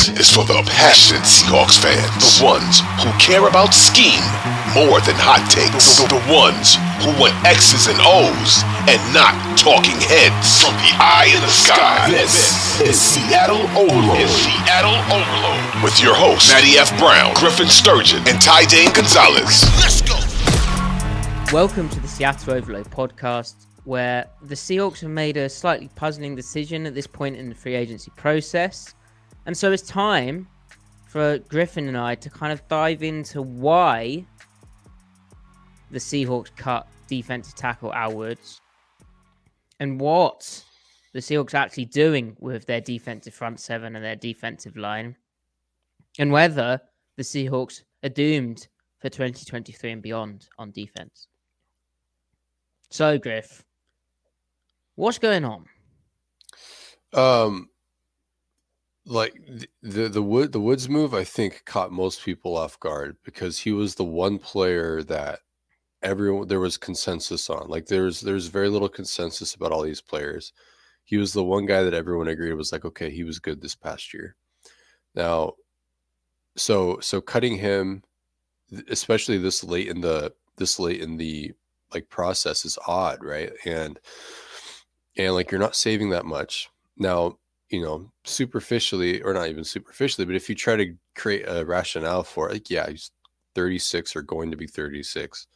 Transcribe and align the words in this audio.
This 0.00 0.16
is 0.16 0.30
for 0.32 0.48
the 0.48 0.56
passionate 0.64 1.28
Seahawks 1.28 1.76
fans. 1.76 2.40
The 2.40 2.48
ones 2.48 2.80
who 3.04 3.12
care 3.20 3.44
about 3.44 3.76
scheme 3.76 4.24
more 4.72 4.96
than 5.04 5.12
hot 5.20 5.44
takes. 5.52 6.00
The, 6.00 6.08
the 6.08 6.24
ones 6.24 6.80
who 7.04 7.12
want 7.20 7.36
X's 7.44 7.84
and 7.84 8.00
O's 8.00 8.64
and 8.88 8.96
not 9.12 9.36
talking 9.60 10.00
heads. 10.00 10.64
From 10.64 10.72
the 10.80 10.96
eye 10.96 11.28
in 11.28 11.44
the 11.44 11.52
sky, 11.52 12.08
this 12.08 12.80
is 12.80 12.96
Seattle 12.96 13.60
Overload. 13.76 14.24
Is 14.24 14.32
Seattle 14.32 14.96
Overload. 15.12 15.84
With 15.84 16.00
your 16.00 16.16
hosts, 16.16 16.48
Matty 16.48 16.80
F. 16.80 16.96
Brown, 16.96 17.36
Griffin 17.36 17.68
Sturgeon, 17.68 18.24
and 18.24 18.40
Ty 18.40 18.72
Dane 18.72 18.96
Gonzalez. 18.96 19.68
Let's 19.84 20.00
go. 20.00 20.16
Welcome 21.52 21.92
to 21.92 22.00
the 22.00 22.08
Seattle 22.08 22.56
Overload 22.56 22.88
podcast, 22.88 23.68
where 23.84 24.32
the 24.40 24.56
Seahawks 24.56 25.04
have 25.04 25.12
made 25.12 25.36
a 25.36 25.52
slightly 25.52 25.92
puzzling 25.92 26.32
decision 26.32 26.86
at 26.86 26.96
this 26.96 27.06
point 27.06 27.36
in 27.36 27.50
the 27.50 27.54
free 27.54 27.76
agency 27.76 28.10
process. 28.16 28.94
And 29.50 29.58
so 29.58 29.72
it's 29.72 29.82
time 29.82 30.46
for 31.08 31.38
Griffin 31.38 31.88
and 31.88 31.98
I 31.98 32.14
to 32.14 32.30
kind 32.30 32.52
of 32.52 32.62
dive 32.68 33.02
into 33.02 33.42
why 33.42 34.24
the 35.90 35.98
Seahawks 35.98 36.54
cut 36.54 36.86
defensive 37.08 37.56
tackle 37.56 37.92
Woods 38.12 38.60
and 39.80 40.00
what 40.00 40.64
the 41.12 41.18
Seahawks 41.18 41.54
are 41.54 41.56
actually 41.56 41.86
doing 41.86 42.36
with 42.38 42.64
their 42.66 42.80
defensive 42.80 43.34
front 43.34 43.58
seven 43.58 43.96
and 43.96 44.04
their 44.04 44.14
defensive 44.14 44.76
line, 44.76 45.16
and 46.20 46.30
whether 46.30 46.80
the 47.16 47.24
Seahawks 47.24 47.82
are 48.04 48.08
doomed 48.08 48.68
for 49.00 49.08
2023 49.08 49.90
and 49.90 50.00
beyond 50.00 50.48
on 50.58 50.70
defense. 50.70 51.26
So, 52.88 53.18
Griff, 53.18 53.64
what's 54.94 55.18
going 55.18 55.44
on? 55.44 55.64
Um, 57.12 57.69
like 59.10 59.34
the 59.82 60.08
the 60.08 60.22
wood 60.22 60.52
the 60.52 60.60
Woods 60.60 60.88
move, 60.88 61.12
I 61.14 61.24
think 61.24 61.64
caught 61.64 61.90
most 61.92 62.24
people 62.24 62.56
off 62.56 62.78
guard 62.78 63.16
because 63.24 63.58
he 63.58 63.72
was 63.72 63.96
the 63.96 64.04
one 64.04 64.38
player 64.38 65.02
that 65.02 65.40
everyone 66.00 66.46
there 66.48 66.60
was 66.60 66.76
consensus 66.76 67.50
on. 67.50 67.68
Like 67.68 67.86
there's 67.86 68.20
there's 68.20 68.46
very 68.46 68.68
little 68.68 68.88
consensus 68.88 69.54
about 69.54 69.72
all 69.72 69.82
these 69.82 70.00
players. 70.00 70.52
He 71.04 71.16
was 71.16 71.32
the 71.32 71.42
one 71.42 71.66
guy 71.66 71.82
that 71.82 71.94
everyone 71.94 72.28
agreed 72.28 72.54
was 72.54 72.70
like, 72.72 72.84
okay, 72.84 73.10
he 73.10 73.24
was 73.24 73.40
good 73.40 73.60
this 73.60 73.74
past 73.74 74.14
year. 74.14 74.36
Now, 75.16 75.54
so 76.56 77.00
so 77.00 77.20
cutting 77.20 77.58
him, 77.58 78.04
especially 78.88 79.38
this 79.38 79.64
late 79.64 79.88
in 79.88 80.02
the 80.02 80.32
this 80.56 80.78
late 80.78 81.00
in 81.00 81.16
the 81.16 81.52
like 81.92 82.08
process 82.08 82.64
is 82.64 82.78
odd, 82.86 83.24
right? 83.24 83.50
And 83.64 83.98
and 85.16 85.34
like 85.34 85.50
you're 85.50 85.60
not 85.60 85.74
saving 85.74 86.10
that 86.10 86.26
much. 86.26 86.70
Now, 86.96 87.38
you 87.70 87.82
know, 87.82 88.10
superficially 88.24 89.22
or 89.22 89.32
not 89.32 89.48
even 89.48 89.64
superficially, 89.64 90.26
but 90.26 90.34
if 90.34 90.48
you 90.48 90.54
try 90.54 90.76
to 90.76 90.94
create 91.16 91.44
a 91.46 91.64
rationale 91.64 92.22
for 92.22 92.48
it, 92.48 92.52
like, 92.52 92.70
yeah, 92.70 92.88
he's 92.88 93.10
36 93.54 94.14
or 94.16 94.22
going 94.22 94.50
to 94.50 94.56
be 94.56 94.66
36 94.66 95.46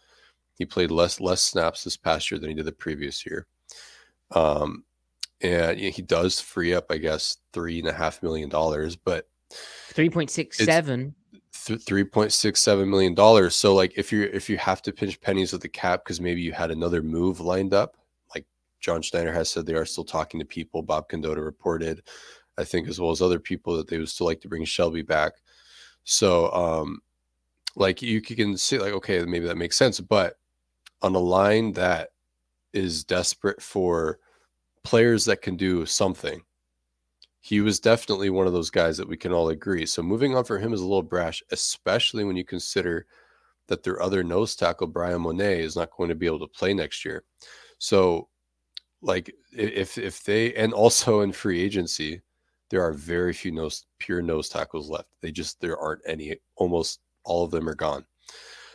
he 0.57 0.65
played 0.65 0.91
less 0.91 1.21
less 1.21 1.43
snaps 1.43 1.85
this 1.85 1.97
past 1.97 2.31
year 2.31 2.39
than 2.39 2.51
he 2.51 2.55
did 2.55 2.67
the 2.67 2.73
previous 2.73 3.27
year. 3.27 3.47
Um, 4.31 4.85
and 5.41 5.79
he 5.79 6.03
does 6.03 6.41
free 6.41 6.75
up, 6.75 6.87
I 6.91 6.99
guess, 6.99 7.39
three 7.53 7.81
and 7.81 7.89
a 7.89 7.93
half 7.93 8.23
million 8.23 8.49
dollars, 8.49 8.97
but 8.97 9.29
three 9.51 10.11
point 10.11 10.31
six 10.31 10.59
seven. 10.59 11.15
Three 11.53 12.05
point 12.05 12.33
six 12.33 12.61
seven 12.61 12.89
million 12.91 13.15
dollars. 13.15 13.55
So, 13.55 13.75
like, 13.75 13.95
if 13.97 14.13
you 14.13 14.23
if 14.33 14.49
you 14.49 14.57
have 14.59 14.83
to 14.83 14.93
pinch 14.93 15.21
pennies 15.21 15.53
with 15.53 15.63
the 15.63 15.69
cap 15.69 16.05
because 16.05 16.21
maybe 16.21 16.41
you 16.41 16.53
had 16.53 16.71
another 16.71 17.03
move 17.03 17.41
lined 17.41 17.75
up, 17.75 17.97
John 18.85 19.01
Schneider 19.01 19.33
has 19.33 19.51
said, 19.51 19.65
they 19.65 19.73
are 19.73 19.87
still 19.87 20.05
talking 20.05 20.39
to 20.39 20.45
people. 20.45 20.83
Bob 20.83 21.09
Condotta 21.09 21.43
reported, 21.43 22.03
I 22.59 22.65
think, 22.65 22.87
as 22.87 23.01
well 23.01 23.11
as 23.11 23.23
other 23.23 23.39
people, 23.41 23.75
that 23.79 23.89
they 23.89 23.97
would 23.97 24.11
still 24.11 24.27
like 24.27 24.43
to 24.43 24.49
bring 24.49 24.67
Shelby 24.67 25.01
back. 25.01 25.33
So, 26.05 26.53
um, 26.53 27.01
like 27.77 28.03
you 28.03 28.21
can 28.21 28.59
see, 28.59 28.79
like, 28.79 28.93
okay, 28.93 29.25
maybe 29.25 29.47
that 29.47 29.57
makes 29.57 29.79
sense, 29.79 30.01
but 30.01 30.35
on 31.01 31.15
a 31.15 31.19
line 31.19 31.73
that 31.73 32.11
is 32.75 33.05
desperate 33.05 33.63
for 33.63 34.19
players 34.83 35.25
that 35.25 35.41
can 35.41 35.57
do 35.57 35.87
something. 35.87 36.43
He 37.41 37.63
was 37.63 37.81
definitely 37.81 38.29
one 38.29 38.47
of 38.47 38.53
those 38.53 38.71
guys 38.71 38.99
that 38.99 39.09
we 39.09 39.17
can 39.17 39.33
all 39.33 39.49
agree. 39.49 39.87
So 39.87 40.03
moving 40.03 40.37
on 40.37 40.45
for 40.45 40.59
him 40.59 40.75
is 40.75 40.81
a 40.81 40.87
little 40.87 41.03
brash, 41.03 41.43
especially 41.53 42.25
when 42.25 42.37
you 42.37 42.45
consider 42.45 43.07
that 43.69 43.83
their 43.83 44.03
other 44.03 44.23
nose 44.23 44.55
tackle, 44.55 44.89
Bryan 44.89 45.23
Mone, 45.23 45.41
is 45.41 45.75
not 45.75 45.91
going 45.97 46.11
to 46.11 46.15
be 46.15 46.27
able 46.27 46.41
to 46.41 46.49
play 46.49 46.75
next 46.75 47.03
year. 47.03 47.25
So, 47.79 48.29
like, 49.05 49.33
if 49.53 49.99
if 49.99 50.25
they 50.25 50.55
and 50.55 50.73
also 50.73 51.21
in 51.21 51.33
free 51.33 51.63
agency, 51.63 52.23
there 52.71 52.83
are 52.83 52.93
very 52.93 53.33
few 53.33 53.53
nose 53.53 53.87
pure 53.99 54.23
nose 54.23 54.49
tackles 54.49 54.91
left. 54.91 55.09
They 55.21 55.31
just 55.31 55.61
there 55.61 55.79
aren't 55.79 56.03
any. 56.07 56.37
Almost 56.57 57.01
all 57.25 57.45
of 57.45 57.51
them 57.51 57.69
are 57.69 57.75
gone. 57.75 58.05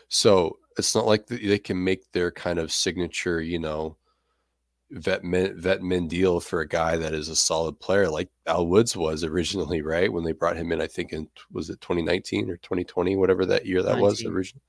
So 0.09 0.57
it's 0.77 0.95
not 0.95 1.05
like 1.05 1.27
they 1.27 1.59
can 1.59 1.83
make 1.83 2.11
their 2.11 2.31
kind 2.31 2.59
of 2.59 2.71
signature, 2.71 3.41
you 3.41 3.59
know, 3.59 3.97
vet 4.91 5.23
men, 5.23 5.59
vet 5.59 5.81
men 5.81 6.07
deal 6.07 6.39
for 6.39 6.61
a 6.61 6.67
guy 6.67 6.97
that 6.97 7.13
is 7.13 7.29
a 7.29 7.35
solid 7.35 7.79
player 7.79 8.09
like 8.09 8.29
Al 8.47 8.67
Woods 8.67 8.95
was 8.95 9.23
originally, 9.23 9.81
right? 9.81 10.11
When 10.11 10.23
they 10.23 10.31
brought 10.31 10.57
him 10.57 10.71
in, 10.71 10.81
I 10.81 10.87
think 10.87 11.13
in 11.13 11.27
was 11.51 11.69
it 11.69 11.81
2019 11.81 12.49
or 12.49 12.57
2020, 12.57 13.15
whatever 13.15 13.45
that 13.45 13.65
year 13.65 13.81
that 13.83 13.97
19. 13.97 14.03
was 14.03 14.25
originally. 14.25 14.63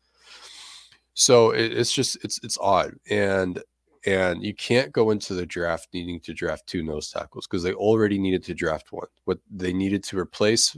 So 1.15 1.51
it, 1.51 1.73
it's 1.73 1.93
just 1.93 2.23
it's 2.25 2.41
it's 2.43 2.59
odd, 2.61 2.95
and 3.11 3.63
and 4.07 4.43
you 4.43 4.55
can't 4.55 4.93
go 4.93 5.11
into 5.11 5.35
the 5.35 5.47
draft 5.47 5.89
needing 5.93 6.21
to 6.21 6.33
draft 6.33 6.67
two 6.67 6.83
nose 6.83 7.11
tackles 7.11 7.47
because 7.47 7.63
they 7.63 7.75
already 7.75 8.19
needed 8.19 8.43
to 8.45 8.55
draft 8.55 8.93
one. 8.93 9.09
What 9.25 9.39
they 9.51 9.73
needed 9.73 10.03
to 10.05 10.19
replace 10.19 10.77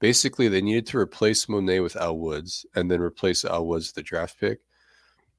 basically 0.00 0.48
they 0.48 0.60
needed 0.60 0.86
to 0.86 0.98
replace 0.98 1.48
Mone 1.48 1.82
with 1.82 1.96
Al 1.96 2.18
Woods 2.18 2.64
and 2.74 2.90
then 2.90 3.00
replace 3.00 3.44
Al 3.44 3.66
Woods 3.66 3.92
the 3.92 4.02
draft 4.02 4.38
pick. 4.38 4.60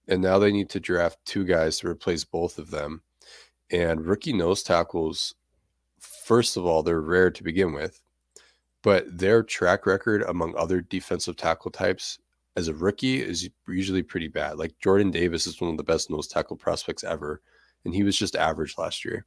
And 0.07 0.21
now 0.21 0.39
they 0.39 0.51
need 0.51 0.69
to 0.71 0.79
draft 0.79 1.19
two 1.25 1.45
guys 1.45 1.79
to 1.79 1.87
replace 1.87 2.23
both 2.23 2.57
of 2.57 2.71
them. 2.71 3.01
And 3.71 4.05
rookie 4.05 4.33
nose 4.33 4.63
tackles, 4.63 5.35
first 5.99 6.57
of 6.57 6.65
all, 6.65 6.81
they're 6.81 7.01
rare 7.01 7.29
to 7.29 7.43
begin 7.43 7.73
with, 7.73 8.01
but 8.81 9.05
their 9.15 9.43
track 9.43 9.85
record 9.85 10.23
among 10.23 10.55
other 10.55 10.81
defensive 10.81 11.37
tackle 11.37 11.69
types 11.69 12.17
as 12.55 12.67
a 12.67 12.73
rookie 12.73 13.21
is 13.21 13.49
usually 13.67 14.03
pretty 14.03 14.27
bad. 14.27 14.57
Like 14.57 14.77
Jordan 14.81 15.11
Davis 15.11 15.47
is 15.47 15.61
one 15.61 15.71
of 15.71 15.77
the 15.77 15.83
best 15.83 16.09
nose 16.09 16.27
tackle 16.27 16.57
prospects 16.57 17.03
ever, 17.03 17.41
and 17.85 17.93
he 17.93 18.03
was 18.03 18.17
just 18.17 18.35
average 18.35 18.77
last 18.77 19.05
year. 19.05 19.25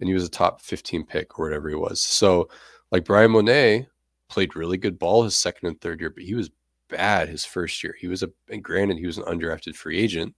And 0.00 0.08
he 0.08 0.14
was 0.14 0.24
a 0.24 0.30
top 0.30 0.60
15 0.60 1.06
pick 1.06 1.38
or 1.38 1.44
whatever 1.44 1.68
he 1.68 1.76
was. 1.76 2.00
So, 2.00 2.48
like 2.90 3.04
Bryan 3.04 3.30
Mone 3.30 3.86
played 4.28 4.56
really 4.56 4.76
good 4.76 4.98
ball 4.98 5.22
his 5.22 5.36
second 5.36 5.68
and 5.68 5.80
third 5.80 6.00
year, 6.00 6.10
but 6.10 6.24
he 6.24 6.34
was 6.34 6.50
bad 6.88 7.28
his 7.28 7.44
first 7.44 7.82
year. 7.82 7.94
He 7.98 8.08
was 8.08 8.22
a, 8.22 8.30
and 8.50 8.62
granted, 8.62 8.98
he 8.98 9.06
was 9.06 9.18
an 9.18 9.24
undrafted 9.24 9.76
free 9.76 9.98
agent, 9.98 10.34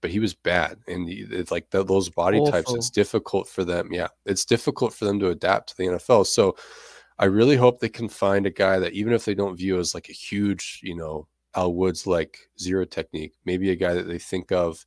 but 0.00 0.10
he 0.10 0.20
was 0.20 0.34
bad. 0.34 0.78
And 0.86 1.08
it's 1.08 1.50
like 1.50 1.70
the, 1.70 1.84
those 1.84 2.08
body 2.08 2.38
Awful. 2.38 2.52
types, 2.52 2.74
it's 2.74 2.90
difficult 2.90 3.48
for 3.48 3.64
them. 3.64 3.88
Yeah, 3.92 4.08
it's 4.26 4.44
difficult 4.44 4.92
for 4.92 5.06
them 5.06 5.18
to 5.20 5.30
adapt 5.30 5.70
to 5.70 5.76
the 5.76 5.84
NFL. 5.84 6.26
So 6.26 6.56
I 7.18 7.26
really 7.26 7.56
hope 7.56 7.78
they 7.78 7.88
can 7.88 8.08
find 8.08 8.46
a 8.46 8.50
guy 8.50 8.78
that, 8.78 8.92
even 8.92 9.12
if 9.12 9.24
they 9.24 9.34
don't 9.34 9.56
view 9.56 9.78
as 9.78 9.94
like 9.94 10.08
a 10.08 10.12
huge, 10.12 10.80
you 10.82 10.96
know, 10.96 11.28
Al 11.54 11.74
Woods 11.74 12.06
like 12.06 12.38
zero 12.58 12.84
technique, 12.84 13.34
maybe 13.44 13.70
a 13.70 13.76
guy 13.76 13.94
that 13.94 14.08
they 14.08 14.18
think 14.18 14.50
of 14.50 14.84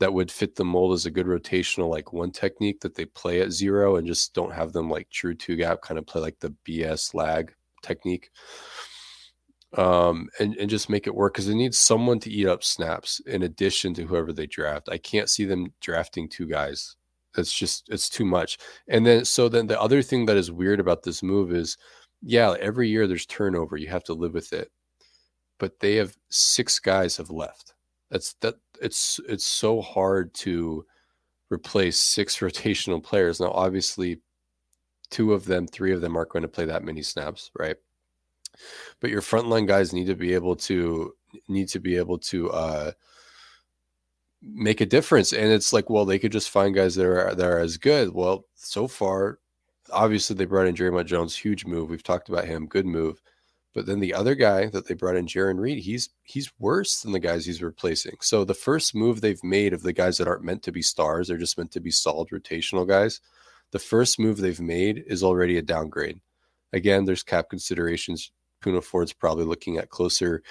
that 0.00 0.12
would 0.12 0.30
fit 0.30 0.54
the 0.54 0.64
mold 0.64 0.94
as 0.94 1.06
a 1.06 1.10
good 1.10 1.26
rotational 1.26 1.90
like 1.90 2.12
one 2.12 2.30
technique 2.30 2.80
that 2.80 2.94
they 2.94 3.04
play 3.04 3.40
at 3.40 3.50
zero 3.50 3.96
and 3.96 4.06
just 4.06 4.32
don't 4.32 4.52
have 4.52 4.72
them 4.72 4.88
like 4.88 5.10
true 5.10 5.34
two 5.34 5.56
gap 5.56 5.82
kind 5.82 5.98
of 5.98 6.06
play 6.06 6.20
like 6.20 6.38
the 6.40 6.54
BS 6.66 7.14
lag 7.14 7.52
technique 7.82 8.30
um, 9.76 10.28
and, 10.38 10.56
and 10.56 10.70
just 10.70 10.88
make 10.88 11.06
it 11.06 11.14
work 11.14 11.34
because 11.34 11.46
they 11.46 11.54
need 11.54 11.74
someone 11.74 12.18
to 12.20 12.30
eat 12.30 12.46
up 12.46 12.64
snaps 12.64 13.20
in 13.26 13.42
addition 13.42 13.92
to 13.94 14.06
whoever 14.06 14.32
they 14.32 14.46
draft. 14.46 14.88
I 14.90 14.98
can't 14.98 15.28
see 15.28 15.44
them 15.44 15.72
drafting 15.80 16.28
two 16.28 16.46
guys. 16.46 16.96
That's 17.38 17.52
just 17.56 17.88
it's 17.88 18.08
too 18.08 18.24
much. 18.24 18.58
And 18.88 19.06
then 19.06 19.24
so 19.24 19.48
then 19.48 19.68
the 19.68 19.80
other 19.80 20.02
thing 20.02 20.26
that 20.26 20.36
is 20.36 20.50
weird 20.50 20.80
about 20.80 21.04
this 21.04 21.22
move 21.22 21.52
is 21.52 21.76
yeah, 22.20 22.56
every 22.58 22.88
year 22.88 23.06
there's 23.06 23.26
turnover. 23.26 23.76
You 23.76 23.86
have 23.90 24.02
to 24.04 24.12
live 24.12 24.34
with 24.34 24.52
it. 24.52 24.72
But 25.58 25.78
they 25.78 25.94
have 25.96 26.16
six 26.30 26.80
guys 26.80 27.16
have 27.16 27.30
left. 27.30 27.74
That's 28.10 28.34
that 28.40 28.56
it's 28.82 29.20
it's 29.28 29.44
so 29.44 29.80
hard 29.80 30.34
to 30.34 30.84
replace 31.48 31.96
six 31.96 32.38
rotational 32.40 33.00
players. 33.00 33.38
Now 33.38 33.52
obviously 33.52 34.20
two 35.10 35.32
of 35.32 35.44
them, 35.44 35.68
three 35.68 35.92
of 35.92 36.00
them 36.00 36.16
aren't 36.16 36.30
going 36.30 36.42
to 36.42 36.48
play 36.48 36.64
that 36.64 36.82
many 36.82 37.02
snaps, 37.02 37.52
right? 37.56 37.76
But 38.98 39.10
your 39.10 39.22
frontline 39.22 39.68
guys 39.68 39.92
need 39.92 40.08
to 40.08 40.16
be 40.16 40.34
able 40.34 40.56
to 40.56 41.14
need 41.46 41.68
to 41.68 41.78
be 41.78 41.96
able 41.98 42.18
to 42.18 42.50
uh, 42.50 42.92
make 44.42 44.80
a 44.80 44.86
difference. 44.86 45.32
And 45.32 45.52
it's 45.52 45.72
like, 45.72 45.90
well, 45.90 46.04
they 46.04 46.18
could 46.18 46.32
just 46.32 46.50
find 46.50 46.74
guys 46.74 46.94
that 46.96 47.06
are 47.06 47.34
that 47.34 47.46
are 47.46 47.58
as 47.58 47.76
good. 47.76 48.12
Well, 48.14 48.46
so 48.54 48.88
far, 48.88 49.38
obviously 49.92 50.36
they 50.36 50.44
brought 50.44 50.66
in 50.66 50.74
Dre'Mont 50.74 51.06
Jones, 51.06 51.36
huge 51.36 51.64
move. 51.64 51.90
We've 51.90 52.02
talked 52.02 52.28
about 52.28 52.46
him, 52.46 52.66
good 52.66 52.86
move. 52.86 53.20
But 53.74 53.86
then 53.86 54.00
the 54.00 54.14
other 54.14 54.34
guy 54.34 54.66
that 54.70 54.88
they 54.88 54.94
brought 54.94 55.16
in, 55.16 55.26
Jarran 55.26 55.60
Reed, 55.60 55.78
he's 55.78 56.10
he's 56.24 56.50
worse 56.58 57.02
than 57.02 57.12
the 57.12 57.20
guys 57.20 57.46
he's 57.46 57.62
replacing. 57.62 58.16
So 58.20 58.44
the 58.44 58.54
first 58.54 58.94
move 58.94 59.20
they've 59.20 59.42
made 59.44 59.72
of 59.72 59.82
the 59.82 59.92
guys 59.92 60.18
that 60.18 60.28
aren't 60.28 60.44
meant 60.44 60.62
to 60.64 60.72
be 60.72 60.82
stars, 60.82 61.28
they're 61.28 61.36
just 61.36 61.58
meant 61.58 61.70
to 61.72 61.80
be 61.80 61.90
solid 61.90 62.28
rotational 62.30 62.88
guys 62.88 63.20
the 63.70 63.78
first 63.78 64.18
move 64.18 64.38
they've 64.38 64.60
made 64.60 65.04
is 65.06 65.22
already 65.22 65.58
a 65.58 65.62
downgrade. 65.62 66.20
Again, 66.72 67.04
there's 67.04 67.22
cap 67.22 67.50
considerations. 67.50 68.30
Poona 68.62 68.82
Ford's 68.82 69.12
probably 69.12 69.44
looking 69.44 69.78
at 69.78 69.90
closer 69.90 70.42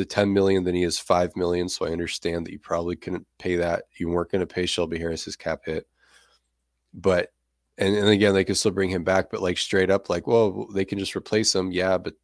to 0.00 0.04
10 0.04 0.32
million 0.32 0.64
than 0.64 0.74
he 0.74 0.82
is 0.82 0.98
5 0.98 1.36
million. 1.36 1.68
So 1.68 1.86
I 1.86 1.92
understand 1.92 2.46
that 2.46 2.52
you 2.52 2.58
probably 2.58 2.96
couldn't 2.96 3.26
pay 3.38 3.56
that. 3.56 3.84
You 3.98 4.08
weren't 4.08 4.30
going 4.30 4.40
to 4.40 4.52
pay 4.52 4.66
Shelby 4.66 4.98
Harris's 4.98 5.36
cap 5.36 5.60
hit. 5.64 5.86
But 6.92 7.32
and, 7.78 7.96
and 7.96 8.08
again, 8.08 8.34
they 8.34 8.44
could 8.44 8.58
still 8.58 8.72
bring 8.72 8.90
him 8.90 9.04
back, 9.04 9.30
but 9.30 9.40
like 9.40 9.56
straight 9.56 9.90
up, 9.90 10.10
like, 10.10 10.26
well, 10.26 10.66
they 10.74 10.84
can 10.84 10.98
just 10.98 11.16
replace 11.16 11.54
him. 11.54 11.72
Yeah, 11.72 11.96
but 11.96 12.14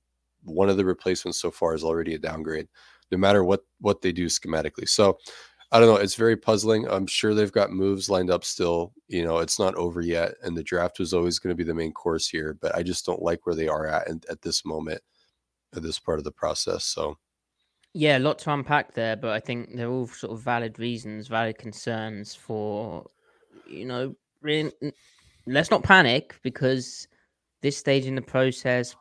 one 0.43 0.69
of 0.69 0.77
the 0.77 0.85
replacements 0.85 1.41
so 1.41 1.51
far 1.51 1.75
is 1.75 1.85
already 1.85 2.15
a 2.15 2.19
downgrade, 2.19 2.69
no 3.11 3.19
matter 3.19 3.43
what 3.43 3.61
what 3.81 4.03
they 4.03 4.13
do 4.13 4.27
schematically. 4.27 4.89
So 4.89 5.19
I 5.73 5.81
don't 5.81 5.89
know. 5.89 6.01
It's 6.01 6.15
very 6.15 6.37
puzzling. 6.37 6.89
I'm 6.89 7.07
sure 7.07 7.35
they've 7.35 7.51
got 7.51 7.73
moves 7.73 8.09
lined 8.09 8.31
up 8.31 8.45
still. 8.45 8.93
You 9.09 9.25
know, 9.25 9.39
it's 9.39 9.59
not 9.59 9.75
over 9.75 10.01
yet, 10.01 10.35
and 10.43 10.57
the 10.57 10.63
draft 10.63 10.99
was 10.99 11.13
always 11.13 11.39
going 11.39 11.53
to 11.53 11.57
be 11.57 11.65
the 11.65 11.75
main 11.75 11.93
course 11.93 12.29
here. 12.29 12.57
But 12.61 12.75
I 12.77 12.83
just 12.83 13.07
don't 13.07 13.23
like 13.23 13.47
where 13.47 13.57
they 13.57 13.69
are 13.69 13.87
at 13.87 14.09
and 14.09 14.25
at 14.31 14.43
this 14.43 14.65
moment, 14.65 15.01
at 15.75 15.83
this 15.83 15.99
part 15.99 16.19
of 16.19 16.25
the 16.25 16.33
process. 16.33 16.85
So, 16.85 17.19
yeah, 17.97 18.19
a 18.19 18.21
lot 18.21 18.39
to 18.41 18.53
unpack 18.53 18.95
there, 18.95 19.17
but 19.17 19.31
I 19.31 19.41
think 19.41 19.77
they're 19.77 19.91
all 19.91 20.07
sort 20.07 20.33
of 20.33 20.43
valid 20.43 20.79
reasons, 20.79 21.29
valid 21.29 21.59
concerns 21.59 22.35
for, 22.35 23.07
you 23.69 23.85
know, 23.85 24.15
let's 25.47 25.71
not 25.71 25.83
panic 25.83 26.39
because 26.43 27.09
this 27.63 27.77
stage 27.77 28.07
in 28.07 28.15
the 28.15 28.23
process, 28.23 28.95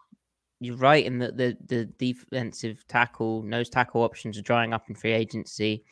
you're 0.59 0.77
right 0.77 1.05
in 1.05 1.19
that 1.19 1.37
the 1.37 1.57
the 1.67 1.85
defensive 1.97 2.87
tackle, 2.87 3.43
nose 3.43 3.69
tackle 3.69 4.01
options 4.01 4.37
are 4.37 4.41
drying 4.41 4.73
up 4.73 4.89
in 4.89 4.95
free 4.95 5.11
agency 5.11 5.83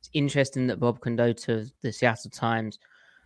it's 0.00 0.10
interesting 0.12 0.66
that 0.66 0.80
Bob 0.80 1.00
Condotta 1.00 1.60
of 1.60 1.72
the 1.82 1.92
Seattle 1.92 2.30
Times 2.30 2.78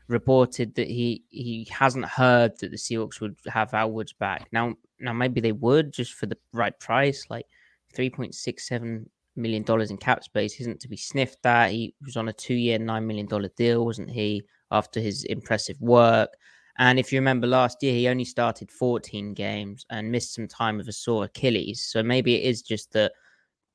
reported 0.08 0.75
that 0.75 0.88
he 0.88 1.22
he 1.30 1.66
hasn't 1.70 2.04
heard 2.04 2.58
that 2.58 2.70
the 2.70 2.76
Seahawks 2.76 3.20
would 3.20 3.37
have 3.46 3.72
Al 3.72 3.92
Woods 3.92 4.12
back. 4.12 4.48
Now 4.52 4.75
now 5.00 5.12
maybe 5.12 5.40
they 5.40 5.52
would 5.52 5.92
just 5.92 6.14
for 6.14 6.26
the 6.26 6.37
right 6.52 6.78
price, 6.80 7.26
like 7.30 7.46
three 7.92 8.10
point 8.10 8.34
six 8.34 8.69
seven 8.69 9.08
million 9.36 9.62
dollars 9.62 9.90
in 9.90 9.96
cap 9.96 10.25
space 10.25 10.60
isn't 10.60 10.81
to 10.81 10.88
be 10.88 10.96
sniffed 10.96 11.44
at. 11.44 11.70
He 11.70 11.94
was 12.04 12.16
on 12.16 12.28
a 12.28 12.32
two 12.32 12.54
year 12.54 12.78
nine 12.78 13.06
million 13.06 13.26
dollar 13.26 13.50
deal, 13.56 13.84
wasn't 13.84 14.10
he? 14.10 14.42
After 14.70 15.00
his 15.00 15.25
impressive 15.25 15.81
work. 15.81 16.31
And 16.78 16.98
if 16.98 17.12
you 17.12 17.19
remember 17.20 17.46
last 17.46 17.82
year, 17.82 17.92
he 17.92 18.08
only 18.08 18.25
started 18.25 18.70
14 18.70 19.32
games 19.34 19.86
and 19.90 20.10
missed 20.10 20.34
some 20.34 20.48
time 20.48 20.76
with 20.76 20.88
a 20.88 20.92
sore 20.92 21.25
Achilles. 21.25 21.86
So 21.88 22.02
maybe 22.02 22.34
it 22.34 22.48
is 22.48 22.62
just 22.62 22.92
that 22.92 23.12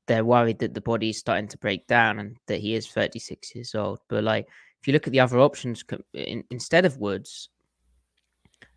they're 0.06 0.24
worried 0.24 0.58
that 0.58 0.74
the 0.74 0.80
body 0.80 1.10
is 1.10 1.18
starting 1.18 1.48
to 1.48 1.58
break 1.58 1.86
down 1.86 2.18
and 2.18 2.36
that 2.46 2.60
he 2.60 2.74
is 2.74 2.86
36 2.86 3.54
years 3.54 3.74
old. 3.74 4.00
But 4.08 4.24
like, 4.24 4.48
if 4.80 4.86
you 4.86 4.92
look 4.92 5.06
at 5.06 5.12
the 5.12 5.20
other 5.20 5.40
options 5.40 5.84
in, 6.12 6.44
instead 6.50 6.84
of 6.84 6.98
Woods, 6.98 7.48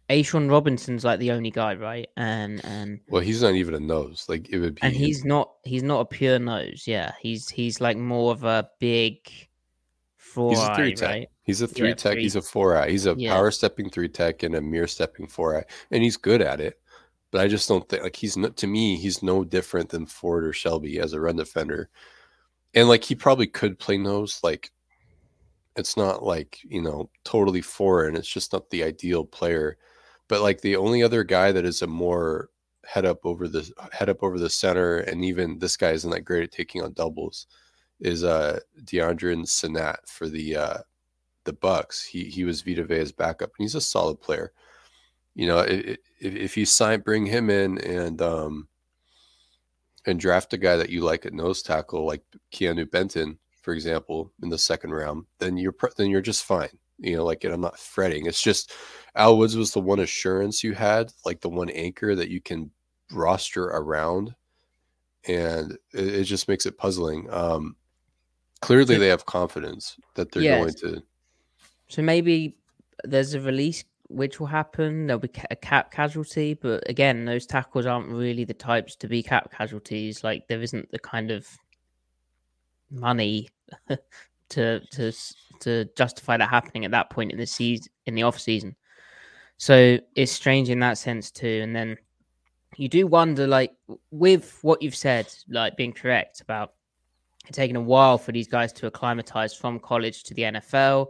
A'Shawn 0.09 0.50
Robinson's 0.50 1.05
like 1.05 1.19
the 1.19 1.31
only 1.31 1.51
guy, 1.51 1.75
right? 1.75 2.07
And 2.17 2.63
and 2.65 3.00
well, 3.09 3.21
he's 3.21 3.41
not 3.41 3.53
even 3.53 3.73
a 3.73 3.79
nose. 3.79 4.25
Like 4.27 4.50
it 4.50 4.59
would 4.59 4.75
be, 4.75 4.81
and 4.81 4.94
he's 4.94 5.23
not 5.23 5.51
he's 5.63 5.83
not 5.83 6.01
a 6.01 6.05
pure 6.05 6.39
nose. 6.39 6.83
Yeah, 6.85 7.13
he's 7.21 7.50
he's 7.50 7.79
like 7.79 7.97
more 7.97 8.31
of 8.31 8.44
a 8.44 8.69
big 8.79 9.17
four. 10.17 10.51
He's 10.51 10.59
a 10.59 10.75
three 10.75 10.94
tech. 10.94 11.09
Right? 11.09 11.29
He's 11.44 11.61
a 11.61 11.67
three 11.67 11.89
yeah, 11.89 11.95
tech. 11.95 12.13
Three. 12.13 12.23
He's 12.23 12.35
a 12.35 12.41
four 12.41 12.77
eye. 12.77 12.89
He's 12.89 13.05
a 13.05 13.15
yeah. 13.17 13.33
power 13.33 13.51
stepping 13.51 13.89
three 13.89 14.09
tech 14.09 14.44
and 14.44 14.55
a 14.55 14.61
mirror 14.61 14.88
stepping 14.88 15.27
four 15.27 15.57
eye, 15.57 15.65
and 15.91 16.03
he's 16.03 16.17
good 16.17 16.41
at 16.41 16.59
it 16.59 16.79
but 17.33 17.41
I 17.41 17.47
just 17.47 17.67
don't 17.67 17.89
think 17.89 18.03
like 18.03 18.15
he's 18.15 18.38
no, 18.38 18.50
to 18.50 18.67
me 18.67 18.95
he's 18.95 19.23
no 19.23 19.44
different 19.44 19.89
than 19.89 20.05
Ford 20.05 20.45
or 20.45 20.53
Shelby 20.53 21.00
as 21.00 21.13
a 21.13 21.19
run 21.19 21.35
defender, 21.35 21.89
and 22.75 22.88
like 22.88 23.03
he 23.03 23.15
probably 23.15 23.47
could 23.47 23.79
play 23.79 23.97
nose. 23.97 24.39
Like 24.44 24.71
it's 25.75 25.97
not 25.97 26.21
like 26.21 26.59
you 26.63 26.79
know 26.79 27.09
totally 27.25 27.61
foreign. 27.61 28.15
It's 28.15 28.27
just 28.27 28.53
not 28.53 28.69
the 28.69 28.83
ideal 28.83 29.25
player. 29.25 29.77
But 30.33 30.41
like 30.41 30.62
the 30.62 30.77
only 30.77 31.03
other 31.03 31.24
guy 31.24 31.51
that 31.51 31.63
is 31.63 31.83
a 31.83 31.88
more 31.88 32.50
head 32.85 33.06
up 33.06 33.24
over 33.24 33.47
the 33.47 33.69
head 33.91 34.09
up 34.09 34.24
over 34.24 34.39
the 34.39 34.50
center, 34.50 34.97
and 34.97 35.24
even 35.24 35.59
this 35.59 35.77
guy 35.77 35.91
isn't 35.91 36.09
that 36.09 36.21
great 36.25 36.44
at 36.44 36.51
taking 36.51 36.81
on 36.81 36.94
doubles, 36.94 37.45
is 38.00 38.24
uh 38.24 38.59
Deadrin 38.83 39.45
Senat 39.45 39.97
for 40.07 40.27
the 40.27 40.56
uh 40.56 40.77
the 41.44 41.53
Bucks. 41.53 42.03
He 42.03 42.24
he 42.25 42.45
was 42.45 42.63
Vita 42.63 42.83
Vea's 42.83 43.12
backup, 43.12 43.51
and 43.57 43.63
he's 43.63 43.75
a 43.75 43.81
solid 43.81 44.21
player 44.21 44.53
you 45.35 45.47
know, 45.47 45.59
if, 45.59 45.97
if 46.19 46.57
you 46.57 46.65
sign, 46.65 47.01
bring 47.01 47.25
him 47.25 47.50
in 47.50 47.79
and 47.79 48.21
um, 48.21 48.68
and 50.06 50.19
draft 50.19 50.53
a 50.53 50.57
guy 50.57 50.75
that 50.75 50.89
you 50.89 51.01
like 51.01 51.25
at 51.25 51.33
nose 51.33 51.62
tackle, 51.62 52.06
like 52.06 52.24
Keanu 52.51 52.89
Benton, 52.89 53.39
for 53.62 53.74
example, 53.74 54.31
in 54.41 54.50
the 54.50 54.57
second 54.57 54.91
round, 54.91 55.25
then 55.39 55.57
you're 55.57 55.75
then 55.97 56.09
you're 56.09 56.21
just 56.21 56.44
fine. 56.44 56.77
You 57.00 57.18
know, 57.18 57.25
like, 57.25 57.44
and 57.44 57.54
I'm 57.54 57.62
not 57.62 57.80
fretting. 57.80 58.25
It's 58.25 58.42
just 58.42 58.72
Al 59.16 59.38
Woods 59.38 59.56
was 59.56 59.72
the 59.72 59.80
one 59.80 60.00
assurance 60.00 60.63
you 60.63 60.74
had, 60.74 61.12
like 61.25 61.42
the 61.42 61.50
one 61.50 61.69
anchor 61.69 62.16
that 62.16 62.30
you 62.30 62.42
can 62.42 62.72
roster 63.12 63.66
around, 63.66 64.34
and 65.28 65.74
it, 65.94 66.07
it 66.07 66.24
just 66.24 66.48
makes 66.48 66.66
it 66.66 66.78
puzzling. 66.78 67.28
Um, 67.31 67.75
clearly, 68.62 68.98
they 68.98 69.07
have 69.07 69.25
confidence 69.25 69.98
that 70.16 70.31
they're 70.31 70.44
yes. 70.44 70.60
going 70.60 70.74
to. 70.95 71.04
So 71.88 72.01
maybe 72.01 72.57
there's 73.04 73.34
a 73.34 73.42
release 73.42 73.84
which 74.10 74.39
will 74.39 74.48
happen. 74.48 75.07
There'll 75.07 75.19
be 75.19 75.31
a 75.50 75.56
cap 75.56 75.92
casualty, 75.92 76.54
but 76.54 76.88
again, 76.89 77.25
those 77.25 77.46
tackles 77.46 77.86
aren't 77.86 78.10
really 78.10 78.46
the 78.46 78.54
types 78.54 78.96
to 78.98 79.07
be 79.07 79.24
cap 79.24 79.51
casualties. 79.51 80.24
Like 80.24 80.48
there 80.48 80.62
isn't 80.62 80.92
the 80.92 81.00
kind 81.00 81.31
of 81.31 81.48
money 82.89 83.50
to 84.53 84.79
to 84.91 85.11
to 85.61 85.85
justify 85.95 86.38
that 86.38 86.50
happening 86.50 86.85
at 86.85 86.91
that 86.91 87.09
point 87.09 87.31
in 87.31 87.38
the 87.38 87.45
season 87.45 87.88
in 88.05 88.15
the 88.15 88.23
off 88.23 88.39
season. 88.39 88.75
So 89.57 89.97
it's 90.15 90.31
strange 90.31 90.69
in 90.69 90.79
that 90.79 90.97
sense 90.97 91.31
too. 91.31 91.61
And 91.63 91.75
then 91.75 91.97
you 92.75 92.89
do 92.89 93.07
wonder, 93.07 93.47
like 93.47 93.71
with 94.11 94.59
what 94.61 94.81
you've 94.81 94.95
said, 94.95 95.27
like 95.50 95.77
being 95.77 95.94
correct 95.94 96.41
about 96.41 96.73
it 97.47 97.53
taking 97.53 97.75
a 97.75 97.81
while 97.81 98.17
for 98.17 98.31
these 98.31 98.47
guys 98.47 98.73
to 98.73 98.88
acclimatize 98.88 99.53
from 99.53 99.79
college 99.79 100.23
to 100.23 100.33
the 100.33 100.44
NFL 100.44 101.07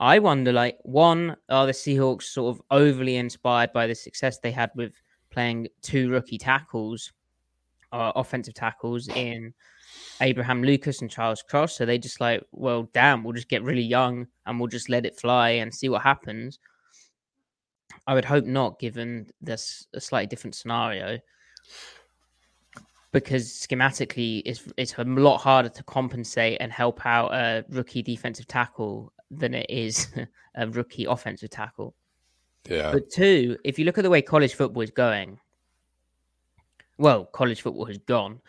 I 0.00 0.20
wonder, 0.20 0.52
like, 0.52 0.78
one, 0.82 1.36
are 1.48 1.66
the 1.66 1.72
Seahawks 1.72 2.22
sort 2.24 2.54
of 2.54 2.62
overly 2.70 3.16
inspired 3.16 3.72
by 3.72 3.86
the 3.86 3.94
success 3.94 4.38
they 4.38 4.52
had 4.52 4.70
with 4.76 4.92
playing 5.30 5.68
two 5.82 6.08
rookie 6.08 6.38
tackles, 6.38 7.12
uh, 7.90 8.12
offensive 8.14 8.54
tackles 8.54 9.08
in 9.08 9.52
Abraham 10.20 10.62
Lucas 10.62 11.00
and 11.00 11.10
Charles 11.10 11.42
Cross? 11.42 11.76
So 11.76 11.86
they 11.86 11.98
just 11.98 12.20
like, 12.20 12.44
well, 12.52 12.88
damn, 12.92 13.22
we'll 13.22 13.34
just 13.34 13.48
get 13.48 13.62
really 13.62 13.82
young 13.82 14.26
and 14.46 14.58
we'll 14.58 14.68
just 14.68 14.88
let 14.88 15.06
it 15.06 15.18
fly 15.18 15.50
and 15.50 15.74
see 15.74 15.88
what 15.88 16.02
happens. 16.02 16.58
I 18.06 18.14
would 18.14 18.24
hope 18.24 18.44
not, 18.44 18.78
given 18.78 19.28
this 19.40 19.86
a 19.94 20.00
slightly 20.00 20.26
different 20.26 20.54
scenario 20.54 21.18
because 23.12 23.48
schematically 23.48 24.42
it's 24.44 24.64
it's 24.76 24.94
a 24.98 25.04
lot 25.04 25.38
harder 25.38 25.68
to 25.68 25.82
compensate 25.84 26.58
and 26.60 26.70
help 26.70 27.04
out 27.06 27.32
a 27.32 27.64
rookie 27.70 28.02
defensive 28.02 28.46
tackle 28.46 29.12
than 29.30 29.54
it 29.54 29.66
is 29.68 30.08
a 30.56 30.68
rookie 30.68 31.04
offensive 31.04 31.50
tackle. 31.50 31.94
Yeah. 32.68 32.92
But 32.92 33.10
two, 33.10 33.56
if 33.64 33.78
you 33.78 33.84
look 33.84 33.98
at 33.98 34.02
the 34.02 34.10
way 34.10 34.20
college 34.20 34.54
football 34.54 34.82
is 34.82 34.90
going, 34.90 35.38
well, 36.98 37.24
college 37.24 37.62
football 37.62 37.86
has 37.86 37.98
gone. 37.98 38.40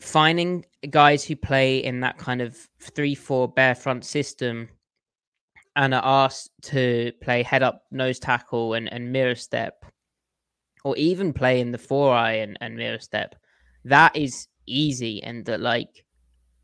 Finding 0.00 0.64
guys 0.88 1.24
who 1.24 1.36
play 1.36 1.78
in 1.78 2.00
that 2.00 2.18
kind 2.18 2.40
of 2.40 2.56
three-four 2.80 3.48
bare 3.48 3.74
front 3.74 4.04
system 4.04 4.68
and 5.76 5.94
are 5.94 6.02
asked 6.04 6.50
to 6.62 7.12
play 7.22 7.42
head 7.42 7.62
up 7.62 7.84
nose 7.90 8.18
tackle 8.18 8.74
and, 8.74 8.92
and 8.92 9.12
mirror 9.12 9.34
step, 9.34 9.84
or 10.84 10.96
even 10.96 11.32
play 11.32 11.60
in 11.60 11.70
the 11.70 11.78
four 11.78 12.14
eye 12.14 12.32
and, 12.32 12.56
and 12.60 12.76
mirror 12.76 12.98
step, 12.98 13.34
that 13.84 14.14
is 14.16 14.48
easy 14.66 15.22
and 15.22 15.44
that 15.44 15.60
like 15.60 16.04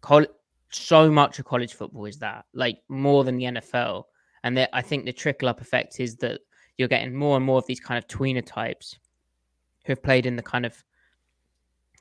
college 0.01 0.31
so 0.71 1.11
much 1.11 1.39
of 1.39 1.45
college 1.45 1.75
football 1.75 2.05
is 2.07 2.19
that, 2.19 2.45
like 2.53 2.79
more 2.89 3.25
than 3.25 3.37
the 3.37 3.45
NFL. 3.45 4.05
And 4.45 4.57
that 4.57 4.71
I 4.73 4.83
think 4.83 5.05
the 5.05 5.13
trickle 5.13 5.49
up 5.49 5.61
effect 5.61 5.99
is 6.01 6.17
that 6.17 6.41
you're 6.77 6.89
getting 6.89 7.15
more 7.15 7.37
and 7.37 7.45
more 7.45 7.59
of 7.59 7.67
these 7.67 7.81
kind 7.81 7.99
of 7.99 8.07
tweener 8.07 8.45
types 8.45 8.99
who 9.85 9.93
have 9.93 10.03
played 10.03 10.27
in 10.27 10.37
the 10.37 10.43
kind 10.43 10.67
of, 10.67 10.83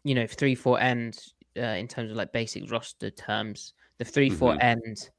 you 0.06 0.16
know, 0.16 0.28
three, 0.28 0.56
four 0.56 0.80
ends 0.80 1.34
uh, 1.58 1.62
in 1.62 1.88
terms 1.88 2.12
of 2.12 2.16
like 2.16 2.32
basic 2.32 2.72
roster 2.72 3.10
terms, 3.10 3.74
the 3.98 4.06
3 4.06 4.30
mm-hmm. 4.30 4.38
four 4.38 4.62
end 4.62 5.10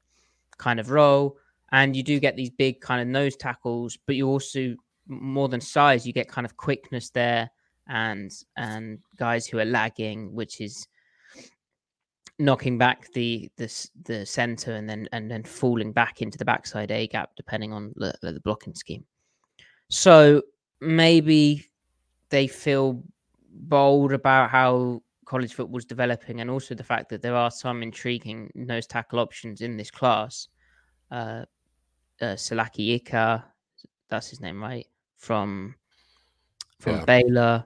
kind 0.57 0.79
of 0.79 0.89
role. 0.89 1.37
And 1.71 1.95
you 1.95 2.01
do 2.01 2.19
get 2.19 2.37
these 2.37 2.49
big 2.49 2.79
kind 2.79 3.01
of 3.01 3.07
nose 3.07 3.35
tackles, 3.35 3.97
but 4.07 4.15
you 4.15 4.27
also, 4.27 4.75
more 5.07 5.49
than 5.49 5.59
size, 5.59 6.07
you 6.07 6.13
get 6.13 6.29
kind 6.29 6.45
of 6.45 6.55
quickness 6.55 7.09
there 7.09 7.51
and 7.89 8.31
and 8.55 8.99
guys 9.17 9.45
who 9.45 9.59
are 9.59 9.65
lagging, 9.65 10.33
which 10.33 10.61
is 10.61 10.87
knocking 12.39 12.77
back 12.77 13.11
the 13.13 13.49
the 13.57 13.89
the 14.03 14.25
center 14.25 14.75
and 14.75 14.89
then 14.89 15.09
and 15.11 15.29
then 15.29 15.43
falling 15.43 15.91
back 15.91 16.21
into 16.21 16.37
the 16.37 16.45
backside 16.45 16.91
A 16.91 17.07
gap 17.07 17.31
depending 17.35 17.73
on 17.73 17.93
the, 17.97 18.13
the 18.21 18.39
blocking 18.41 18.75
scheme. 18.75 19.05
So 19.89 20.43
maybe 20.79 21.69
they 22.29 22.47
feel 22.47 23.03
bold 23.57 24.13
about 24.13 24.49
how 24.49 25.01
college 25.25 25.53
football 25.53 25.77
is 25.77 25.85
developing 25.85 26.39
and 26.39 26.49
also 26.49 26.73
the 26.73 26.83
fact 26.83 27.09
that 27.09 27.21
there 27.21 27.35
are 27.35 27.51
some 27.51 27.83
intriguing 27.83 28.49
nose 28.55 28.87
tackle 28.87 29.19
options 29.19 29.61
in 29.61 29.77
this 29.77 29.91
class. 29.91 30.47
Uh, 31.11 31.43
uh 32.21 32.35
Siaki 32.35 32.95
Ika, 32.95 33.43
that's 34.09 34.29
his 34.29 34.39
name, 34.41 34.61
right? 34.61 34.87
From 35.17 35.75
from 36.79 36.97
Yeah. 36.97 37.05
Baylor. 37.05 37.65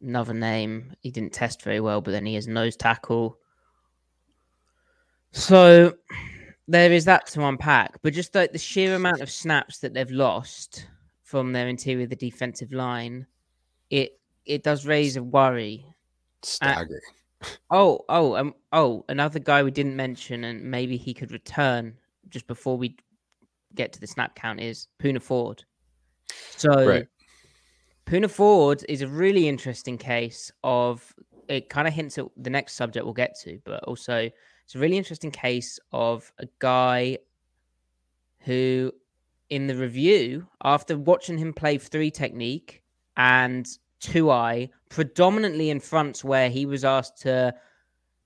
Another 0.00 0.34
name. 0.34 0.94
He 1.00 1.10
didn't 1.10 1.32
test 1.32 1.62
very 1.62 1.80
well, 1.80 2.00
but 2.00 2.12
then 2.12 2.26
he 2.26 2.34
has 2.34 2.46
nose 2.46 2.76
tackle. 2.76 3.38
So 5.32 5.94
there 6.68 6.92
is 6.92 7.04
that 7.06 7.26
to 7.28 7.44
unpack. 7.44 8.00
But 8.02 8.12
just 8.12 8.34
like 8.34 8.52
the 8.52 8.58
sheer 8.58 8.94
amount 8.94 9.20
of 9.20 9.30
snaps 9.30 9.78
that 9.78 9.94
they've 9.94 10.10
lost 10.10 10.86
from 11.22 11.52
their 11.52 11.68
interior, 11.68 12.06
the 12.06 12.16
defensive 12.16 12.72
line, 12.72 13.26
it 13.90 14.20
it 14.48 14.62
does 14.62 14.86
raise 14.86 15.16
a 15.16 15.22
worry. 15.22 15.86
Staggering. 16.42 17.00
Oh, 17.70 18.00
oh, 18.08 18.34
um, 18.34 18.52
oh, 18.72 19.04
another 19.08 19.38
guy 19.38 19.62
we 19.62 19.70
didn't 19.70 19.94
mention, 19.94 20.42
and 20.42 20.60
maybe 20.60 20.96
he 20.96 21.14
could 21.14 21.30
return 21.30 21.94
just 22.30 22.48
before 22.48 22.76
we 22.76 22.96
get 23.76 23.92
to 23.92 24.00
the 24.00 24.08
snap 24.08 24.34
count 24.34 24.58
is 24.58 24.88
Poona 25.00 25.22
Ford. 25.22 25.64
So 26.56 26.84
Right. 26.84 27.06
Poona 28.06 28.28
Ford 28.28 28.84
is 28.88 29.02
a 29.02 29.06
really 29.06 29.46
interesting 29.46 29.96
case 29.96 30.50
of 30.64 31.14
it 31.46 31.68
kind 31.68 31.86
of 31.86 31.94
hints 31.94 32.18
at 32.18 32.24
the 32.36 32.50
next 32.50 32.74
subject 32.74 33.04
we'll 33.04 33.14
get 33.14 33.38
to, 33.42 33.60
but 33.64 33.84
also 33.84 34.28
it's 34.64 34.74
a 34.74 34.78
really 34.80 34.98
interesting 34.98 35.30
case 35.30 35.78
of 35.92 36.32
a 36.40 36.48
guy 36.58 37.18
who 38.40 38.92
in 39.50 39.66
the 39.66 39.76
review, 39.76 40.46
after 40.62 40.96
watching 40.96 41.38
him 41.38 41.52
play 41.52 41.78
three 41.78 42.10
technique 42.10 42.82
and 43.16 43.66
eye, 44.30 44.70
predominantly 44.88 45.70
in 45.70 45.80
fronts 45.80 46.24
where 46.24 46.50
he 46.50 46.66
was 46.66 46.84
asked 46.84 47.20
to 47.22 47.54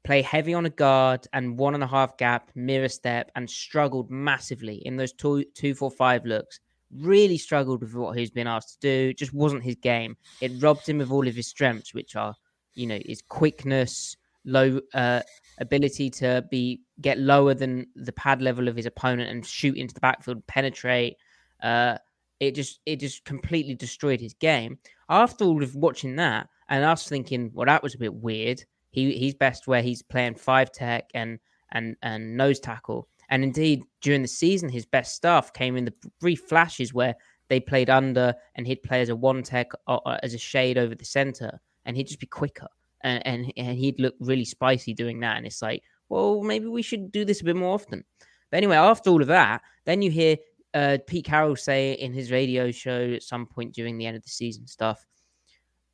play 0.05 0.23
heavy 0.23 0.55
on 0.55 0.67
a 0.67 0.71
guard 0.71 1.27
and 1.33 1.59
one 1.59 1.75
and 1.75 1.83
a 1.83 1.87
half 1.87 2.17
gap, 2.17 2.51
mirror 2.55 2.89
step, 2.89 3.31
and 3.37 3.49
struggled 3.49 4.11
massively 4.11 4.77
in 4.87 4.97
those 4.97 5.13
two 5.13 5.45
two 5.55 5.75
four 5.75 5.91
five 5.91 6.25
looks. 6.25 6.61
Really 6.95 7.39
struggled 7.39 7.81
with 7.81 7.95
what 7.95 8.19
he's 8.19 8.31
been 8.31 8.47
asked 8.47 8.81
to 8.81 8.81
do. 8.81 9.15
Just 9.15 9.33
wasn't 9.33 9.63
his 9.63 9.77
game. 9.77 10.17
It 10.41 10.53
robbed 10.61 10.89
him 10.89 11.01
of 11.01 11.13
all 11.13 11.27
of 11.27 11.35
his 11.35 11.49
strengths, 11.49 11.95
which 11.95 12.17
are, 12.17 12.35
you 12.75 12.87
know, 12.87 12.99
his 13.07 13.23
quickness, 13.23 14.17
low 14.45 14.81
uh, 14.93 15.23
ability 15.59 16.11
to 16.11 16.45
be 16.51 16.81
get 17.01 17.19
lower 17.19 17.55
than 17.55 17.87
the 17.97 18.13
pad 18.13 18.43
level 18.43 18.69
of 18.69 18.77
his 18.77 18.87
opponent 18.87 19.31
and 19.31 19.47
shoot 19.47 19.77
into 19.77 19.95
the 19.95 20.01
backfield, 20.01 20.47
penetrate. 20.47 21.17
Uh, 21.63 21.97
it 22.41 22.57
just 22.57 22.81
it 22.87 22.97
just 22.97 23.25
completely 23.25 23.75
destroyed 23.75 24.21
his 24.21 24.35
game. 24.35 24.79
After 25.13 25.45
all 25.45 25.63
of 25.63 25.77
watching 25.77 26.17
that 26.17 26.49
and 26.71 26.83
us 26.85 27.07
thinking, 27.07 27.51
well, 27.53 27.67
that 27.67 27.83
was 27.83 27.95
a 27.95 27.99
bit 27.99 28.15
weird. 28.15 28.65
He 28.91 29.13
he's 29.19 29.35
best 29.35 29.67
where 29.67 29.83
he's 29.83 30.01
playing 30.01 30.37
five 30.37 30.73
tech 30.73 31.11
and 31.13 31.39
and 31.71 31.97
and 32.03 32.35
nose 32.35 32.59
tackle. 32.59 33.09
And 33.29 33.45
indeed, 33.45 33.83
during 34.01 34.23
the 34.23 34.29
season, 34.29 34.71
his 34.71 34.87
best 34.87 35.15
stuff 35.15 35.53
came 35.53 35.77
in 35.77 35.85
the 35.85 35.95
brief 36.19 36.41
flashes 36.41 36.95
where 36.95 37.15
they 37.49 37.61
played 37.61 37.91
under 37.91 38.35
and 38.55 38.67
he'd 38.67 38.83
play 38.83 39.03
as 39.03 39.11
a 39.11 39.17
one 39.17 39.43
tech 39.43 39.73
uh, 39.87 39.99
uh, 40.07 40.19
as 40.23 40.33
a 40.33 40.39
shade 40.39 40.79
over 40.79 40.95
the 40.95 41.05
center, 41.05 41.61
and 41.85 41.95
he'd 41.95 42.07
just 42.09 42.21
be 42.21 42.27
quicker 42.27 42.69
and, 43.03 43.27
and 43.27 43.53
and 43.59 43.79
he'd 43.79 44.01
look 44.01 44.15
really 44.19 44.47
spicy 44.47 44.95
doing 44.95 45.21
that. 45.21 45.37
And 45.37 45.45
it's 45.45 45.61
like, 45.61 45.83
well, 46.09 46.43
maybe 46.43 46.69
we 46.69 46.81
should 46.81 47.13
do 47.13 47.27
this 47.27 47.43
a 47.43 47.45
bit 47.45 47.57
more 47.57 47.75
often. 47.75 48.03
But 48.51 48.57
anyway, 48.57 48.77
after 48.77 49.11
all 49.11 49.21
of 49.21 49.29
that, 49.29 49.61
then 49.85 50.01
you 50.01 50.11
hear 50.11 50.37
uh, 50.75 50.99
Pete 51.07 51.25
Carroll 51.25 51.57
say 51.57 51.93
in 51.93 52.13
his 52.13 52.31
radio 52.31 52.71
show 52.71 53.13
at 53.13 53.23
some 53.23 53.47
point 53.47 53.75
during 53.75 53.99
the 53.99 54.07
end 54.07 54.17
of 54.17 54.23
the 54.23 54.31
season 54.31 54.67
stuff. 54.67 55.05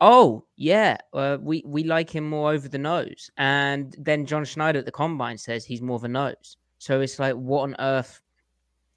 Oh 0.00 0.44
yeah, 0.56 0.96
uh, 1.12 1.38
we 1.40 1.62
we 1.66 1.82
like 1.82 2.08
him 2.08 2.28
more 2.28 2.52
over 2.52 2.68
the 2.68 2.78
nose, 2.78 3.30
and 3.36 3.94
then 3.98 4.26
John 4.26 4.44
Schneider 4.44 4.78
at 4.78 4.84
the 4.84 4.92
combine 4.92 5.38
says 5.38 5.64
he's 5.64 5.82
more 5.82 5.96
of 5.96 6.04
a 6.04 6.08
nose. 6.08 6.56
So 6.78 7.00
it's 7.00 7.18
like, 7.18 7.34
what 7.34 7.62
on 7.62 7.76
earth 7.80 8.20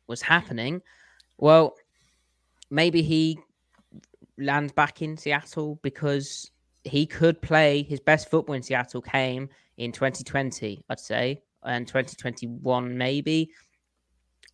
was 0.07 0.21
happening? 0.21 0.81
Well, 1.38 1.75
maybe 2.69 3.01
he 3.01 3.39
lands 4.38 4.71
back 4.73 5.01
in 5.01 5.17
Seattle 5.17 5.79
because 5.81 6.51
he 6.83 7.05
could 7.05 7.41
play 7.41 7.83
his 7.83 8.00
best 8.00 8.29
football 8.29 8.55
in 8.55 8.63
Seattle 8.63 9.01
came 9.01 9.50
in 9.77 9.91
2020, 9.91 10.83
I'd 10.89 11.00
say, 11.00 11.41
and 11.63 11.88
2021 11.88 12.97
maybe, 12.97 13.51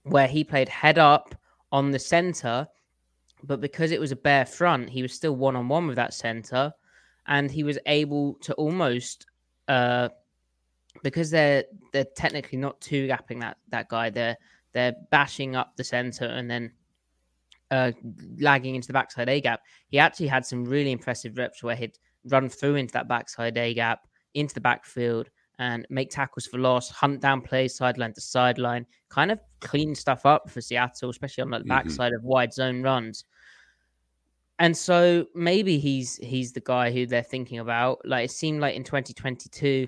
where 0.10 0.28
he 0.28 0.44
played 0.44 0.70
head 0.70 0.98
up 0.98 1.36
on 1.72 1.92
the 1.92 2.00
center, 2.00 2.68
but 3.44 3.62
because 3.62 3.92
it 3.92 4.00
was 4.00 4.12
a 4.12 4.16
bare 4.16 4.46
front, 4.46 4.90
he 4.90 5.02
was 5.02 5.14
still 5.14 5.36
one 5.36 5.56
on 5.56 5.68
one 5.68 5.88
with 5.88 5.96
that 5.96 6.14
center, 6.14 6.74
and 7.28 7.52
he 7.52 7.64
was 7.64 7.78
able 7.86 8.36
to 8.36 8.54
almost, 8.56 9.26
uh, 9.68 10.10
because 11.04 11.30
they're 11.30 11.64
they're 11.92 12.06
technically 12.16 12.58
not 12.58 12.80
two 12.82 13.08
gapping 13.08 13.40
that 13.42 13.58
that 13.70 13.90
guy, 13.90 14.10
they're 14.10 14.38
they're 14.74 14.96
bashing 15.12 15.56
up 15.56 15.76
the 15.76 15.84
center 15.84 16.26
and 16.26 16.50
then 16.50 16.72
uh, 17.72 17.92
lagging 18.40 18.76
into 18.76 18.88
the 18.88 18.94
backside 18.94 19.30
A 19.30 19.42
gap. 19.42 19.62
He 19.90 20.00
actually 20.00 20.28
had 20.28 20.46
some 20.46 20.66
really 20.66 20.92
impressive 20.92 21.38
reps 21.38 21.64
where 21.64 21.76
he'd 21.76 21.98
run 22.26 22.50
through 22.50 22.76
into 22.76 22.94
that 22.94 23.08
backside 23.08 23.58
A 23.58 23.74
gap, 23.74 24.08
into 24.34 24.54
the 24.54 24.62
backfield, 24.62 25.30
and 25.60 25.86
make 25.90 26.10
tackles 26.10 26.46
for 26.46 26.58
loss, 26.60 26.90
hunt 26.90 27.20
down 27.22 27.42
plays 27.42 27.76
sideline 27.76 28.14
to 28.14 28.22
sideline, 28.22 28.86
kind 29.10 29.32
of 29.32 29.40
clean 29.60 29.96
stuff 29.96 30.26
up 30.26 30.50
for 30.50 30.62
Seattle, 30.62 31.10
especially 31.10 31.42
on 31.42 31.50
the 31.50 31.60
Mhm. 31.60 31.68
backside 31.68 32.14
of 32.14 32.24
wide 32.24 32.54
zone 32.54 32.84
runs. 32.84 33.26
And 34.60 34.76
so 34.76 35.28
maybe 35.36 35.78
he's 35.78 36.18
he's 36.18 36.52
the 36.54 36.62
guy 36.62 36.92
who 36.92 37.06
they're 37.06 37.22
thinking 37.24 37.60
about. 37.60 38.00
Like 38.06 38.26
it 38.26 38.32
seemed 38.32 38.60
like 38.60 38.76
in 38.76 38.84
2022, 38.84 39.88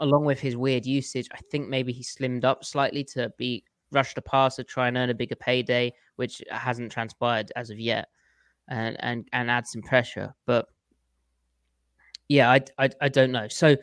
along 0.00 0.24
with 0.24 0.40
his 0.40 0.56
weird 0.56 0.84
usage, 0.86 1.28
I 1.32 1.38
think 1.50 1.68
maybe 1.68 1.92
he 1.92 2.02
slimmed 2.02 2.44
up 2.44 2.64
slightly 2.64 3.04
to 3.04 3.32
be 3.38 3.64
rushed 3.92 4.10
rush 4.10 4.14
the 4.14 4.22
passer, 4.22 4.62
try 4.62 4.88
and 4.88 4.96
earn 4.96 5.10
a 5.10 5.14
bigger 5.14 5.34
payday, 5.34 5.92
which 6.16 6.42
hasn't 6.50 6.92
transpired 6.92 7.50
as 7.56 7.70
of 7.70 7.78
yet, 7.78 8.08
and 8.68 8.96
and 9.00 9.28
and 9.32 9.50
add 9.50 9.66
some 9.66 9.82
pressure. 9.82 10.34
But 10.46 10.68
yeah, 12.28 12.50
I 12.50 12.60
I, 12.78 12.90
I 13.00 13.08
don't 13.08 13.32
know. 13.32 13.48
So 13.48 13.76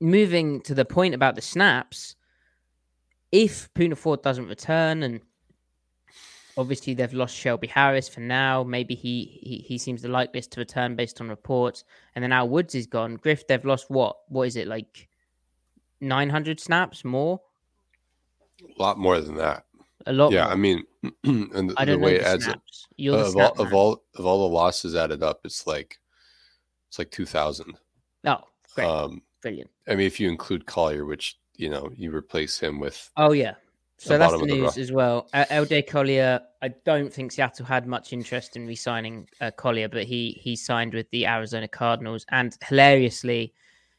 moving 0.00 0.60
to 0.62 0.74
the 0.74 0.84
point 0.84 1.14
about 1.14 1.34
the 1.34 1.42
snaps, 1.42 2.16
if 3.32 3.72
Poona 3.74 3.96
Ford 3.96 4.22
doesn't 4.22 4.48
return 4.48 5.02
and 5.02 5.20
obviously 6.56 6.94
they've 6.94 7.12
lost 7.12 7.34
Shelby 7.34 7.66
Harris 7.66 8.08
for 8.08 8.20
now. 8.20 8.62
Maybe 8.62 8.94
he, 8.94 9.40
he 9.42 9.56
he 9.66 9.78
seems 9.78 10.02
the 10.02 10.08
likeliest 10.08 10.52
to 10.52 10.60
return 10.60 10.96
based 10.96 11.20
on 11.20 11.28
reports. 11.28 11.84
And 12.14 12.22
then 12.22 12.32
Al 12.32 12.48
Woods 12.48 12.74
is 12.74 12.86
gone. 12.86 13.16
Griff, 13.16 13.46
they've 13.46 13.64
lost 13.64 13.90
what? 13.90 14.16
What 14.28 14.46
is 14.46 14.56
it 14.56 14.68
like? 14.68 15.08
Nine 16.00 16.30
hundred 16.30 16.60
snaps 16.60 17.04
more? 17.04 17.40
A 18.62 18.82
lot 18.82 18.98
more 18.98 19.20
than 19.20 19.36
that. 19.36 19.64
A 20.06 20.12
lot. 20.12 20.32
yeah, 20.32 20.44
more. 20.44 20.52
I 20.52 20.56
mean, 20.56 20.84
and 21.24 21.70
the, 21.70 21.74
I 21.76 21.84
don't 21.84 22.00
way 22.00 22.12
know 22.12 22.16
it 22.16 22.22
the 22.22 22.28
adds 22.28 22.46
up, 22.46 22.52
snaps. 22.52 22.88
You're 22.96 23.16
the 23.16 23.24
of 23.24 23.36
all 23.36 23.52
of 23.58 23.74
all 23.74 24.02
of 24.16 24.26
all 24.26 24.48
the 24.48 24.54
losses 24.54 24.94
added 24.94 25.22
up, 25.22 25.40
it's 25.44 25.66
like 25.66 25.98
it's 26.88 26.98
like 26.98 27.10
two 27.10 27.26
thousand. 27.26 27.78
Oh, 28.24 28.38
great, 28.74 28.86
Um, 28.86 29.22
brilliant. 29.40 29.70
I 29.88 29.94
mean, 29.94 30.06
if 30.06 30.20
you 30.20 30.28
include 30.28 30.66
Collier, 30.66 31.04
which 31.04 31.38
you 31.56 31.70
know 31.70 31.90
you 31.96 32.14
replace 32.14 32.58
him 32.58 32.80
with, 32.80 33.10
Oh 33.16 33.32
yeah. 33.32 33.54
So 34.00 34.14
the 34.14 34.18
that's 34.18 34.32
the 34.32 34.38
of 34.40 34.48
the 34.48 34.54
news 34.54 34.78
as 34.78 34.92
well. 34.92 35.28
Uh, 35.34 35.44
LJ 35.50 35.86
Collier, 35.86 36.40
I 36.62 36.68
don't 36.86 37.12
think 37.12 37.32
Seattle 37.32 37.66
had 37.66 37.86
much 37.86 38.14
interest 38.14 38.56
in 38.56 38.66
re-signing 38.66 39.28
uh, 39.42 39.50
Collier, 39.50 39.90
but 39.90 40.04
he 40.04 40.40
he 40.42 40.56
signed 40.56 40.94
with 40.94 41.10
the 41.10 41.26
Arizona 41.26 41.68
Cardinals, 41.68 42.24
and 42.30 42.56
hilariously, 42.66 43.52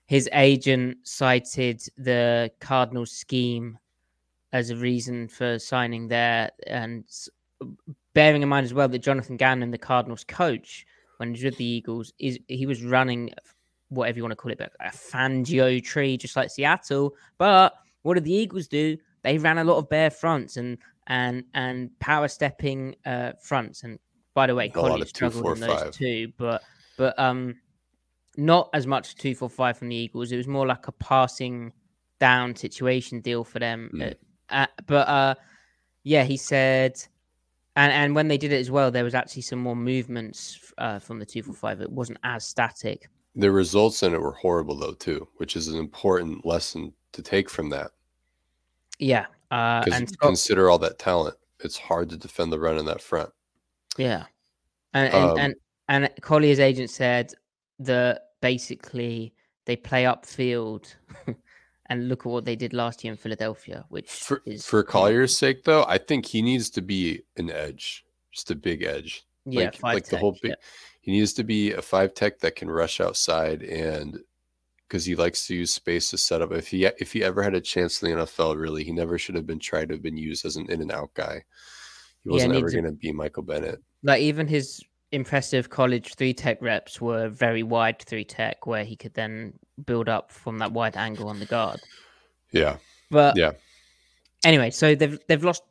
his 0.08 0.28
agent 0.34 0.98
cited 1.04 1.84
the 1.98 2.52
Cardinals 2.60 3.12
scheme 3.12 3.78
as 4.54 4.72
a 4.72 4.76
reason 4.76 5.28
for 5.28 5.60
signing 5.60 6.08
there, 6.08 6.50
and 6.66 7.06
bearing 8.16 8.42
in 8.42 8.50
mind 8.50 8.66
as 8.66 8.74
well 8.74 8.88
that 8.88 9.00
Jonathan 9.00 9.38
Gannon, 9.38 9.70
the 9.70 9.78
Cardinals 9.78 10.24
coach, 10.24 10.86
when 11.18 11.30
he 11.30 11.34
was 11.34 11.44
with 11.44 11.58
the 11.58 11.66
Eagles, 11.66 12.12
is 12.18 12.40
he 12.48 12.66
was 12.66 12.84
running 12.84 13.32
whatever 13.92 14.18
you 14.18 14.24
want 14.24 14.32
to 14.32 14.36
call 14.36 14.52
it, 14.52 14.58
but 14.58 14.72
a 14.80 14.90
Fangio 14.90 15.84
tree, 15.84 16.18
just 16.18 16.36
like 16.36 16.50
Seattle. 16.50 17.14
But 17.38 17.74
what 18.02 18.16
did 18.16 18.24
the 18.24 18.34
Eagles 18.34 18.68
do? 18.68 18.98
They 19.22 19.38
ran 19.38 19.60
a 19.60 19.64
lot 19.64 19.78
of 19.78 19.90
bare 19.90 20.10
fronts 20.10 20.58
and 20.58 20.78
and 21.08 21.44
and 21.54 21.98
power 22.00 22.28
stepping 22.28 22.96
uh, 23.06 23.34
fronts. 23.42 23.84
And 23.84 24.00
by 24.34 24.48
the 24.48 24.56
way, 24.56 24.70
two, 24.70 25.06
struggled 25.06 25.44
four, 25.44 25.54
in 25.54 25.60
those 25.60 25.80
five. 25.80 25.92
too, 25.92 26.32
but 26.38 26.64
but 26.98 27.18
um, 27.20 27.60
not 28.38 28.70
as 28.74 28.88
much 28.88 29.16
two 29.16 29.36
four 29.36 29.50
five 29.50 29.78
from 29.78 29.90
the 29.90 29.96
Eagles. 29.96 30.32
It 30.32 30.38
was 30.38 30.48
more 30.48 30.66
like 30.66 30.88
a 30.88 30.94
passing 30.94 31.74
down 32.20 32.56
situation 32.56 33.20
deal 33.20 33.44
for 33.44 33.60
them. 33.60 33.92
Mm. 33.94 34.16
Uh, 34.50 34.68
but 34.88 35.08
uh, 35.08 35.36
yeah, 36.04 36.24
he 36.24 36.38
said. 36.38 36.98
And, 37.78 37.94
and 37.94 38.16
when 38.16 38.28
they 38.28 38.38
did 38.38 38.52
it 38.52 38.60
as 38.60 38.70
well, 38.70 38.92
there 38.92 39.06
was 39.06 39.16
actually 39.16 39.44
some 39.44 39.60
more 39.60 39.78
movements 39.78 40.74
uh, 40.78 41.00
from 41.00 41.20
the 41.20 41.26
two 41.26 41.42
four 41.42 41.56
five. 41.56 41.80
It 41.80 41.90
wasn't 41.90 42.20
as 42.22 42.46
static. 42.46 43.08
The 43.36 43.52
results 43.52 44.04
in 44.04 44.14
it 44.14 44.22
were 44.22 44.34
horrible 44.34 44.76
though 44.76 44.94
too, 44.94 45.28
which 45.38 45.56
is 45.56 45.68
an 45.68 45.78
important 45.80 46.46
lesson 46.46 46.94
to 47.14 47.22
take 47.22 47.50
from 47.50 47.70
that. 47.70 47.92
Yeah, 49.00 49.26
uh, 49.52 49.84
and 49.92 50.10
Scott, 50.10 50.28
consider 50.28 50.70
all 50.70 50.78
that 50.80 51.00
talent, 51.00 51.36
it's 51.60 51.78
hard 51.78 52.10
to 52.10 52.18
defend 52.18 52.52
the 52.52 52.60
run 52.60 52.78
in 52.78 52.86
that 52.86 53.02
front. 53.02 53.30
yeah, 53.98 54.26
and 54.94 55.14
and, 55.14 55.26
Um, 55.32 55.38
and 55.40 55.56
and 55.88 56.10
Collier's 56.22 56.60
agent 56.60 56.90
said 56.90 57.34
that 57.80 58.28
basically 58.42 59.34
they 59.66 59.76
play 59.76 60.04
upfield, 60.04 60.94
and 61.88 62.08
look 62.10 62.26
at 62.26 62.32
what 62.32 62.46
they 62.46 62.56
did 62.56 62.74
last 62.74 63.04
year 63.04 63.12
in 63.12 63.18
Philadelphia, 63.18 63.86
which 63.90 64.10
For 64.10 64.42
is 64.46 64.66
for 64.66 64.84
Collier's 64.84 65.36
sake, 65.36 65.64
though, 65.64 65.84
I 65.88 65.98
think 65.98 66.26
he 66.26 66.42
needs 66.42 66.70
to 66.72 66.82
be 66.82 67.24
an 67.38 67.50
edge, 67.50 68.06
just 68.32 68.52
a 68.52 68.56
big 68.56 68.84
edge. 68.84 69.26
yeah, 69.46 69.66
like- 69.66 69.84
like 69.84 70.06
the 70.06 70.18
whole 70.18 70.38
yeah. 70.44 70.54
He 71.01 71.12
needs 71.12 71.34
to 71.34 71.43
be 71.43 71.74
a 71.74 71.81
five 71.81 72.13
tech 72.13 72.39
that 72.39 72.55
can 72.55 72.70
rush 72.70 73.01
outside 73.01 73.63
and 73.63 74.20
because 74.88 75.05
he 75.05 75.15
likes 75.15 75.48
to 75.48 75.55
use 75.55 75.74
space 75.74 76.10
to 76.10 76.17
set 76.17 76.41
up. 76.41 76.51
If 76.51 76.67
he 76.67 76.86
if 76.86 77.13
he 77.13 77.24
ever 77.24 77.41
had 77.41 77.55
a 77.55 77.62
chance 77.62 78.03
in 78.03 78.12
the 78.12 78.24
NFL, 78.24 78.60
really, 78.60 78.84
he 78.84 78.91
never 78.91 79.17
should 79.17 79.36
have 79.36 79.48
been 79.48 79.60
tried 79.60 79.88
to 79.88 79.96
have 79.96 80.03
been 80.03 80.17
used 80.17 80.46
as 80.46 80.58
an 80.58 80.70
in 80.70 80.81
and 80.81 80.91
out 80.91 81.13
guy. 81.13 81.43
He 82.24 82.29
wasn't 82.29 82.55
ever 82.55 82.70
going 82.70 82.84
to 82.84 82.91
be 82.91 83.13
Michael 83.13 83.43
Bennett. 83.43 83.81
Like 84.03 84.22
even 84.22 84.48
his 84.48 84.84
impressive 85.13 85.70
college 85.70 86.15
three 86.15 86.34
tech 86.34 86.62
reps 86.62 87.00
were 87.00 87.29
very 87.29 87.63
wide 87.63 88.00
three 88.00 88.25
tech, 88.25 88.67
where 88.67 88.84
he 88.84 88.98
could 88.98 89.13
then 89.13 89.53
build 89.86 90.10
up 90.10 90.29
from 90.29 90.60
that 90.60 90.74
wide 90.74 90.98
angle 90.98 91.29
on 91.29 91.39
the 91.39 91.46
guard. 91.46 91.79
Yeah, 92.51 92.75
but 93.10 93.38
yeah. 93.38 93.51
Anyway, 94.43 94.72
so 94.72 94.93
they've 94.93 95.20
they've 95.27 95.43
lost 95.43 95.63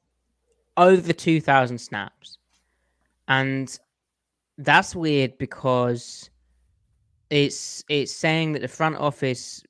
over 0.79 1.13
two 1.13 1.43
thousand 1.43 1.79
snaps, 1.79 2.39
and 3.29 3.79
that's 4.61 4.95
weird 4.95 5.37
because 5.39 6.31
it's 7.31 7.85
it's 7.89 8.13
saying 8.13 8.53
that 8.53 8.63
the 8.63 8.69
front 8.69 8.97
office 8.97 9.63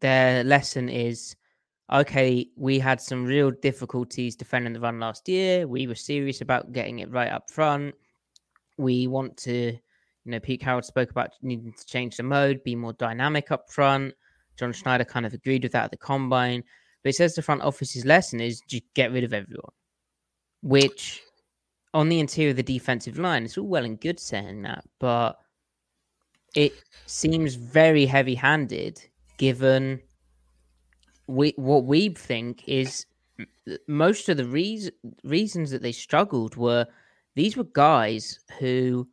their 0.00 0.44
lesson 0.44 0.88
is 0.88 1.36
okay, 1.92 2.48
we 2.56 2.78
had 2.78 3.00
some 3.00 3.24
real 3.24 3.50
difficulties 3.50 4.34
defending 4.34 4.72
the 4.72 4.80
run 4.80 4.98
last 4.98 5.28
year. 5.28 5.66
We 5.66 5.86
were 5.86 5.94
serious 5.94 6.40
about 6.40 6.72
getting 6.72 7.00
it 7.00 7.10
right 7.10 7.30
up 7.30 7.50
front. 7.50 7.94
We 8.78 9.06
want 9.06 9.36
to, 9.38 9.72
you 10.24 10.30
know, 10.30 10.40
Pete 10.40 10.62
Carroll 10.62 10.82
spoke 10.82 11.10
about 11.10 11.32
needing 11.42 11.74
to 11.74 11.86
change 11.86 12.16
the 12.16 12.22
mode, 12.22 12.64
be 12.64 12.74
more 12.74 12.94
dynamic 12.94 13.50
up 13.50 13.70
front. 13.70 14.14
John 14.58 14.72
Schneider 14.72 15.04
kind 15.04 15.26
of 15.26 15.34
agreed 15.34 15.64
with 15.64 15.72
that 15.72 15.84
at 15.84 15.90
the 15.90 15.98
combine. 15.98 16.64
But 17.02 17.10
it 17.10 17.16
says 17.16 17.34
the 17.34 17.42
front 17.42 17.62
office's 17.62 18.06
lesson 18.06 18.40
is 18.40 18.62
get 18.94 19.12
rid 19.12 19.24
of 19.24 19.34
everyone, 19.34 19.72
which 20.62 21.20
on 21.94 22.08
the 22.08 22.20
interior 22.20 22.50
of 22.50 22.56
the 22.56 22.62
defensive 22.62 23.18
line, 23.18 23.44
it's 23.44 23.58
all 23.58 23.66
well 23.66 23.84
and 23.84 24.00
good 24.00 24.18
saying 24.18 24.62
that, 24.62 24.84
but 24.98 25.38
it 26.54 26.72
seems 27.06 27.54
very 27.54 28.06
heavy 28.06 28.34
handed 28.34 29.00
given 29.38 30.00
we 31.26 31.54
what 31.56 31.84
we 31.84 32.10
think 32.10 32.62
is 32.68 33.06
most 33.88 34.28
of 34.28 34.36
the 34.36 34.44
reason, 34.44 34.92
reasons 35.24 35.70
that 35.70 35.82
they 35.82 35.92
struggled 35.92 36.56
were 36.56 36.86
these 37.34 37.56
were 37.56 37.64
guys 37.64 38.40
who 38.58 39.08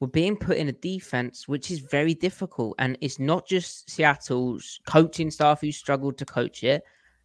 were 0.00 0.06
being 0.08 0.36
put 0.36 0.56
in 0.56 0.68
a 0.68 0.72
defense 0.72 1.48
which 1.48 1.70
is 1.70 1.80
very 1.80 2.14
difficult. 2.14 2.76
And 2.78 2.96
it's 3.00 3.18
not 3.18 3.46
just 3.46 3.90
Seattle's 3.90 4.78
coaching 4.86 5.30
staff 5.30 5.60
who 5.60 5.72
struggled 5.72 6.18
to 6.18 6.24
coach 6.24 6.62
it. 6.62 6.84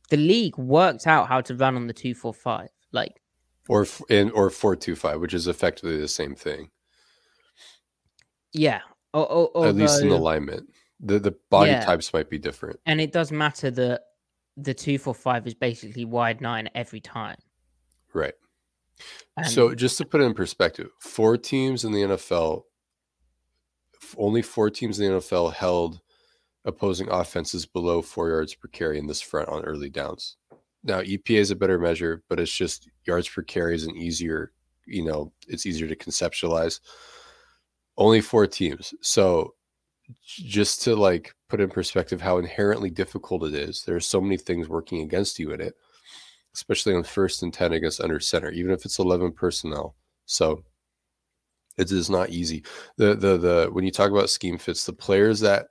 The 0.10 0.18
league 0.18 0.58
worked 0.58 1.06
out 1.06 1.28
how 1.28 1.42
to 1.42 1.56
run 1.56 1.76
on 1.76 1.88
the 1.88 1.94
245 1.94 2.70
like 2.92 3.22
or 3.70 3.88
in 4.10 4.30
or 4.32 4.50
425 4.50 5.22
which 5.22 5.34
is 5.34 5.48
effectively 5.48 6.00
the 6.00 6.08
same 6.08 6.36
thing. 6.36 6.70
Yeah. 8.52 8.82
O- 9.14 9.52
o- 9.54 9.64
at 9.66 9.76
least 9.76 10.02
in 10.02 10.10
alignment. 10.10 10.70
The 11.00 11.20
the 11.20 11.36
body 11.50 11.72
yeah. 11.72 11.86
types 11.86 12.14
might 12.14 12.30
be 12.30 12.38
different. 12.38 12.80
And 12.86 13.02
it 13.02 13.12
does 13.12 13.32
matter 13.32 13.72
that 13.72 14.02
the 14.56 14.74
245 14.74 15.48
is 15.48 15.54
basically 15.54 16.06
wide 16.06 16.42
nine 16.42 16.70
every 16.76 17.00
time. 17.00 17.38
Right. 18.14 18.34
And... 19.38 19.48
so 19.48 19.74
just 19.74 19.98
to 19.98 20.06
put 20.06 20.22
it 20.22 20.26
in 20.26 20.34
perspective 20.34 20.92
four 21.00 21.38
teams 21.38 21.84
in 21.84 21.92
the 21.92 22.04
nfl 22.04 22.64
only 24.18 24.42
four 24.42 24.70
teams 24.70 25.00
in 25.00 25.12
the 25.12 25.18
nfl 25.20 25.54
held 25.54 26.00
opposing 26.66 27.10
offenses 27.10 27.66
below 27.66 28.02
four 28.02 28.30
yards 28.30 28.54
per 28.56 28.68
carry 28.68 28.98
in 28.98 29.08
this 29.08 29.22
front 29.22 29.50
on 29.50 29.64
early 29.64 29.90
downs 29.90 30.38
now 30.84 31.02
EPA 31.02 31.38
is 31.38 31.52
a 31.52 31.56
better 31.56 31.80
measure, 31.80 32.24
but 32.30 32.40
it's 32.40 32.52
just 32.52 32.90
yards 33.06 33.28
per 33.28 33.42
carry 33.42 33.76
is 33.76 33.86
an 33.86 33.96
easier, 33.96 34.52
you 34.86 35.04
know, 35.04 35.32
it's 35.48 35.66
easier 35.66 35.88
to 35.88 35.96
conceptualize. 35.96 36.80
Only 37.98 38.22
four 38.22 38.48
teams. 38.48 38.94
So 39.02 39.54
just 40.26 40.82
to 40.84 40.96
like 40.96 41.34
put 41.48 41.62
in 41.62 41.70
perspective 41.70 42.22
how 42.22 42.38
inherently 42.38 42.90
difficult 42.90 43.46
it 43.46 43.54
is, 43.54 43.84
there 43.84 43.96
are 43.96 44.02
so 44.02 44.20
many 44.20 44.38
things 44.38 44.68
working 44.68 45.02
against 45.02 45.40
you 45.40 45.52
in 45.52 45.62
it, 45.62 45.76
especially 46.54 46.94
on 46.96 47.04
first 47.04 47.44
and 47.44 47.54
10 47.54 47.74
against 47.74 48.02
under 48.02 48.20
center, 48.20 48.52
even 48.52 48.72
if 48.72 48.84
it's 48.84 49.00
11 49.00 49.32
personnel. 49.32 49.96
So 50.26 50.64
it 51.78 51.92
is 51.92 52.10
not 52.10 52.30
easy. 52.30 52.64
The, 52.98 53.16
the, 53.16 53.38
the, 53.38 53.70
when 53.72 53.86
you 53.86 53.92
talk 53.92 54.12
about 54.12 54.30
scheme 54.30 54.58
fits, 54.58 54.86
the 54.86 54.94
players 54.94 55.40
that, 55.40 55.68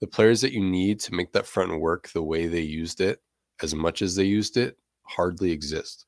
the 0.00 0.06
players 0.06 0.40
that 0.40 0.52
you 0.52 0.62
need 0.62 1.00
to 1.00 1.14
make 1.14 1.32
that 1.32 1.46
front 1.46 1.78
work 1.80 2.08
the 2.08 2.22
way 2.22 2.46
they 2.46 2.60
used 2.60 3.00
it 3.00 3.20
as 3.62 3.74
much 3.74 4.02
as 4.02 4.14
they 4.14 4.24
used 4.24 4.56
it 4.56 4.76
hardly 5.02 5.52
exist. 5.52 6.06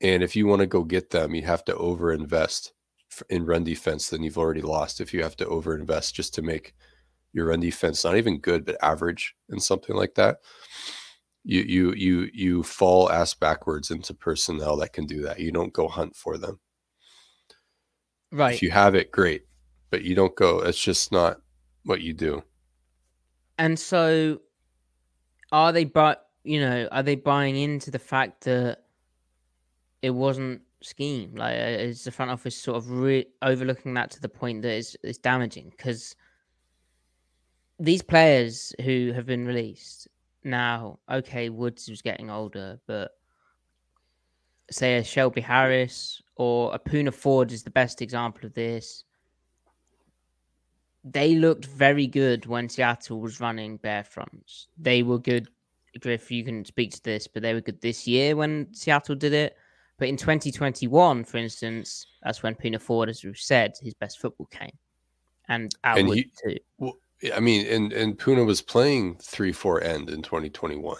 And 0.00 0.22
if 0.22 0.36
you 0.36 0.46
want 0.46 0.60
to 0.60 0.66
go 0.66 0.84
get 0.84 1.10
them, 1.10 1.34
you 1.34 1.42
have 1.42 1.64
to 1.66 1.74
overinvest 1.74 2.70
in 3.30 3.46
run 3.46 3.64
defense 3.64 4.10
Then 4.10 4.22
you've 4.22 4.38
already 4.38 4.60
lost 4.60 5.00
if 5.00 5.12
you 5.12 5.22
have 5.22 5.36
to 5.36 5.46
overinvest 5.46 6.12
just 6.12 6.34
to 6.34 6.42
make 6.42 6.74
your 7.32 7.46
run 7.46 7.60
defense 7.60 8.04
not 8.04 8.16
even 8.16 8.38
good 8.38 8.64
but 8.64 8.82
average 8.82 9.34
and 9.48 9.62
something 9.62 9.96
like 9.96 10.14
that. 10.14 10.38
You 11.44 11.62
you 11.62 11.92
you 11.94 12.30
you 12.32 12.62
fall 12.62 13.10
ass 13.10 13.34
backwards 13.34 13.90
into 13.90 14.14
personnel 14.14 14.76
that 14.78 14.92
can 14.92 15.06
do 15.06 15.22
that. 15.22 15.40
You 15.40 15.50
don't 15.52 15.72
go 15.72 15.88
hunt 15.88 16.14
for 16.14 16.36
them. 16.36 16.60
Right. 18.30 18.54
If 18.54 18.62
you 18.62 18.70
have 18.70 18.94
it, 18.94 19.10
great. 19.10 19.44
But 19.90 20.02
you 20.02 20.14
don't 20.14 20.36
go, 20.36 20.60
it's 20.60 20.80
just 20.80 21.12
not 21.12 21.40
what 21.84 22.02
you 22.02 22.12
do. 22.12 22.42
And 23.56 23.78
so 23.78 24.40
are 25.50 25.72
they 25.72 25.84
but 25.84 26.27
you 26.48 26.60
know, 26.60 26.88
are 26.90 27.02
they 27.02 27.14
buying 27.14 27.56
into 27.56 27.90
the 27.90 27.98
fact 27.98 28.44
that 28.44 28.78
it 30.00 30.10
wasn't 30.10 30.62
scheme? 30.80 31.34
Like, 31.34 31.58
uh, 31.58 31.84
is 31.84 32.04
the 32.04 32.10
front 32.10 32.30
office 32.30 32.56
sort 32.56 32.78
of 32.78 32.90
re- 32.90 33.26
overlooking 33.42 33.92
that 33.94 34.10
to 34.12 34.20
the 34.22 34.30
point 34.30 34.62
that 34.62 34.72
it's, 34.72 34.96
it's 35.02 35.18
damaging? 35.18 35.68
Because 35.76 36.16
these 37.78 38.00
players 38.00 38.74
who 38.82 39.12
have 39.12 39.26
been 39.26 39.46
released 39.46 40.08
now, 40.42 40.98
okay, 41.10 41.50
Woods 41.50 41.90
was 41.90 42.00
getting 42.00 42.30
older, 42.30 42.80
but 42.86 43.10
say 44.70 44.96
a 44.96 45.04
Shelby 45.04 45.42
Harris 45.42 46.22
or 46.36 46.74
a 46.74 46.78
Poona 46.78 47.12
Ford 47.12 47.52
is 47.52 47.62
the 47.62 47.70
best 47.70 48.00
example 48.00 48.46
of 48.46 48.54
this. 48.54 49.04
They 51.04 51.34
looked 51.34 51.66
very 51.66 52.06
good 52.06 52.46
when 52.46 52.70
Seattle 52.70 53.20
was 53.20 53.38
running 53.38 53.76
bare 53.76 54.04
fronts. 54.04 54.68
They 54.78 55.02
were 55.02 55.18
good 55.18 55.48
Griff, 56.00 56.30
you 56.30 56.44
can 56.44 56.64
speak 56.64 56.92
to 56.92 57.02
this, 57.02 57.26
but 57.26 57.42
they 57.42 57.54
were 57.54 57.60
good 57.60 57.80
this 57.80 58.06
year 58.06 58.36
when 58.36 58.72
Seattle 58.72 59.14
did 59.14 59.32
it. 59.32 59.56
But 59.98 60.08
in 60.08 60.16
2021, 60.16 61.24
for 61.24 61.36
instance, 61.38 62.06
that's 62.22 62.42
when 62.42 62.54
Poona 62.54 62.80
Ford, 62.80 63.08
as 63.08 63.24
we've 63.24 63.36
said, 63.36 63.72
his 63.82 63.94
best 63.94 64.20
football 64.20 64.46
came, 64.46 64.76
and 65.48 65.74
Atwood 65.82 66.04
and 66.04 66.14
he, 66.14 66.30
too. 66.44 66.56
Well, 66.78 66.98
I 67.34 67.40
mean, 67.40 67.66
and 67.66 67.92
and 67.92 68.16
Poona 68.16 68.46
was 68.46 68.62
playing 68.62 69.16
three 69.16 69.52
four 69.52 69.82
end 69.82 70.08
in 70.08 70.22
2021, 70.22 70.96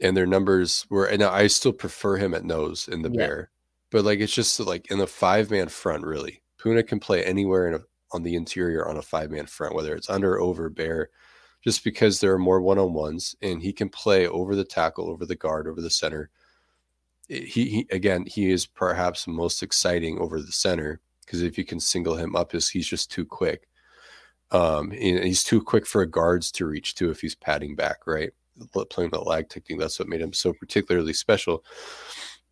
and 0.00 0.16
their 0.16 0.26
numbers 0.26 0.86
were. 0.90 1.06
And 1.06 1.22
I 1.22 1.46
still 1.46 1.72
prefer 1.72 2.16
him 2.16 2.34
at 2.34 2.44
nose 2.44 2.88
in 2.88 3.02
the 3.02 3.10
yeah. 3.10 3.26
bear, 3.26 3.50
but 3.90 4.04
like 4.04 4.18
it's 4.18 4.34
just 4.34 4.58
like 4.58 4.90
in 4.90 4.98
the 4.98 5.06
five 5.06 5.50
man 5.52 5.68
front, 5.68 6.04
really. 6.04 6.42
Poona 6.58 6.84
can 6.84 6.98
play 6.98 7.22
anywhere 7.22 7.68
in 7.68 7.74
a, 7.74 7.80
on 8.10 8.24
the 8.24 8.34
interior 8.34 8.88
on 8.88 8.96
a 8.96 9.02
five 9.02 9.30
man 9.30 9.46
front, 9.46 9.76
whether 9.76 9.94
it's 9.94 10.10
under, 10.10 10.40
over, 10.40 10.68
bear 10.68 11.10
just 11.64 11.82
because 11.82 12.20
there 12.20 12.32
are 12.32 12.38
more 12.38 12.60
one 12.60 12.78
on 12.78 12.92
ones 12.92 13.34
and 13.40 13.62
he 13.62 13.72
can 13.72 13.88
play 13.88 14.28
over 14.28 14.54
the 14.54 14.64
tackle, 14.64 15.08
over 15.08 15.24
the 15.24 15.34
guard, 15.34 15.66
over 15.66 15.80
the 15.80 15.90
center. 15.90 16.30
He, 17.26 17.44
he 17.46 17.86
again, 17.90 18.26
he 18.26 18.50
is 18.50 18.66
perhaps 18.66 19.26
most 19.26 19.62
exciting 19.62 20.18
over 20.18 20.40
the 20.40 20.52
center 20.52 21.00
because 21.24 21.42
if 21.42 21.56
you 21.56 21.64
can 21.64 21.80
single 21.80 22.16
him 22.16 22.36
up, 22.36 22.54
is 22.54 22.68
he's 22.68 22.86
just 22.86 23.10
too 23.10 23.24
quick. 23.24 23.66
Um, 24.50 24.90
he's 24.90 25.42
too 25.42 25.62
quick 25.62 25.86
for 25.86 26.04
guards 26.04 26.52
to 26.52 26.66
reach 26.66 26.94
too 26.94 27.10
if 27.10 27.22
he's 27.22 27.34
padding 27.34 27.74
back, 27.74 28.06
right? 28.06 28.30
Playing 28.90 29.10
the 29.10 29.20
lag 29.20 29.48
technique, 29.48 29.80
that's 29.80 29.98
what 29.98 30.06
made 30.06 30.20
him 30.20 30.34
so 30.34 30.52
particularly 30.52 31.14
special. 31.14 31.64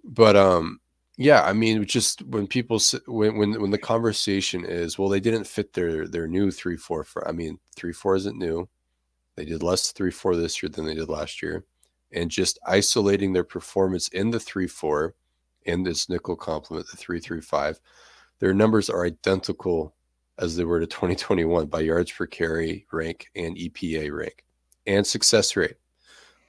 But 0.02 0.36
um, 0.36 0.80
yeah, 1.18 1.42
I 1.44 1.52
mean, 1.52 1.84
just 1.84 2.22
when 2.22 2.46
people 2.46 2.80
when 3.06 3.36
when 3.36 3.60
when 3.60 3.70
the 3.70 3.78
conversation 3.78 4.64
is, 4.64 4.98
well, 4.98 5.10
they 5.10 5.20
didn't 5.20 5.46
fit 5.46 5.74
their 5.74 6.08
their 6.08 6.26
new 6.26 6.50
three 6.50 6.78
four. 6.78 7.04
For 7.04 7.28
I 7.28 7.32
mean, 7.32 7.58
three 7.76 7.92
four 7.92 8.16
isn't 8.16 8.38
new. 8.38 8.68
They 9.36 9.44
did 9.44 9.62
less 9.62 9.92
3 9.92 10.10
4 10.10 10.36
this 10.36 10.62
year 10.62 10.70
than 10.70 10.86
they 10.86 10.94
did 10.94 11.08
last 11.08 11.42
year. 11.42 11.64
And 12.12 12.30
just 12.30 12.58
isolating 12.66 13.32
their 13.32 13.44
performance 13.44 14.08
in 14.08 14.30
the 14.30 14.40
3 14.40 14.66
4 14.66 15.14
and 15.66 15.86
this 15.86 16.08
nickel 16.08 16.36
complement, 16.36 16.86
the 16.90 16.96
3 16.96 17.20
3 17.20 17.40
5, 17.40 17.80
their 18.38 18.52
numbers 18.52 18.90
are 18.90 19.06
identical 19.06 19.94
as 20.38 20.56
they 20.56 20.64
were 20.64 20.80
to 20.80 20.86
2021 20.86 21.66
by 21.66 21.80
yards 21.80 22.10
per 22.10 22.26
carry 22.26 22.86
rank 22.92 23.28
and 23.36 23.56
EPA 23.56 24.12
rank 24.12 24.44
and 24.86 25.06
success 25.06 25.56
rate. 25.56 25.76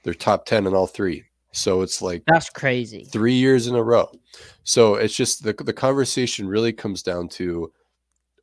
They're 0.02 0.14
top 0.14 0.44
10 0.46 0.66
in 0.66 0.74
all 0.74 0.86
three. 0.86 1.24
So 1.52 1.82
it's 1.82 2.02
like 2.02 2.24
that's 2.26 2.50
crazy. 2.50 3.04
Three 3.04 3.34
years 3.34 3.68
in 3.68 3.76
a 3.76 3.82
row. 3.82 4.10
So 4.64 4.96
it's 4.96 5.14
just 5.14 5.44
the 5.44 5.52
the 5.52 5.72
conversation 5.72 6.48
really 6.48 6.72
comes 6.72 7.02
down 7.02 7.28
to 7.28 7.72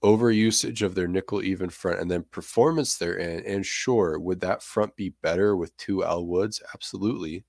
over 0.04 0.32
usage 0.32 0.82
of 0.82 0.96
their 0.96 1.08
nickel 1.08 1.44
even 1.44 1.70
front 1.70 2.00
and 2.00 2.10
then 2.10 2.24
performance 2.32 2.98
there 2.98 3.20
and 3.20 3.46
and 3.46 3.66
sure 3.66 4.20
would 4.20 4.40
that 4.40 4.64
front 4.64 4.96
be 4.96 5.10
better 5.22 5.56
with 5.56 5.76
two 5.78 6.04
al 6.04 6.26
woods 6.26 6.62
absolutely 6.74 7.44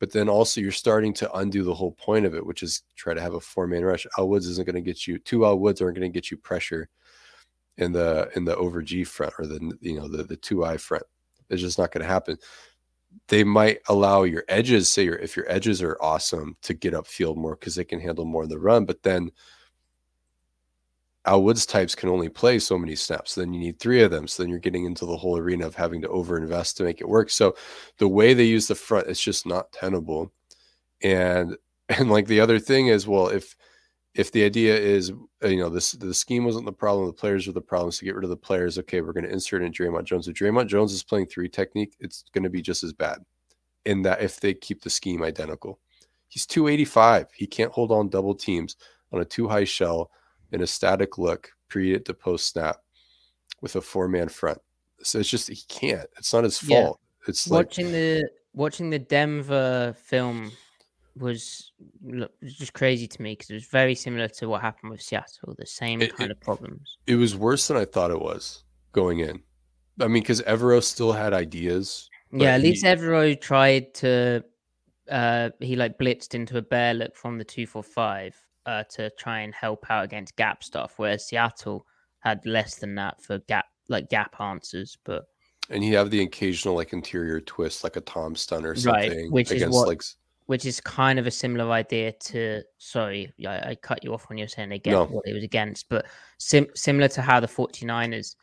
But 0.00 0.12
then 0.12 0.28
also 0.28 0.60
you're 0.60 0.72
starting 0.72 1.14
to 1.14 1.32
undo 1.34 1.62
the 1.62 1.74
whole 1.74 1.92
point 1.92 2.26
of 2.26 2.34
it, 2.34 2.44
which 2.44 2.62
is 2.62 2.82
try 2.96 3.14
to 3.14 3.20
have 3.20 3.34
a 3.34 3.40
four 3.40 3.66
man 3.66 3.84
rush. 3.84 4.06
Al 4.18 4.28
Woods 4.28 4.46
isn't 4.48 4.66
going 4.66 4.74
to 4.74 4.80
get 4.82 5.06
you 5.06 5.18
two 5.18 5.44
Al 5.46 5.58
Woods 5.58 5.80
aren't 5.80 5.96
going 5.96 6.10
to 6.10 6.14
get 6.14 6.30
you 6.30 6.36
pressure 6.36 6.88
in 7.78 7.92
the 7.92 8.28
in 8.36 8.44
the 8.44 8.56
over 8.56 8.82
G 8.82 9.04
front 9.04 9.34
or 9.38 9.46
the 9.46 9.60
you 9.80 9.96
know 9.98 10.08
the 10.08 10.24
the 10.24 10.36
two 10.36 10.64
I 10.64 10.76
front. 10.76 11.04
It's 11.50 11.62
just 11.62 11.78
not 11.78 11.92
going 11.92 12.02
to 12.02 12.12
happen. 12.12 12.38
They 13.28 13.44
might 13.44 13.78
allow 13.88 14.24
your 14.24 14.44
edges, 14.48 14.88
say 14.88 15.04
your 15.04 15.16
if 15.16 15.36
your 15.36 15.50
edges 15.50 15.82
are 15.82 15.96
awesome, 16.00 16.56
to 16.62 16.74
get 16.74 16.94
upfield 16.94 17.36
more 17.36 17.56
because 17.56 17.74
they 17.76 17.84
can 17.84 18.00
handle 18.00 18.24
more 18.24 18.42
of 18.44 18.48
the 18.50 18.58
run. 18.58 18.84
But 18.86 19.02
then 19.02 19.30
Al 21.26 21.42
Woods 21.42 21.64
types 21.64 21.94
can 21.94 22.10
only 22.10 22.28
play 22.28 22.58
so 22.58 22.78
many 22.78 22.94
snaps. 22.94 23.34
Then 23.34 23.52
you 23.54 23.60
need 23.60 23.78
three 23.78 24.02
of 24.02 24.10
them. 24.10 24.28
So 24.28 24.42
then 24.42 24.50
you're 24.50 24.58
getting 24.58 24.84
into 24.84 25.06
the 25.06 25.16
whole 25.16 25.38
arena 25.38 25.66
of 25.66 25.74
having 25.74 26.02
to 26.02 26.08
overinvest 26.08 26.76
to 26.76 26.84
make 26.84 27.00
it 27.00 27.08
work. 27.08 27.30
So 27.30 27.56
the 27.98 28.08
way 28.08 28.34
they 28.34 28.44
use 28.44 28.66
the 28.66 28.74
front, 28.74 29.08
it's 29.08 29.22
just 29.22 29.46
not 29.46 29.72
tenable. 29.72 30.32
And 31.02 31.56
and 31.88 32.10
like 32.10 32.26
the 32.26 32.40
other 32.40 32.58
thing 32.58 32.88
is, 32.88 33.06
well, 33.06 33.28
if 33.28 33.56
if 34.14 34.30
the 34.30 34.44
idea 34.44 34.76
is 34.76 35.12
uh, 35.42 35.48
you 35.48 35.58
know 35.58 35.68
this 35.68 35.92
the 35.92 36.14
scheme 36.14 36.44
wasn't 36.44 36.66
the 36.66 36.72
problem, 36.72 37.06
the 37.06 37.12
players 37.12 37.46
were 37.46 37.52
the 37.52 37.60
problem. 37.60 37.90
So 37.90 38.04
get 38.04 38.14
rid 38.14 38.24
of 38.24 38.30
the 38.30 38.36
players. 38.36 38.78
Okay, 38.78 39.00
we're 39.00 39.12
going 39.12 39.24
to 39.24 39.32
insert 39.32 39.62
in 39.62 39.72
Dre'Mont 39.72 40.04
Jones. 40.04 40.28
If 40.28 40.34
Dre'Mont 40.34 40.68
Jones 40.68 40.92
is 40.92 41.02
playing 41.02 41.26
three 41.26 41.48
technique, 41.48 41.94
it's 42.00 42.24
going 42.32 42.44
to 42.44 42.50
be 42.50 42.62
just 42.62 42.84
as 42.84 42.92
bad. 42.92 43.18
In 43.86 44.02
that 44.02 44.22
if 44.22 44.40
they 44.40 44.54
keep 44.54 44.82
the 44.82 44.90
scheme 44.90 45.22
identical, 45.22 45.78
he's 46.28 46.46
285. 46.46 47.28
He 47.34 47.46
can't 47.46 47.72
hold 47.72 47.92
on 47.92 48.08
double 48.08 48.34
teams 48.34 48.76
on 49.12 49.20
a 49.20 49.24
two 49.24 49.48
high 49.48 49.64
shell 49.64 50.10
in 50.52 50.62
a 50.62 50.66
static 50.66 51.18
look, 51.18 51.50
pre 51.68 51.98
to 51.98 52.14
post 52.14 52.48
snap 52.48 52.76
with 53.60 53.76
a 53.76 53.80
four 53.80 54.08
man 54.08 54.28
front. 54.28 54.58
So 55.02 55.18
it's 55.18 55.28
just 55.28 55.48
he 55.48 55.62
can't. 55.68 56.08
It's 56.18 56.32
not 56.32 56.44
his 56.44 56.58
fault. 56.58 57.00
Yeah. 57.00 57.30
It's 57.30 57.46
watching 57.46 57.86
like, 57.86 57.94
the 57.94 58.28
watching 58.52 58.90
the 58.90 58.98
Denver 58.98 59.94
film 59.96 60.52
was 61.16 61.72
just 62.42 62.72
crazy 62.72 63.06
to 63.06 63.22
me 63.22 63.32
because 63.32 63.50
it 63.50 63.54
was 63.54 63.66
very 63.66 63.94
similar 63.94 64.28
to 64.28 64.48
what 64.48 64.60
happened 64.60 64.90
with 64.90 65.02
Seattle. 65.02 65.54
The 65.56 65.66
same 65.66 66.02
it, 66.02 66.16
kind 66.16 66.30
it, 66.30 66.36
of 66.36 66.40
problems. 66.40 66.98
It 67.06 67.16
was 67.16 67.36
worse 67.36 67.68
than 67.68 67.76
I 67.76 67.84
thought 67.84 68.10
it 68.10 68.20
was 68.20 68.64
going 68.92 69.20
in. 69.20 69.42
I 70.00 70.08
mean, 70.08 70.22
because 70.22 70.42
Evero 70.42 70.82
still 70.82 71.12
had 71.12 71.32
ideas. 71.32 72.08
Yeah, 72.32 72.54
at 72.54 72.62
least. 72.62 72.84
Evero 72.84 73.40
tried 73.40 73.94
to. 73.94 74.44
Uh, 75.10 75.50
he 75.60 75.76
like 75.76 75.98
blitzed 75.98 76.34
into 76.34 76.56
a 76.56 76.62
bear 76.62 76.94
look 76.94 77.14
from 77.14 77.36
the 77.36 77.44
two 77.44 77.66
four 77.66 77.82
five 77.82 78.34
uh, 78.66 78.84
to 78.90 79.10
try 79.18 79.40
and 79.40 79.54
help 79.54 79.86
out 79.90 80.04
against 80.04 80.36
gap 80.36 80.64
stuff, 80.64 80.94
whereas 80.96 81.26
Seattle 81.26 81.86
had 82.20 82.44
less 82.46 82.76
than 82.76 82.94
that 82.96 83.22
for 83.22 83.38
gap 83.40 83.66
like 83.88 84.08
gap 84.08 84.40
answers. 84.40 84.96
But 85.04 85.26
and 85.70 85.84
you 85.84 85.96
have 85.96 86.10
the 86.10 86.22
occasional 86.22 86.74
like 86.74 86.92
interior 86.92 87.40
twist, 87.40 87.84
like 87.84 87.96
a 87.96 88.00
Tom 88.00 88.34
stun 88.34 88.64
or 88.64 88.74
something, 88.74 89.10
right, 89.10 89.32
which 89.32 89.52
is 89.52 89.66
what, 89.68 89.88
like 89.88 90.02
which 90.46 90.64
is 90.64 90.80
kind 90.80 91.18
of 91.18 91.26
a 91.26 91.30
similar 91.30 91.70
idea 91.70 92.12
to. 92.12 92.62
Sorry, 92.78 93.32
I, 93.46 93.70
I 93.70 93.74
cut 93.80 94.04
you 94.04 94.12
off 94.14 94.28
when 94.28 94.38
you 94.38 94.44
were 94.44 94.48
saying 94.48 94.72
again 94.72 94.94
no. 94.94 95.04
what 95.06 95.26
it 95.26 95.34
was 95.34 95.44
against, 95.44 95.88
but 95.88 96.06
sim- 96.38 96.74
similar 96.74 97.08
to 97.08 97.22
how 97.22 97.40
the 97.40 97.46
49ers 97.46 98.36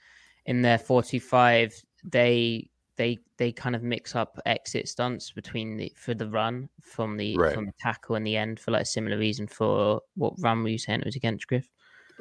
in 0.45 0.61
their 0.61 0.79
45 0.79 1.73
they 2.03 2.67
they 3.01 3.17
they 3.37 3.51
kind 3.51 3.75
of 3.75 3.81
mix 3.81 4.15
up 4.15 4.39
exit 4.45 4.87
stunts 4.87 5.31
between 5.31 5.75
the 5.75 5.91
for 5.95 6.13
the 6.13 6.29
run 6.29 6.69
from 6.83 7.17
the 7.17 7.35
right. 7.35 7.55
from 7.55 7.65
the 7.65 7.73
tackle 7.79 8.15
and 8.15 8.27
the 8.27 8.37
end 8.37 8.59
for 8.59 8.69
like 8.69 8.83
a 8.83 8.85
similar 8.85 9.17
reason 9.17 9.47
for 9.47 9.99
what 10.15 10.33
run 10.37 10.61
were 10.61 10.69
you 10.69 10.77
saying 10.77 10.99
it 10.99 11.05
was 11.07 11.15
against 11.15 11.47
Griff? 11.47 11.67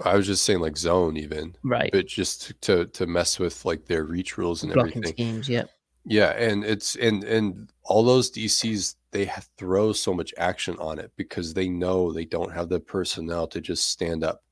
I 0.03 0.17
was 0.17 0.27
just 0.27 0.43
saying 0.43 0.61
like 0.61 0.79
zone 0.79 1.19
even. 1.19 1.55
Right. 1.63 1.91
But 1.93 2.07
just 2.07 2.59
to 2.63 2.87
to 2.87 3.07
mess 3.07 3.39
with 3.39 3.63
like 3.67 3.85
their 3.85 4.05
reach 4.05 4.39
rules 4.39 4.63
and 4.63 4.73
Blocking 4.73 5.05
everything. 5.05 5.13
schemes, 5.13 5.49
yeah. 5.51 5.65
Yeah, 6.07 6.31
and 6.31 6.65
it's 6.65 6.97
and 6.97 7.25
and 7.25 7.71
all 7.85 8.03
those 8.03 8.31
DCs 8.31 8.95
they 9.11 9.31
throw 9.59 9.93
so 9.93 10.15
much 10.15 10.33
action 10.39 10.79
on 10.79 10.99
it 10.99 11.13
because 11.17 11.53
they 11.53 11.69
know 11.69 12.11
they 12.11 12.25
don't 12.25 12.55
have 12.55 12.71
the 12.71 12.81
personnel 12.81 13.47
to 13.49 13.61
just 13.61 13.89
stand 13.89 14.25
up 14.25 14.43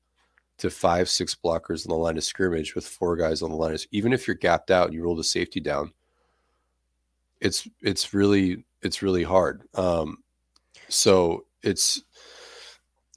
to 0.59 0.69
five, 0.69 1.09
six 1.09 1.33
blockers 1.33 1.87
on 1.87 1.89
the 1.89 1.95
line 1.95 2.17
of 2.17 2.23
scrimmage 2.23 2.75
with 2.75 2.85
four 2.85 3.15
guys 3.15 3.41
on 3.41 3.49
the 3.49 3.55
line 3.55 3.77
even 3.91 4.13
if 4.13 4.27
you're 4.27 4.35
gapped 4.35 4.69
out 4.69 4.87
and 4.87 4.93
you 4.93 5.01
roll 5.01 5.15
the 5.15 5.23
safety 5.23 5.59
down, 5.61 5.91
it's 7.41 7.67
it's 7.81 8.13
really 8.13 8.63
it's 8.81 9.01
really 9.01 9.23
hard. 9.23 9.63
Um, 9.75 10.17
so 10.87 11.45
it's 11.63 12.01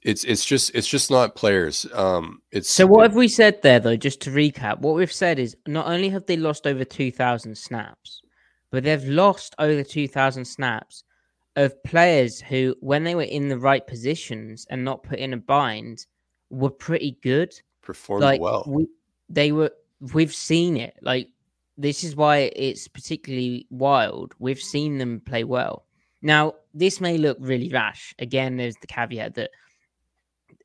it's 0.03 0.23
it's 0.23 0.45
just 0.45 0.75
it's 0.75 0.87
just 0.87 1.09
not 1.09 1.35
players. 1.35 1.85
Um, 1.93 2.41
it's 2.51 2.69
so 2.69 2.85
what 2.85 3.03
have 3.03 3.15
we 3.15 3.27
said 3.27 3.61
there 3.61 3.79
though? 3.79 3.95
Just 3.95 4.21
to 4.21 4.31
recap, 4.31 4.79
what 4.79 4.95
we've 4.95 5.11
said 5.11 5.39
is 5.39 5.55
not 5.67 5.87
only 5.87 6.09
have 6.09 6.25
they 6.25 6.37
lost 6.37 6.67
over 6.67 6.83
two 6.83 7.11
thousand 7.11 7.57
snaps, 7.57 8.21
but 8.71 8.83
they've 8.83 9.03
lost 9.05 9.55
over 9.59 9.83
two 9.83 10.07
thousand 10.07 10.45
snaps 10.45 11.03
of 11.55 11.81
players 11.83 12.41
who, 12.41 12.75
when 12.79 13.03
they 13.03 13.15
were 13.15 13.21
in 13.23 13.47
the 13.47 13.57
right 13.57 13.85
positions 13.85 14.65
and 14.69 14.83
not 14.83 15.03
put 15.03 15.19
in 15.19 15.33
a 15.33 15.37
bind, 15.37 16.05
were 16.49 16.69
pretty 16.69 17.17
good. 17.21 17.53
Performed 17.81 18.23
like, 18.23 18.41
well. 18.41 18.63
We, 18.67 18.87
they 19.29 19.51
were. 19.51 19.71
We've 20.13 20.33
seen 20.33 20.75
it. 20.77 20.95
Like 21.01 21.29
this 21.77 22.03
is 22.03 22.15
why 22.15 22.51
it's 22.55 22.87
particularly 22.87 23.67
wild. 23.69 24.33
We've 24.39 24.59
seen 24.59 24.97
them 24.97 25.21
play 25.21 25.43
well. 25.43 25.85
Now, 26.21 26.53
this 26.73 27.01
may 27.01 27.17
look 27.17 27.37
really 27.39 27.69
rash. 27.69 28.13
Again, 28.19 28.57
there's 28.57 28.75
the 28.79 28.87
caveat 28.87 29.35
that 29.35 29.51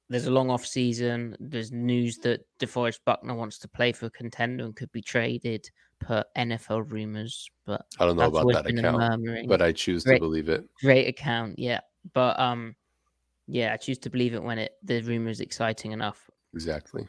there's 0.09 0.27
a 0.27 0.31
long 0.31 0.51
off 0.51 0.65
season. 0.65 1.37
There's 1.41 1.73
news 1.73 2.19
that 2.19 2.47
DeForest 2.59 3.01
Buckner 3.05 3.35
wants 3.35 3.59
to 3.59 3.69
play 3.69 3.93
for 3.93 4.07
a 4.07 4.11
contender 4.11 4.65
and 4.65 4.77
could 4.77 4.93
be 4.93 5.03
traded 5.03 5.69
per 5.99 6.25
NFL 6.37 6.91
rumors. 6.93 7.51
But 7.67 7.87
I 7.99 8.07
don't 8.07 8.17
know 8.17 8.27
about 8.27 8.47
that 8.53 8.67
account. 8.67 9.49
But 9.49 9.63
I 9.63 9.73
choose 9.73 10.05
great, 10.05 10.17
to 10.17 10.21
believe 10.21 10.49
it. 10.49 10.65
Great 10.81 11.09
account, 11.09 11.59
yeah. 11.59 11.81
But 12.13 12.39
um, 12.39 12.77
yeah, 13.47 13.73
I 13.73 13.77
choose 13.77 13.99
to 13.99 14.11
believe 14.11 14.35
it 14.35 14.43
when 14.43 14.59
it 14.59 14.73
the 14.83 15.03
rumor 15.03 15.31
is 15.31 15.41
exciting 15.41 15.93
enough. 15.93 16.31
Exactly. 16.55 17.09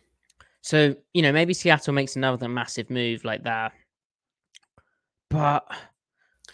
So 0.61 0.95
you 1.13 1.21
know, 1.21 1.31
maybe 1.31 1.53
Seattle 1.53 1.93
makes 1.93 2.15
another 2.15 2.49
massive 2.49 2.89
move 2.89 3.23
like 3.23 3.43
that 3.43 3.73
but 5.29 5.65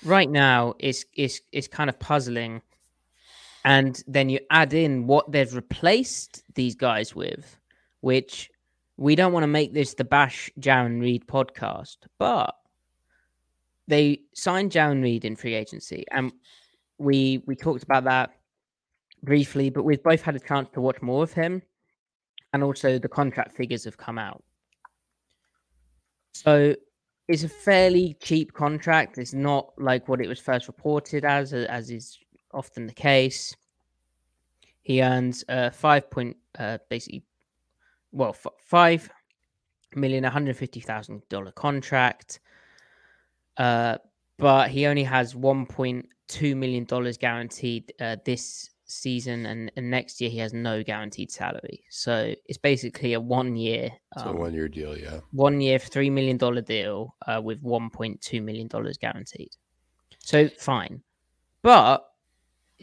right 0.03 0.29
now 0.29 0.75
it's 0.79 1.05
it's 1.13 1.41
it's 1.51 1.67
kind 1.67 1.89
of 1.89 1.99
puzzling. 1.99 2.61
And 3.63 4.01
then 4.05 4.29
you 4.29 4.39
add 4.51 4.73
in 4.73 5.07
what 5.07 5.31
they've 5.31 5.53
replaced 5.53 6.43
these 6.53 6.75
guys 6.75 7.15
with, 7.15 7.57
which 8.01 8.51
we 8.97 9.15
don't 9.15 9.33
want 9.33 9.43
to 9.43 9.47
make 9.47 9.73
this 9.73 9.95
the 9.95 10.03
Bash 10.03 10.51
Jarran 10.59 11.01
Reed 11.01 11.25
podcast, 11.25 11.97
but 12.19 12.55
they 13.87 14.21
signed 14.33 14.71
Jarran 14.71 15.01
Reed 15.01 15.25
in 15.25 15.35
free 15.35 15.55
agency, 15.55 16.05
and 16.11 16.31
we 16.97 17.43
we 17.47 17.55
talked 17.55 17.83
about 17.83 18.03
that 18.03 18.31
briefly, 19.23 19.69
but 19.69 19.83
we've 19.83 20.03
both 20.03 20.21
had 20.21 20.35
a 20.35 20.39
chance 20.39 20.69
to 20.73 20.81
watch 20.81 21.01
more 21.01 21.23
of 21.23 21.33
him, 21.33 21.61
and 22.53 22.63
also 22.63 22.99
the 22.99 23.09
contract 23.09 23.55
figures 23.55 23.83
have 23.85 23.97
come 23.97 24.19
out. 24.19 24.43
So 26.33 26.75
it's 27.27 27.43
a 27.43 27.49
fairly 27.49 28.15
cheap 28.21 28.53
contract. 28.53 29.17
It's 29.17 29.33
not 29.33 29.73
like 29.77 30.07
what 30.07 30.21
it 30.21 30.27
was 30.27 30.39
first 30.39 30.67
reported 30.67 31.25
as, 31.25 31.53
as 31.53 31.89
is 31.89 32.19
often 32.53 32.85
the 32.85 32.93
case. 32.93 33.55
He 34.83 35.01
earns 35.01 35.43
a 35.49 35.71
five 35.71 36.11
point, 36.11 36.37
uh, 36.59 36.77
basically, 36.89 37.23
well, 38.11 38.29
f- 38.29 38.53
five 38.59 39.09
million, 39.95 40.23
one 40.23 40.31
hundred 40.31 40.55
fifty 40.57 40.79
thousand 40.79 41.23
dollar 41.29 41.51
contract. 41.51 42.39
Uh, 43.57 43.97
but 44.37 44.69
he 44.69 44.85
only 44.85 45.03
has 45.03 45.35
one 45.35 45.65
point 45.65 46.07
two 46.27 46.55
million 46.55 46.83
dollars 46.85 47.17
guaranteed 47.17 47.91
uh, 47.99 48.17
this 48.25 48.69
season, 48.85 49.45
and, 49.45 49.71
and 49.75 49.89
next 49.89 50.21
year 50.21 50.29
he 50.29 50.37
has 50.39 50.53
no 50.53 50.83
guaranteed 50.83 51.31
salary. 51.31 51.83
So 51.89 52.33
it's 52.45 52.57
basically 52.57 53.13
a 53.13 53.19
one 53.19 53.55
year. 53.55 53.91
Um, 54.17 54.23
so 54.23 54.31
one 54.33 54.53
year 54.53 54.67
deal, 54.67 54.97
yeah. 54.97 55.19
One 55.31 55.61
year, 55.61 55.79
three 55.79 56.09
million 56.09 56.37
dollar 56.37 56.61
deal 56.61 57.15
uh, 57.27 57.41
with 57.43 57.61
one 57.61 57.89
point 57.89 58.21
two 58.21 58.41
million 58.41 58.67
dollars 58.67 58.97
guaranteed. 58.97 59.55
So 60.19 60.47
fine, 60.49 61.01
but 61.61 62.05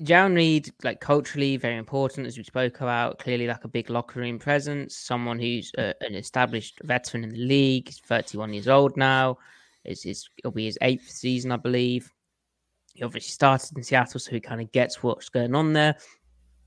Jarran 0.01 0.35
Reed, 0.35 0.71
like 0.83 1.01
culturally, 1.01 1.57
very 1.57 1.77
important 1.77 2.27
as 2.27 2.39
we 2.39 2.45
spoke 2.45 2.81
about. 2.81 3.19
Clearly, 3.19 3.47
like 3.47 3.65
a 3.65 3.69
big 3.69 3.91
locker 3.91 4.21
room 4.21 4.39
presence. 4.39 4.97
Someone 4.97 5.39
who's 5.39 5.71
uh, 5.77 5.93
an 6.01 6.15
established 6.15 6.81
veteran 6.85 7.25
in 7.25 7.31
the 7.31 7.45
league. 7.45 7.89
He's 7.89 7.99
31 7.99 8.55
years 8.55 8.69
old 8.69 8.97
now. 8.97 9.39
It's, 9.85 10.07
it's, 10.07 10.29
it'll 10.39 10.53
be 10.53 10.67
his 10.67 10.79
eighth 10.81 11.11
season, 11.11 11.53
I 11.53 11.57
believe. 11.57 12.11
He 12.95 13.03
obviously 13.03 13.31
started 13.31 13.77
in 13.77 13.83
Seattle, 13.83 14.21
so 14.21 14.31
he 14.31 14.41
kind 14.41 14.61
of 14.61 14.71
gets 14.73 15.03
what's 15.03 15.29
going 15.29 15.55
on 15.55 15.73
there. 15.73 15.97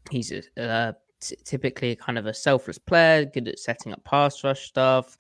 He's 0.10 0.32
a, 0.32 0.42
uh, 0.62 0.94
t- 1.20 1.38
typically 1.44 1.96
kind 1.96 2.18
of 2.18 2.26
a 2.26 2.34
selfless 2.34 2.78
player, 2.78 3.26
good 3.26 3.48
at 3.48 3.60
setting 3.60 3.92
up 3.94 4.04
pass 4.04 4.44
rush 4.44 4.68
stuff. 4.68 5.18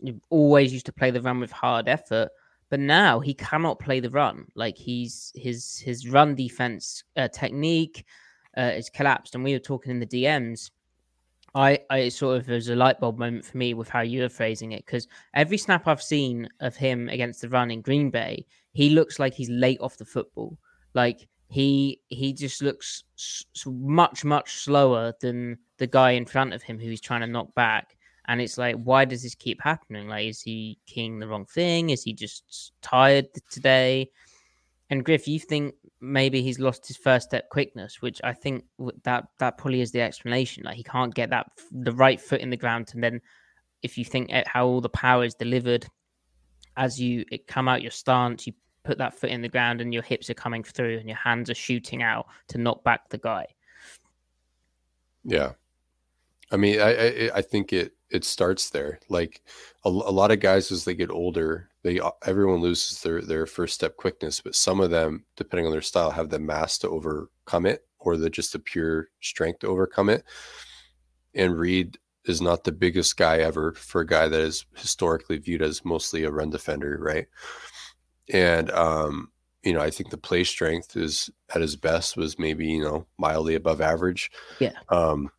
You 0.00 0.20
always 0.30 0.72
used 0.72 0.86
to 0.86 0.92
play 0.92 1.10
the 1.10 1.20
run 1.20 1.40
with 1.40 1.50
hard 1.50 1.88
effort, 1.88 2.30
but 2.70 2.80
now 2.80 3.20
he 3.20 3.34
cannot 3.34 3.78
play 3.78 4.00
the 4.00 4.10
run. 4.10 4.46
Like 4.54 4.76
he's 4.76 5.32
his 5.34 5.78
his 5.78 6.08
run 6.08 6.34
defense 6.34 7.04
uh, 7.16 7.28
technique 7.28 8.04
uh, 8.56 8.72
is 8.74 8.90
collapsed, 8.90 9.34
and 9.34 9.44
we 9.44 9.52
were 9.52 9.58
talking 9.58 9.90
in 9.90 10.00
the 10.00 10.06
DMs. 10.06 10.70
I, 11.54 11.80
I 11.88 12.08
sort 12.10 12.36
of 12.36 12.48
was 12.48 12.68
a 12.68 12.76
light 12.76 13.00
bulb 13.00 13.18
moment 13.18 13.44
for 13.44 13.56
me 13.56 13.72
with 13.72 13.88
how 13.88 14.02
you 14.02 14.20
were 14.20 14.28
phrasing 14.28 14.72
it 14.72 14.84
because 14.84 15.08
every 15.34 15.56
snap 15.56 15.88
I've 15.88 16.02
seen 16.02 16.46
of 16.60 16.76
him 16.76 17.08
against 17.08 17.40
the 17.40 17.48
run 17.48 17.70
in 17.70 17.80
Green 17.80 18.10
Bay, 18.10 18.46
he 18.78 18.90
looks 18.90 19.18
like 19.18 19.34
he's 19.34 19.50
late 19.50 19.80
off 19.80 19.96
the 19.96 20.04
football. 20.04 20.56
Like 20.94 21.26
he 21.48 22.00
he 22.06 22.32
just 22.32 22.62
looks 22.62 23.02
much 23.66 24.24
much 24.24 24.52
slower 24.52 25.14
than 25.20 25.58
the 25.78 25.88
guy 25.88 26.12
in 26.12 26.24
front 26.24 26.54
of 26.54 26.62
him 26.62 26.78
who 26.78 26.88
he's 26.88 27.00
trying 27.00 27.22
to 27.22 27.26
knock 27.26 27.52
back. 27.56 27.96
And 28.28 28.40
it's 28.40 28.56
like, 28.56 28.76
why 28.76 29.04
does 29.04 29.24
this 29.24 29.34
keep 29.34 29.60
happening? 29.60 30.06
Like, 30.06 30.26
is 30.28 30.42
he 30.42 30.78
keying 30.86 31.18
the 31.18 31.26
wrong 31.26 31.44
thing? 31.46 31.90
Is 31.90 32.04
he 32.04 32.12
just 32.12 32.70
tired 32.80 33.26
today? 33.50 34.10
And 34.90 35.04
Griff, 35.04 35.26
you 35.26 35.40
think 35.40 35.74
maybe 36.00 36.40
he's 36.40 36.60
lost 36.60 36.86
his 36.86 36.98
first 36.98 37.30
step 37.30 37.48
quickness, 37.48 38.00
which 38.00 38.20
I 38.22 38.32
think 38.32 38.64
that 39.02 39.24
that 39.40 39.58
probably 39.58 39.80
is 39.80 39.90
the 39.90 40.02
explanation. 40.02 40.62
Like 40.62 40.76
he 40.76 40.84
can't 40.84 41.12
get 41.12 41.30
that 41.30 41.50
the 41.72 41.90
right 41.90 42.20
foot 42.20 42.42
in 42.42 42.50
the 42.50 42.56
ground, 42.56 42.92
and 42.94 43.02
then 43.02 43.22
if 43.82 43.98
you 43.98 44.04
think 44.04 44.30
how 44.46 44.68
all 44.68 44.80
the 44.80 44.88
power 44.88 45.24
is 45.24 45.34
delivered 45.34 45.84
as 46.76 47.00
you 47.00 47.24
come 47.48 47.66
out 47.66 47.82
your 47.82 47.90
stance, 47.90 48.46
you 48.46 48.52
put 48.88 48.96
that 48.96 49.12
foot 49.12 49.28
in 49.28 49.42
the 49.42 49.48
ground, 49.50 49.82
and 49.82 49.92
your 49.92 50.02
hips 50.02 50.30
are 50.30 50.34
coming 50.34 50.64
through, 50.64 50.96
and 50.96 51.06
your 51.06 51.18
hands 51.18 51.50
are 51.50 51.54
shooting 51.54 52.02
out 52.02 52.26
to 52.48 52.56
knock 52.56 52.82
back 52.84 53.10
the 53.10 53.18
guy. 53.18 53.46
Yeah, 55.24 55.52
I 56.50 56.56
mean, 56.56 56.80
I 56.80 56.90
I, 56.90 57.30
I 57.34 57.42
think 57.42 57.74
it 57.74 57.92
it 58.08 58.24
starts 58.24 58.70
there. 58.70 58.98
Like 59.10 59.42
a, 59.84 59.90
a, 59.90 59.90
lot 59.90 60.30
of 60.30 60.40
guys 60.40 60.72
as 60.72 60.86
they 60.86 60.94
get 60.94 61.10
older, 61.10 61.68
they 61.82 62.00
everyone 62.24 62.62
loses 62.62 63.02
their 63.02 63.20
their 63.20 63.44
first 63.44 63.74
step 63.74 63.98
quickness, 63.98 64.40
but 64.40 64.54
some 64.54 64.80
of 64.80 64.90
them, 64.90 65.26
depending 65.36 65.66
on 65.66 65.72
their 65.72 65.82
style, 65.82 66.10
have 66.10 66.30
the 66.30 66.38
mass 66.38 66.78
to 66.78 66.88
overcome 66.88 67.66
it, 67.66 67.84
or 67.98 68.16
the 68.16 68.30
just 68.30 68.54
the 68.54 68.58
pure 68.58 69.08
strength 69.20 69.58
to 69.60 69.68
overcome 69.68 70.08
it. 70.08 70.24
And 71.34 71.58
Reed 71.58 71.98
is 72.24 72.40
not 72.40 72.64
the 72.64 72.72
biggest 72.72 73.18
guy 73.18 73.38
ever 73.38 73.74
for 73.74 74.00
a 74.00 74.06
guy 74.06 74.28
that 74.28 74.40
is 74.40 74.64
historically 74.76 75.36
viewed 75.36 75.60
as 75.60 75.84
mostly 75.84 76.24
a 76.24 76.30
run 76.30 76.48
defender, 76.48 76.98
right? 77.00 77.26
And 78.32 78.70
um, 78.70 79.30
you 79.62 79.72
know, 79.72 79.80
I 79.80 79.90
think 79.90 80.10
the 80.10 80.18
play 80.18 80.44
strength 80.44 80.96
is 80.96 81.30
at 81.54 81.60
his 81.60 81.76
best 81.76 82.16
was 82.16 82.38
maybe 82.38 82.66
you 82.66 82.82
know 82.82 83.06
mildly 83.18 83.54
above 83.54 83.80
average. 83.80 84.30
Yeah. 84.58 84.72
Um, 84.88 85.30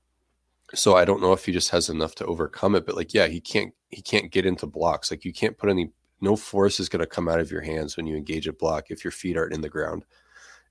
so 0.73 0.95
I 0.95 1.05
don't 1.05 1.21
know 1.21 1.33
if 1.33 1.45
he 1.45 1.51
just 1.51 1.71
has 1.71 1.89
enough 1.89 2.15
to 2.15 2.25
overcome 2.25 2.75
it, 2.75 2.85
but 2.85 2.95
like, 2.95 3.13
yeah, 3.13 3.27
he 3.27 3.41
can't 3.41 3.73
he 3.89 4.01
can't 4.01 4.31
get 4.31 4.45
into 4.45 4.67
blocks. 4.67 5.11
Like 5.11 5.25
you 5.25 5.33
can't 5.33 5.57
put 5.57 5.69
any 5.69 5.91
no 6.21 6.35
force 6.35 6.79
is 6.79 6.89
going 6.89 6.99
to 6.99 7.07
come 7.07 7.27
out 7.27 7.39
of 7.39 7.51
your 7.51 7.61
hands 7.61 7.95
when 7.95 8.05
you 8.05 8.15
engage 8.15 8.47
a 8.47 8.53
block 8.53 8.85
if 8.89 9.03
your 9.03 9.11
feet 9.11 9.37
aren't 9.37 9.53
in 9.53 9.61
the 9.61 9.69
ground. 9.69 10.05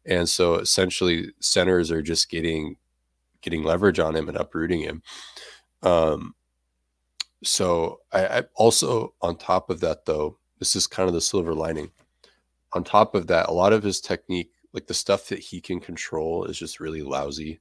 And 0.04 0.28
so 0.28 0.56
essentially 0.56 1.32
centers 1.40 1.90
are 1.90 2.02
just 2.02 2.30
getting 2.30 2.76
getting 3.40 3.62
leverage 3.62 3.98
on 3.98 4.16
him 4.16 4.28
and 4.28 4.36
uprooting 4.36 4.80
him. 4.80 5.02
Um 5.82 6.34
so 7.44 8.00
I, 8.12 8.26
I 8.26 8.42
also 8.54 9.14
on 9.22 9.36
top 9.36 9.70
of 9.70 9.80
that 9.80 10.06
though, 10.06 10.38
this 10.58 10.74
is 10.74 10.86
kind 10.86 11.08
of 11.08 11.14
the 11.14 11.20
silver 11.20 11.54
lining. 11.54 11.90
On 12.74 12.84
top 12.84 13.14
of 13.14 13.26
that, 13.28 13.48
a 13.48 13.52
lot 13.52 13.72
of 13.72 13.82
his 13.82 14.00
technique, 14.00 14.50
like 14.72 14.86
the 14.86 14.94
stuff 14.94 15.28
that 15.28 15.38
he 15.38 15.60
can 15.60 15.80
control 15.80 16.44
is 16.44 16.58
just 16.58 16.80
really 16.80 17.02
lousy 17.02 17.60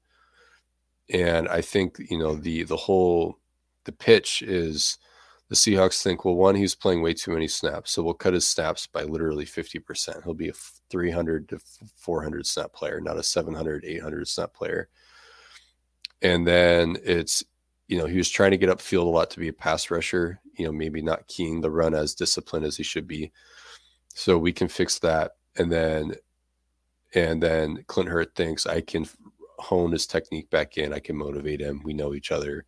and 1.10 1.48
I 1.48 1.62
think 1.62 1.98
you 2.10 2.18
know 2.18 2.36
the 2.36 2.64
the 2.64 2.76
whole 2.76 3.40
the 3.86 3.92
pitch 3.92 4.42
is 4.42 4.98
the 5.50 5.56
Seahawks 5.56 6.04
think, 6.04 6.26
well, 6.26 6.36
one, 6.36 6.56
he's 6.56 6.76
playing 6.76 7.02
way 7.02 7.14
too 7.14 7.32
many 7.32 7.48
snaps, 7.48 7.92
so 7.92 8.04
we'll 8.04 8.14
cut 8.14 8.34
his 8.34 8.46
snaps 8.46 8.86
by 8.86 9.04
literally 9.04 9.46
fifty 9.46 9.80
percent. 9.80 10.24
He'll 10.24 10.34
be 10.34 10.50
a 10.50 10.54
300 10.90 11.50
to 11.50 11.60
400 11.96 12.46
snap 12.46 12.74
player, 12.74 13.00
not 13.00 13.18
a 13.18 13.24
700, 13.24 13.86
800 13.86 14.28
snap 14.28 14.54
player. 14.54 14.90
And 16.22 16.46
then 16.46 16.98
it's 17.04 17.44
you 17.88 17.98
know 17.98 18.06
he 18.08 18.18
was 18.18 18.30
trying 18.30 18.52
to 18.52 18.58
get 18.58 18.70
upfield 18.70 19.04
a 19.04 19.10
lot 19.10 19.30
to 19.32 19.40
be 19.40 19.48
a 19.48 19.54
pass 19.54 19.90
rusher. 19.90 20.42
You 20.58 20.66
know 20.66 20.72
maybe 20.74 21.02
not 21.02 21.28
keying 21.28 21.62
the 21.62 21.72
run 21.72 21.94
as 21.94 22.14
disciplined 22.16 22.66
as 22.66 22.76
he 22.76 22.84
should 22.84 23.08
be. 23.08 23.32
So 24.18 24.36
we 24.40 24.52
can 24.52 24.68
fix 24.68 24.98
that, 25.00 25.34
and 25.58 25.72
then 25.72 26.16
and 27.14 27.42
then 27.42 27.84
Clint 27.86 28.10
Hurtt 28.10 28.34
thinks 28.34 28.66
I 28.66 28.82
can 28.82 29.06
hone 29.60 29.92
his 29.92 30.08
technique 30.08 30.50
back 30.50 30.80
in. 30.80 30.92
I 30.92 30.98
can 30.98 31.16
motivate 31.16 31.62
him. 31.62 31.82
We 31.84 31.94
know 31.94 32.16
each 32.16 32.32
other. 32.32 32.66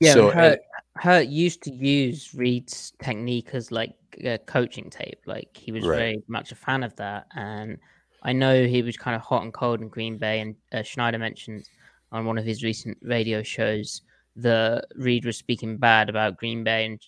Yeah, 0.00 0.14
so, 0.14 0.30
Hurtt, 0.30 0.60
Hurtt 0.96 1.28
used 1.28 1.62
to 1.62 1.72
use 1.72 2.34
Reed's 2.34 2.94
technique 3.00 3.50
as 3.52 3.70
like 3.70 3.94
a 4.24 4.38
coaching 4.38 4.90
tape. 4.90 5.20
Like 5.24 5.56
he 5.56 5.70
was 5.70 5.86
right. 5.86 5.96
very 5.96 6.22
much 6.26 6.50
a 6.50 6.56
fan 6.56 6.82
of 6.82 6.96
that. 6.96 7.26
And 7.36 7.78
I 8.24 8.32
know 8.32 8.66
he 8.66 8.82
was 8.82 8.96
kind 8.96 9.14
of 9.14 9.22
hot 9.22 9.44
and 9.44 9.54
cold 9.54 9.80
in 9.80 9.88
Green 9.88 10.18
Bay. 10.18 10.40
And 10.40 10.56
uh, 10.72 10.82
Schneider 10.82 11.18
mentioned 11.18 11.68
on 12.10 12.26
one 12.26 12.38
of 12.38 12.44
his 12.44 12.64
recent 12.64 12.98
radio 13.02 13.44
shows 13.44 14.02
that 14.34 14.86
Reed 14.96 15.24
was 15.24 15.36
speaking 15.36 15.76
bad 15.76 16.08
about 16.08 16.38
Green 16.38 16.64
Bay, 16.64 16.86
and 16.86 17.00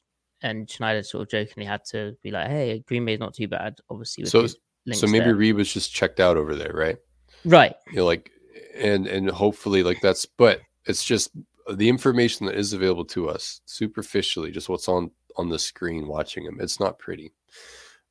and 0.43 0.71
Schneider 0.71 1.03
sort 1.03 1.23
of 1.23 1.29
jokingly 1.29 1.67
had 1.67 1.85
to 1.87 2.17
be 2.23 2.31
like, 2.31 2.49
"Hey, 2.49 2.83
Green 2.87 3.05
Bay 3.05 3.15
is 3.15 3.21
not 3.21 3.35
too 3.35 3.49
bad." 3.49 3.79
Obviously, 3.89 4.25
so 4.27 4.47
so 4.47 5.07
maybe 5.07 5.27
there. 5.27 5.37
Reed 5.37 5.57
was 5.57 5.73
just 5.73 5.93
checked 5.93 6.21
out 6.21 6.37
over 6.37 6.55
there, 6.55 6.73
right? 6.73 6.97
Right. 7.45 7.75
You 7.89 7.97
know, 7.97 8.07
like 8.07 8.31
and 8.75 9.07
and 9.07 9.31
hopefully 9.31 9.83
like 9.83 10.01
that's 10.01 10.27
but 10.27 10.61
it's 10.87 11.05
just 11.05 11.31
the 11.75 11.89
information 11.89 12.47
that 12.47 12.57
is 12.57 12.73
available 12.73 13.05
to 13.05 13.29
us 13.29 13.61
superficially 13.67 14.51
just 14.51 14.69
what's 14.69 14.89
on 14.89 15.11
on 15.37 15.49
the 15.49 15.59
screen 15.59 16.09
watching 16.09 16.45
him 16.45 16.59
it's 16.61 16.81
not 16.81 16.99
pretty 16.99 17.33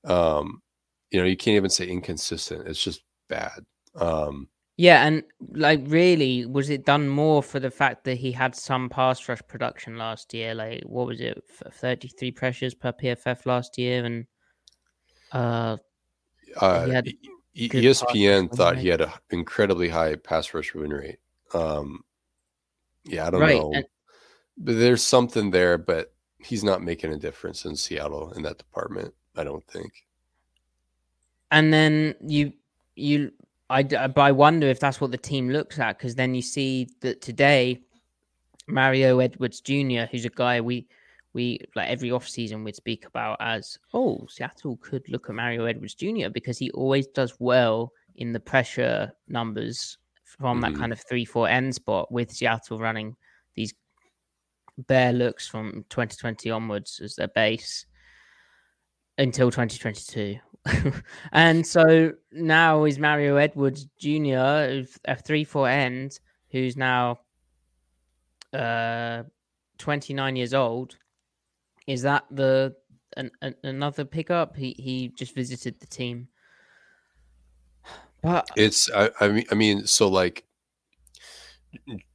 um 0.05 0.61
you 1.11 1.19
know 1.19 1.25
you 1.25 1.35
can't 1.35 1.55
even 1.55 1.69
say 1.69 1.87
inconsistent 1.87 2.67
it's 2.67 2.83
just 2.83 3.03
bad 3.27 3.65
um 3.95 4.47
yeah 4.79 5.05
and 5.05 5.23
like 5.55 5.81
really 5.87 6.45
was 6.45 6.69
it 6.69 6.85
done 6.85 7.09
more 7.09 7.43
for 7.43 7.59
the 7.59 7.69
fact 7.69 8.05
that 8.05 8.15
he 8.15 8.31
had 8.31 8.55
some 8.55 8.87
pass 8.87 9.27
rush 9.27 9.41
production 9.45 9.97
last 9.97 10.33
year 10.33 10.55
like 10.55 10.81
what 10.85 11.05
was 11.05 11.19
it 11.19 11.43
33 11.73 12.31
pressures 12.31 12.73
per 12.73 12.93
pff 12.93 13.45
last 13.45 13.77
year 13.77 14.05
and 14.05 14.25
uh, 15.33 15.75
uh 16.61 17.01
ESPN 17.57 18.55
thought 18.55 18.77
he 18.77 18.87
had 18.87 19.01
an 19.01 19.11
incredibly 19.31 19.89
high 19.89 20.15
pass 20.15 20.53
rush 20.53 20.73
win 20.73 20.91
rate. 20.91 21.19
Um, 21.53 22.05
yeah, 23.03 23.27
I 23.27 23.29
don't 23.31 23.41
right. 23.41 23.59
know, 23.59 23.73
and- 23.73 23.85
but 24.57 24.77
there's 24.77 25.03
something 25.03 25.51
there. 25.51 25.77
But 25.77 26.13
he's 26.37 26.63
not 26.63 26.81
making 26.81 27.11
a 27.11 27.17
difference 27.17 27.65
in 27.65 27.75
Seattle 27.75 28.31
in 28.31 28.43
that 28.43 28.57
department. 28.57 29.13
I 29.35 29.43
don't 29.43 29.65
think. 29.67 29.91
And 31.51 31.73
then 31.73 32.15
you 32.21 32.53
you 32.95 33.33
I 33.69 33.83
but 33.83 34.17
I 34.17 34.31
wonder 34.31 34.67
if 34.67 34.79
that's 34.79 34.99
what 34.99 35.11
the 35.11 35.17
team 35.17 35.49
looks 35.49 35.79
at 35.79 35.97
because 35.97 36.15
then 36.15 36.33
you 36.33 36.41
see 36.41 36.89
that 37.01 37.21
today 37.21 37.81
Mario 38.67 39.19
Edwards 39.19 39.61
Jr., 39.61 40.05
who's 40.09 40.25
a 40.25 40.29
guy 40.29 40.61
we 40.61 40.87
we 41.33 41.59
like 41.75 41.89
every 41.89 42.11
off 42.11 42.27
season 42.27 42.63
we'd 42.63 42.75
speak 42.75 43.05
about 43.05 43.37
as 43.39 43.77
oh 43.93 44.25
Seattle 44.27 44.77
could 44.81 45.07
look 45.09 45.29
at 45.29 45.35
Mario 45.35 45.65
Edwards 45.65 45.93
Jr. 45.93 46.29
because 46.31 46.57
he 46.57 46.71
always 46.71 47.07
does 47.07 47.35
well 47.39 47.93
in 48.15 48.33
the 48.33 48.39
pressure 48.39 49.11
numbers 49.27 49.97
from 50.23 50.61
mm-hmm. 50.61 50.73
that 50.73 50.79
kind 50.79 50.91
of 50.91 50.99
three 51.01 51.25
four 51.25 51.47
end 51.47 51.75
spot 51.75 52.11
with 52.11 52.31
Seattle 52.31 52.79
running 52.79 53.15
these 53.55 53.73
bare 54.87 55.13
looks 55.13 55.47
from 55.47 55.85
2020 55.89 56.49
onwards 56.49 56.99
as 57.03 57.15
their 57.15 57.27
base 57.27 57.85
until 59.19 59.51
2022. 59.51 60.39
and 61.31 61.65
so 61.65 62.11
now 62.31 62.85
is 62.85 62.97
Mario 62.97 63.35
Edwards 63.35 63.87
Jr. 63.99 64.83
a 65.05 65.15
three 65.23 65.43
four 65.43 65.69
end 65.69 66.19
who's 66.51 66.75
now 66.75 67.19
uh 68.53 69.23
29 69.77 70.35
years 70.35 70.53
old 70.53 70.97
is 71.85 72.01
that 72.01 72.25
the 72.31 72.75
an, 73.17 73.31
an, 73.41 73.55
another 73.63 74.05
pickup? 74.05 74.55
He 74.55 74.75
he 74.77 75.09
just 75.09 75.33
visited 75.33 75.79
the 75.79 75.87
team. 75.87 76.27
But 78.21 78.49
it's 78.55 78.89
I, 78.93 79.09
I 79.19 79.27
mean 79.29 79.45
I 79.51 79.55
mean 79.55 79.87
so 79.87 80.07
like 80.07 80.45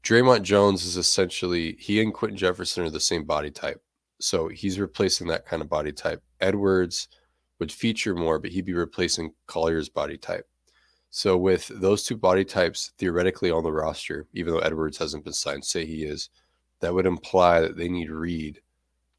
Dre'Mont 0.02 0.42
Jones 0.42 0.84
is 0.84 0.96
essentially 0.96 1.76
he 1.78 2.00
and 2.00 2.12
Quinton 2.12 2.36
Jefferson 2.36 2.84
are 2.84 2.90
the 2.90 3.00
same 3.00 3.24
body 3.24 3.50
type. 3.50 3.82
So 4.20 4.48
he's 4.48 4.78
replacing 4.78 5.26
that 5.28 5.46
kind 5.46 5.60
of 5.62 5.68
body 5.68 5.92
type. 5.92 6.22
Edwards 6.44 7.08
would 7.58 7.72
feature 7.72 8.14
more, 8.14 8.38
but 8.38 8.50
he'd 8.50 8.64
be 8.64 8.74
replacing 8.74 9.32
Collier's 9.46 9.88
body 9.88 10.16
type. 10.16 10.46
So 11.10 11.36
with 11.36 11.68
those 11.68 12.04
two 12.04 12.16
body 12.16 12.44
types 12.44 12.92
theoretically 12.98 13.50
on 13.50 13.62
the 13.62 13.72
roster, 13.72 14.26
even 14.32 14.52
though 14.52 14.60
Edwards 14.60 14.98
hasn't 14.98 15.24
been 15.24 15.32
signed, 15.32 15.64
say 15.64 15.86
he 15.86 16.02
is, 16.04 16.30
that 16.80 16.92
would 16.92 17.06
imply 17.06 17.60
that 17.60 17.76
they 17.76 17.88
need 17.88 18.10
Reed 18.10 18.60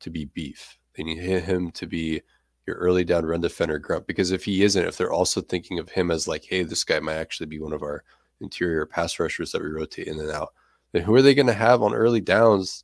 to 0.01 0.09
be 0.09 0.25
beef. 0.25 0.77
They 0.95 1.03
need 1.03 1.19
him 1.19 1.71
to 1.71 1.87
be 1.87 2.21
your 2.67 2.75
early 2.77 3.03
down 3.03 3.25
run 3.25 3.41
defender 3.41 3.79
grunt. 3.79 4.07
Because 4.07 4.31
if 4.31 4.43
he 4.43 4.63
isn't, 4.63 4.85
if 4.85 4.97
they're 4.97 5.11
also 5.11 5.41
thinking 5.41 5.79
of 5.79 5.89
him 5.89 6.11
as 6.11 6.27
like, 6.27 6.43
hey, 6.43 6.63
this 6.63 6.83
guy 6.83 6.99
might 6.99 7.15
actually 7.15 7.47
be 7.47 7.59
one 7.59 7.73
of 7.73 7.81
our 7.81 8.03
interior 8.41 8.85
pass 8.85 9.17
rushers 9.19 9.51
that 9.51 9.61
we 9.61 9.69
rotate 9.69 10.07
in 10.07 10.19
and 10.19 10.31
out, 10.31 10.53
then 10.91 11.01
who 11.01 11.15
are 11.15 11.21
they 11.21 11.33
going 11.33 11.47
to 11.47 11.53
have 11.53 11.81
on 11.81 11.93
early 11.93 12.21
downs 12.21 12.83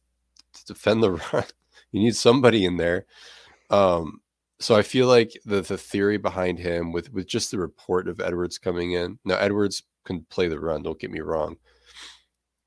to 0.53 0.65
defend 0.65 1.03
the 1.03 1.11
run? 1.33 1.43
you 1.91 2.01
need 2.01 2.15
somebody 2.15 2.65
in 2.65 2.77
there. 2.77 3.05
Um, 3.69 4.20
so 4.61 4.75
I 4.75 4.83
feel 4.83 5.07
like 5.07 5.33
the 5.45 5.61
the 5.61 5.77
theory 5.77 6.17
behind 6.17 6.59
him 6.59 6.91
with 6.93 7.11
with 7.13 7.27
just 7.27 7.51
the 7.51 7.59
report 7.59 8.07
of 8.07 8.21
Edwards 8.21 8.57
coming 8.57 8.93
in. 8.93 9.19
Now 9.25 9.35
Edwards 9.37 9.83
can 10.05 10.25
play 10.29 10.47
the 10.47 10.59
run, 10.59 10.83
don't 10.83 10.99
get 10.99 11.11
me 11.11 11.21
wrong. 11.21 11.57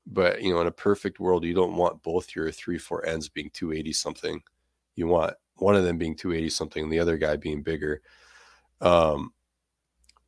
But 0.07 0.41
you 0.43 0.53
know, 0.53 0.61
in 0.61 0.67
a 0.67 0.71
perfect 0.71 1.19
world, 1.19 1.43
you 1.45 1.53
don't 1.53 1.75
want 1.77 2.03
both 2.03 2.35
your 2.35 2.51
three, 2.51 2.77
four 2.77 3.05
ends 3.05 3.29
being 3.29 3.49
280 3.53 3.93
something. 3.93 4.41
You 4.95 5.07
want 5.07 5.33
one 5.57 5.75
of 5.75 5.83
them 5.83 5.97
being 5.97 6.15
280 6.15 6.49
something 6.49 6.83
and 6.83 6.91
the 6.93 6.99
other 6.99 7.17
guy 7.17 7.37
being 7.37 7.63
bigger. 7.63 8.01
Um, 8.81 9.33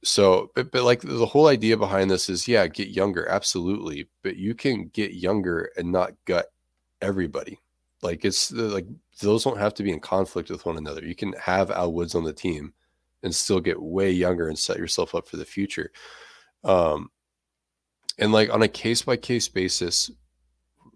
So, 0.04 0.52
but, 0.56 0.72
but 0.72 0.84
like 0.84 1.02
the 1.02 1.26
whole 1.26 1.48
idea 1.48 1.76
behind 1.78 2.10
this 2.10 2.30
is, 2.30 2.48
yeah, 2.48 2.68
get 2.68 2.90
younger, 2.90 3.28
absolutely. 3.28 4.10
But 4.24 4.38
you 4.38 4.56
can 4.56 4.88
get 4.90 5.14
younger 5.14 5.72
and 5.78 5.92
not 5.92 6.14
gut 6.26 6.48
everybody. 7.02 7.60
Like 8.02 8.26
it's 8.26 8.52
like 8.52 8.86
those 9.22 9.44
don't 9.44 9.58
have 9.58 9.74
to 9.76 9.84
be 9.84 9.92
in 9.92 10.00
conflict 10.00 10.50
with 10.50 10.66
one 10.66 10.78
another. 10.78 11.04
You 11.04 11.16
can 11.16 11.34
have 11.34 11.72
Al 11.72 11.94
Woods 11.94 12.16
on 12.16 12.24
the 12.24 12.34
team 12.34 12.74
and 13.24 13.34
still 13.34 13.60
get 13.60 13.82
way 13.82 14.12
younger 14.12 14.48
and 14.48 14.58
set 14.58 14.78
yourself 14.78 15.16
up 15.16 15.28
for 15.28 15.38
the 15.38 15.46
future. 15.46 15.92
Um, 16.64 17.10
and 18.20 18.32
like 18.32 18.54
on 18.54 18.62
a 18.62 18.68
case 18.68 19.02
by 19.02 19.18
case 19.18 19.48
basis, 19.48 20.12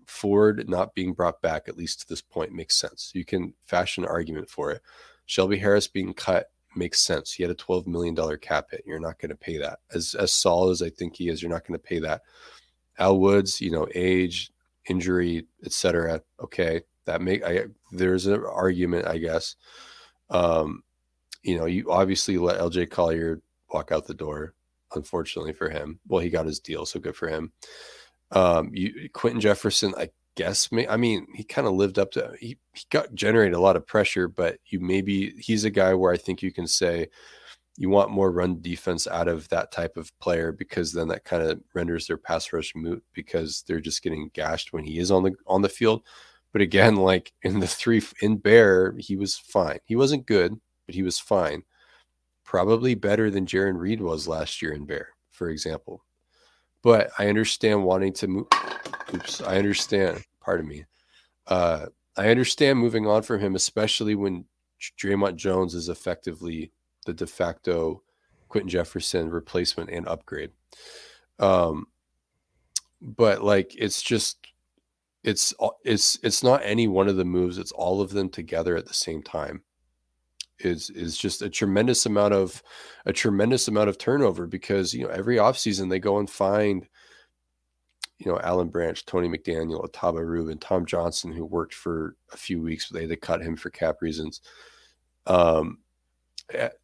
Ford 0.05 0.67
not 0.67 0.93
being 0.93 1.13
brought 1.13 1.41
back, 1.41 1.67
at 1.67 1.77
least 1.77 2.01
to 2.01 2.09
this 2.09 2.21
point, 2.21 2.51
makes 2.51 2.77
sense. 2.77 3.11
You 3.13 3.25
can 3.25 3.53
fashion 3.65 4.03
an 4.03 4.09
argument 4.09 4.49
for 4.49 4.71
it. 4.71 4.81
Shelby 5.25 5.57
Harris 5.57 5.87
being 5.87 6.13
cut 6.13 6.51
makes 6.75 7.01
sense. 7.01 7.31
He 7.31 7.43
had 7.43 7.51
a 7.51 7.55
$12 7.55 7.87
million 7.87 8.15
cap 8.39 8.67
hit. 8.71 8.83
You're 8.85 8.99
not 8.99 9.19
going 9.19 9.29
to 9.29 9.35
pay 9.35 9.57
that. 9.57 9.79
As 9.93 10.15
as 10.15 10.33
solid 10.33 10.71
as 10.71 10.81
I 10.81 10.89
think 10.89 11.15
he 11.15 11.29
is, 11.29 11.41
you're 11.41 11.51
not 11.51 11.65
going 11.65 11.79
to 11.79 11.87
pay 11.87 11.99
that. 11.99 12.21
Al 12.99 13.19
Woods, 13.19 13.61
you 13.61 13.71
know, 13.71 13.87
age, 13.95 14.51
injury, 14.89 15.47
etc. 15.65 16.21
Okay, 16.41 16.81
that 17.11 17.21
make 17.21 17.43
I 17.43 17.65
there's 17.91 18.25
an 18.25 18.43
argument, 18.45 19.07
I 19.07 19.17
guess. 19.17 19.55
Um, 20.29 20.83
you 21.43 21.57
know, 21.57 21.65
you 21.65 21.91
obviously 21.91 22.37
let 22.37 22.59
LJ 22.59 22.89
Collier 22.89 23.41
walk 23.73 23.91
out 23.91 24.07
the 24.07 24.13
door, 24.13 24.53
unfortunately 24.95 25.53
for 25.53 25.69
him. 25.69 25.99
Well, 26.07 26.21
he 26.21 26.29
got 26.29 26.45
his 26.45 26.59
deal, 26.59 26.85
so 26.85 26.99
good 26.99 27.15
for 27.15 27.27
him. 27.27 27.51
Um, 28.31 28.71
you 28.73 29.09
Quinton 29.13 29.41
Jefferson, 29.41 29.93
I 29.97 30.09
guess 30.35 30.71
may, 30.71 30.87
I 30.87 30.95
mean 30.95 31.27
he 31.35 31.43
kind 31.43 31.67
of 31.67 31.73
lived 31.73 31.99
up 31.99 32.11
to 32.11 32.33
he, 32.39 32.57
he 32.73 32.85
got 32.89 33.13
generated 33.13 33.53
a 33.53 33.59
lot 33.59 33.75
of 33.75 33.85
pressure, 33.85 34.29
but 34.29 34.57
you 34.67 34.79
maybe 34.79 35.33
he's 35.37 35.65
a 35.65 35.69
guy 35.69 35.93
where 35.93 36.13
I 36.13 36.17
think 36.17 36.41
you 36.41 36.53
can 36.53 36.67
say 36.67 37.09
you 37.77 37.89
want 37.89 38.11
more 38.11 38.31
run 38.31 38.61
defense 38.61 39.07
out 39.07 39.27
of 39.27 39.49
that 39.49 39.71
type 39.71 39.97
of 39.97 40.17
player 40.19 40.51
because 40.51 40.93
then 40.93 41.07
that 41.09 41.25
kind 41.25 41.43
of 41.43 41.59
renders 41.73 42.07
their 42.07 42.17
pass 42.17 42.53
rush 42.53 42.73
moot 42.75 43.03
because 43.13 43.63
they're 43.67 43.79
just 43.79 44.03
getting 44.03 44.29
gashed 44.33 44.71
when 44.71 44.83
he 44.83 44.99
is 44.99 45.11
on 45.11 45.23
the 45.23 45.33
on 45.47 45.61
the 45.61 45.69
field. 45.69 46.03
But 46.53 46.61
again, 46.61 46.95
like 46.95 47.31
in 47.43 47.59
the 47.59 47.67
three 47.67 48.01
in 48.21 48.37
Bear, 48.37 48.95
he 48.97 49.15
was 49.15 49.37
fine. 49.37 49.79
He 49.85 49.95
wasn't 49.95 50.25
good, 50.25 50.59
but 50.85 50.95
he 50.95 51.03
was 51.03 51.19
fine. 51.19 51.63
Probably 52.43 52.95
better 52.95 53.29
than 53.29 53.45
Jarran 53.45 53.79
Reed 53.79 54.01
was 54.01 54.27
last 54.27 54.61
year 54.61 54.73
in 54.73 54.85
Bear, 54.85 55.09
for 55.29 55.49
example. 55.49 56.03
But 56.83 57.11
I 57.17 57.27
understand 57.27 57.83
wanting 57.83 58.13
to 58.13 58.27
move. 58.27 58.47
Oops, 59.13 59.41
I 59.41 59.57
understand. 59.57 60.23
Pardon 60.41 60.67
me. 60.67 60.85
Uh, 61.47 61.87
I 62.17 62.29
understand 62.29 62.79
moving 62.79 63.07
on 63.07 63.21
from 63.21 63.39
him, 63.39 63.55
especially 63.55 64.15
when 64.15 64.45
Dre'Mont 64.99 65.35
Jones 65.35 65.75
is 65.75 65.89
effectively 65.89 66.71
the 67.05 67.13
de 67.13 67.27
facto 67.27 68.01
Quinton 68.49 68.69
Jefferson 68.69 69.29
replacement 69.29 69.89
and 69.89 70.07
upgrade. 70.07 70.51
Um, 71.39 71.87
but 73.01 73.43
like 73.43 73.73
it's 73.77 74.01
just 74.01 74.37
it's 75.23 75.53
it's 75.83 76.17
it's 76.23 76.43
not 76.43 76.61
any 76.63 76.87
one 76.87 77.07
of 77.07 77.15
the 77.15 77.25
moves 77.25 77.57
it's 77.57 77.71
all 77.71 78.01
of 78.01 78.11
them 78.11 78.29
together 78.29 78.75
at 78.75 78.87
the 78.87 78.93
same 78.93 79.21
time 79.21 79.61
is 80.59 80.89
is 80.91 81.17
just 81.17 81.41
a 81.41 81.49
tremendous 81.49 82.05
amount 82.05 82.33
of 82.33 82.61
a 83.05 83.13
tremendous 83.13 83.67
amount 83.67 83.89
of 83.89 83.97
turnover 83.97 84.47
because 84.47 84.93
you 84.93 85.03
know 85.03 85.11
every 85.11 85.37
offseason 85.37 85.89
they 85.89 85.99
go 85.99 86.17
and 86.19 86.29
find 86.29 86.87
you 88.19 88.31
know 88.31 88.39
Alan 88.39 88.69
Branch, 88.69 89.03
Tony 89.05 89.27
McDaniel, 89.27 89.83
Ahtyba 89.83 90.23
Rubin, 90.23 90.59
Tom 90.59 90.85
Johnson, 90.85 91.31
who 91.31 91.43
worked 91.43 91.73
for 91.73 92.15
a 92.31 92.37
few 92.37 92.61
weeks, 92.61 92.89
but 92.89 92.99
they 92.99 93.07
they 93.07 93.15
cut 93.15 93.41
him 93.41 93.55
for 93.55 93.71
cap 93.71 93.97
reasons. 94.01 94.41
Um, 95.25 95.79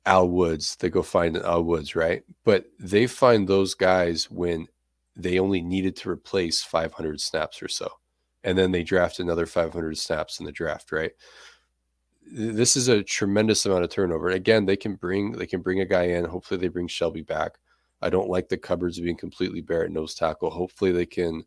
Al 0.05 0.29
Woods, 0.29 0.75
they 0.77 0.89
go 0.89 1.03
find 1.03 1.37
Al 1.37 1.63
Woods, 1.63 1.95
right? 1.95 2.23
But 2.43 2.65
they 2.79 3.05
find 3.05 3.47
those 3.47 3.75
guys 3.75 4.31
when 4.31 4.67
they 5.15 5.39
only 5.39 5.61
needed 5.61 5.95
to 5.97 6.09
replace 6.09 6.63
500 6.63 7.21
snaps 7.21 7.61
or 7.61 7.67
so 7.67 7.91
and 8.43 8.57
then 8.57 8.71
they 8.71 8.83
draft 8.83 9.19
another 9.19 9.45
500 9.45 9.97
snaps 9.97 10.39
in 10.39 10.45
the 10.45 10.51
draft, 10.51 10.91
right? 10.91 11.11
This 12.29 12.75
is 12.75 12.87
a 12.87 13.03
tremendous 13.03 13.65
amount 13.65 13.83
of 13.83 13.89
turnover. 13.89 14.29
Again, 14.29 14.65
they 14.65 14.75
can 14.75 14.95
bring 14.95 15.31
they 15.31 15.45
can 15.45 15.61
bring 15.61 15.79
a 15.79 15.85
guy 15.85 16.03
in. 16.03 16.25
Hopefully, 16.25 16.59
they 16.59 16.67
bring 16.67 16.87
Shelby 16.87 17.21
back. 17.21 17.53
I 18.01 18.09
don't 18.09 18.29
like 18.29 18.49
the 18.49 18.57
cupboards 18.57 18.99
being 18.99 19.17
completely 19.17 19.61
bare 19.61 19.85
at 19.85 19.91
nose 19.91 20.13
tackle. 20.13 20.49
Hopefully, 20.49 20.91
they 20.91 21.05
can 21.05 21.43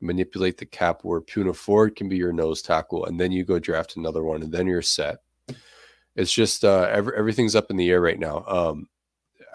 manipulate 0.00 0.58
the 0.58 0.66
cap 0.66 1.00
where 1.02 1.20
Poona 1.20 1.54
Ford 1.54 1.96
can 1.96 2.08
be 2.08 2.16
your 2.16 2.32
nose 2.32 2.62
tackle, 2.62 3.04
and 3.06 3.20
then 3.20 3.30
you 3.30 3.44
go 3.44 3.58
draft 3.58 3.96
another 3.96 4.22
one, 4.22 4.42
and 4.42 4.52
then 4.52 4.66
you're 4.66 4.82
set. 4.82 5.18
It's 6.16 6.32
just 6.32 6.64
uh, 6.64 6.88
every, 6.90 7.16
everything's 7.16 7.54
up 7.54 7.70
in 7.70 7.76
the 7.76 7.90
air 7.90 8.00
right 8.00 8.18
now. 8.18 8.44
Um, 8.46 8.88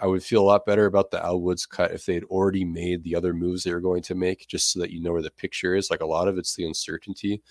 I 0.02 0.08
would 0.08 0.24
feel 0.24 0.42
a 0.42 0.44
lot 0.44 0.66
better 0.66 0.88
about 0.88 1.12
the 1.12 1.24
Al 1.24 1.40
Woods 1.40 1.68
cut 1.68 1.92
if 1.92 2.08
they 2.08 2.16
had 2.16 2.24
already 2.24 2.66
made 2.66 3.04
the 3.04 3.16
other 3.16 3.36
moves 3.36 3.64
they 3.64 3.74
were 3.74 3.80
going 3.80 4.02
to 4.04 4.16
make, 4.16 4.48
just 4.48 4.72
so 4.72 4.80
that 4.80 4.90
you 4.90 5.00
know 5.00 5.12
where 5.12 5.22
the 5.22 5.30
picture 5.30 5.76
is. 5.76 5.92
Like 5.92 6.02
a 6.02 6.06
lot 6.06 6.28
of 6.28 6.40
it's 6.40 6.56
the 6.56 6.66
uncertainty. 6.66 7.44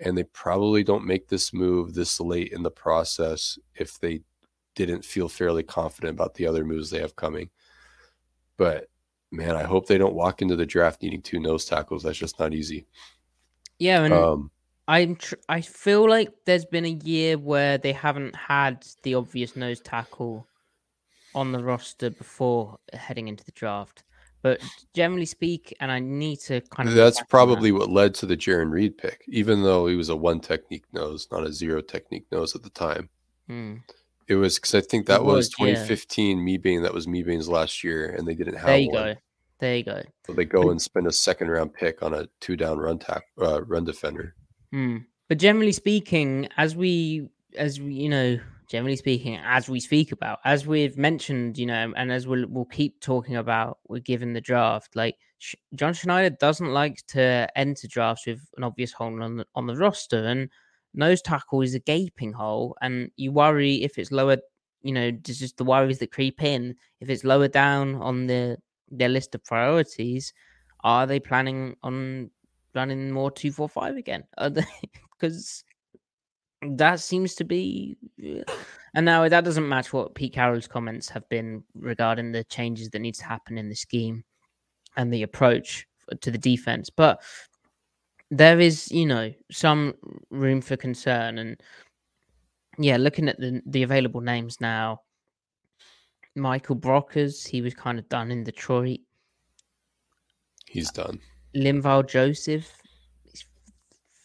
And 0.00 0.18
they 0.18 0.24
probably 0.24 0.82
don't 0.82 1.06
make 1.06 1.28
this 1.28 1.54
move 1.54 1.94
this 1.94 2.20
late 2.20 2.52
in 2.52 2.64
the 2.64 2.70
process 2.70 3.58
if 3.76 3.98
they 4.00 4.22
didn't 4.74 5.04
feel 5.04 5.28
fairly 5.28 5.62
confident 5.62 6.14
about 6.14 6.34
the 6.34 6.48
other 6.48 6.64
moves 6.64 6.90
they 6.90 7.00
have 7.00 7.14
coming. 7.14 7.48
But 8.56 8.88
man, 9.30 9.54
I 9.54 9.62
hope 9.62 9.86
they 9.86 9.98
don't 9.98 10.14
walk 10.14 10.42
into 10.42 10.56
the 10.56 10.66
draft 10.66 11.00
needing 11.00 11.22
two 11.22 11.38
nose 11.38 11.64
tackles. 11.64 12.02
That's 12.02 12.18
just 12.18 12.40
not 12.40 12.54
easy. 12.54 12.86
Yeah, 13.78 14.02
and 14.02 14.12
um, 14.12 14.50
I'm 14.88 15.14
tr- 15.14 15.36
I 15.48 15.60
feel 15.60 16.08
like 16.08 16.32
there's 16.44 16.64
been 16.64 16.86
a 16.86 16.98
year 17.04 17.38
where 17.38 17.78
they 17.78 17.92
haven't 17.92 18.34
had 18.34 18.84
the 19.04 19.14
obvious 19.14 19.54
nose 19.54 19.80
tackle 19.80 20.46
on 21.36 21.52
the 21.52 21.62
roster 21.62 22.10
before 22.10 22.78
heading 22.92 23.28
into 23.28 23.44
the 23.44 23.52
draft. 23.52 24.02
But 24.42 24.60
generally 24.94 25.26
speak, 25.26 25.74
and 25.80 25.90
I 25.90 25.98
need 25.98 26.38
to 26.40 26.60
kind 26.62 26.88
of 26.88 26.94
that's 26.94 27.22
probably 27.24 27.70
that. 27.70 27.78
what 27.78 27.90
led 27.90 28.14
to 28.16 28.26
the 28.26 28.36
Jarran 28.36 28.70
Reed 28.70 28.96
pick, 28.96 29.24
even 29.28 29.62
though 29.62 29.86
he 29.86 29.96
was 29.96 30.08
a 30.08 30.16
one 30.16 30.40
technique 30.40 30.84
nose, 30.92 31.28
not 31.30 31.44
a 31.44 31.52
zero 31.52 31.80
technique 31.80 32.26
nose 32.30 32.54
at 32.54 32.62
the 32.62 32.70
time. 32.70 33.08
Hmm. 33.48 33.76
It 34.28 34.36
was 34.36 34.56
because 34.56 34.74
I 34.74 34.80
think 34.80 35.06
that 35.06 35.24
was, 35.24 35.36
was, 35.36 35.48
2015 35.50 36.46
yeah. 36.46 36.56
being 36.58 36.82
That 36.82 36.94
was 36.94 37.06
me 37.06 37.22
Mebane's 37.22 37.48
last 37.48 37.84
year, 37.84 38.10
and 38.10 38.26
they 38.26 38.34
didn't 38.34 38.56
have. 38.56 38.66
There 38.66 38.78
you 38.78 38.90
one. 38.90 39.14
go. 39.14 39.20
There 39.58 39.76
you 39.76 39.84
go. 39.84 40.02
So 40.26 40.32
they 40.32 40.44
go 40.44 40.70
and 40.70 40.80
spend 40.80 41.06
a 41.06 41.12
second 41.12 41.48
round 41.48 41.72
pick 41.72 42.02
on 42.02 42.12
a 42.12 42.28
two 42.40 42.56
down 42.56 42.78
run 42.78 42.98
tap 42.98 43.22
uh, 43.40 43.62
run 43.62 43.84
defender. 43.84 44.34
Hmm. 44.72 44.98
But 45.28 45.38
generally 45.38 45.72
speaking, 45.72 46.48
as 46.56 46.76
we 46.76 47.28
as 47.56 47.80
we 47.80 47.94
you 47.94 48.08
know 48.08 48.38
generally 48.68 48.96
speaking, 48.96 49.38
as 49.44 49.68
we 49.68 49.80
speak 49.80 50.12
about, 50.12 50.40
as 50.44 50.66
we've 50.66 50.96
mentioned, 50.96 51.58
you 51.58 51.66
know, 51.66 51.92
and 51.96 52.12
as 52.12 52.26
we'll 52.26 52.46
we'll 52.48 52.64
keep 52.66 53.00
talking 53.00 53.36
about, 53.36 53.78
we're 53.88 54.00
given 54.00 54.32
the 54.32 54.40
draft. 54.40 54.96
Like 54.96 55.16
Sh- 55.38 55.54
John 55.74 55.94
Schneider 55.94 56.34
doesn't 56.38 56.72
like 56.72 57.04
to 57.08 57.48
enter 57.56 57.88
drafts 57.88 58.26
with 58.26 58.40
an 58.56 58.64
obvious 58.64 58.92
hole 58.92 59.22
on 59.22 59.38
the, 59.38 59.46
on 59.54 59.66
the 59.66 59.76
roster, 59.76 60.24
and 60.24 60.50
nose 60.94 61.22
tackle 61.22 61.62
is 61.62 61.74
a 61.74 61.80
gaping 61.80 62.32
hole, 62.32 62.76
and 62.80 63.10
you 63.16 63.32
worry 63.32 63.82
if 63.82 63.98
it's 63.98 64.12
lower. 64.12 64.38
You 64.82 64.92
know, 64.92 65.10
just 65.10 65.56
the 65.56 65.64
worries 65.64 65.98
that 65.98 66.12
creep 66.12 66.42
in. 66.42 66.76
If 67.00 67.10
it's 67.10 67.24
lower 67.24 67.48
down 67.48 67.96
on 67.96 68.26
the 68.26 68.58
their 68.90 69.08
list 69.08 69.34
of 69.34 69.44
priorities, 69.44 70.32
are 70.84 71.06
they 71.06 71.20
planning 71.20 71.76
on 71.82 72.30
running 72.74 73.10
more 73.10 73.30
two 73.30 73.52
four 73.52 73.68
five 73.68 73.96
again? 73.96 74.24
Are 74.38 74.50
they 74.50 74.64
Because 75.18 75.64
that 76.62 77.00
seems 77.00 77.34
to 77.34 77.44
be 77.44 77.96
and 78.94 79.04
now 79.04 79.28
that 79.28 79.44
doesn't 79.44 79.68
match 79.68 79.92
what 79.92 80.14
Pete 80.14 80.32
Carroll's 80.32 80.66
comments 80.66 81.08
have 81.08 81.28
been 81.28 81.62
regarding 81.74 82.32
the 82.32 82.44
changes 82.44 82.88
that 82.90 83.00
needs 83.00 83.18
to 83.18 83.26
happen 83.26 83.58
in 83.58 83.68
the 83.68 83.74
scheme 83.74 84.24
and 84.96 85.12
the 85.12 85.22
approach 85.22 85.86
to 86.20 86.30
the 86.30 86.38
defense. 86.38 86.88
But 86.88 87.22
there 88.30 88.58
is 88.58 88.90
you 88.90 89.06
know 89.06 89.32
some 89.52 89.94
room 90.30 90.60
for 90.60 90.76
concern 90.76 91.38
and 91.38 91.60
yeah 92.78 92.96
looking 92.96 93.28
at 93.28 93.38
the 93.38 93.62
the 93.66 93.84
available 93.84 94.20
names 94.20 94.60
now 94.60 95.00
Michael 96.34 96.76
Brockers 96.76 97.46
he 97.46 97.62
was 97.62 97.74
kind 97.74 97.98
of 97.98 98.08
done 98.08 98.30
in 98.30 98.44
Detroit. 98.44 99.00
He's 100.66 100.90
done. 100.90 101.20
Linval 101.54 102.08
Joseph 102.08 102.72
he's 103.24 103.44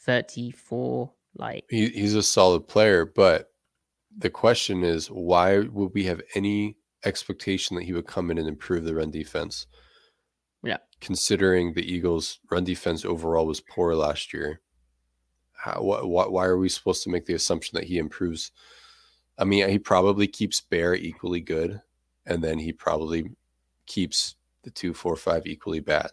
34 0.03 1.11
like 1.35 1.65
he, 1.69 1.89
he's 1.89 2.15
a 2.15 2.23
solid 2.23 2.67
player, 2.67 3.05
but 3.05 3.51
the 4.17 4.29
question 4.29 4.83
is 4.83 5.07
why 5.07 5.59
would 5.59 5.93
we 5.93 6.03
have 6.05 6.21
any 6.35 6.77
expectation 7.05 7.75
that 7.75 7.83
he 7.83 7.93
would 7.93 8.07
come 8.07 8.29
in 8.31 8.37
and 8.37 8.47
improve 8.47 8.83
the 8.83 8.95
run 8.95 9.11
defense? 9.11 9.67
Yeah. 10.63 10.77
Considering 10.99 11.73
the 11.73 11.91
Eagles' 11.91 12.39
run 12.51 12.63
defense 12.63 13.05
overall 13.05 13.47
was 13.47 13.61
poor 13.61 13.95
last 13.95 14.33
year, 14.33 14.61
how, 15.53 15.81
wh- 15.81 16.03
wh- 16.03 16.31
why 16.31 16.45
are 16.45 16.57
we 16.57 16.69
supposed 16.69 17.03
to 17.03 17.09
make 17.09 17.25
the 17.25 17.33
assumption 17.33 17.77
that 17.77 17.87
he 17.87 17.97
improves? 17.97 18.51
I 19.37 19.45
mean, 19.45 19.67
he 19.69 19.79
probably 19.79 20.27
keeps 20.27 20.61
Bear 20.61 20.93
equally 20.93 21.39
good, 21.39 21.81
and 22.25 22.43
then 22.43 22.59
he 22.59 22.73
probably 22.73 23.31
keeps 23.87 24.35
the 24.63 24.69
two, 24.69 24.93
four, 24.93 25.15
five 25.15 25.47
equally 25.47 25.79
bad 25.79 26.11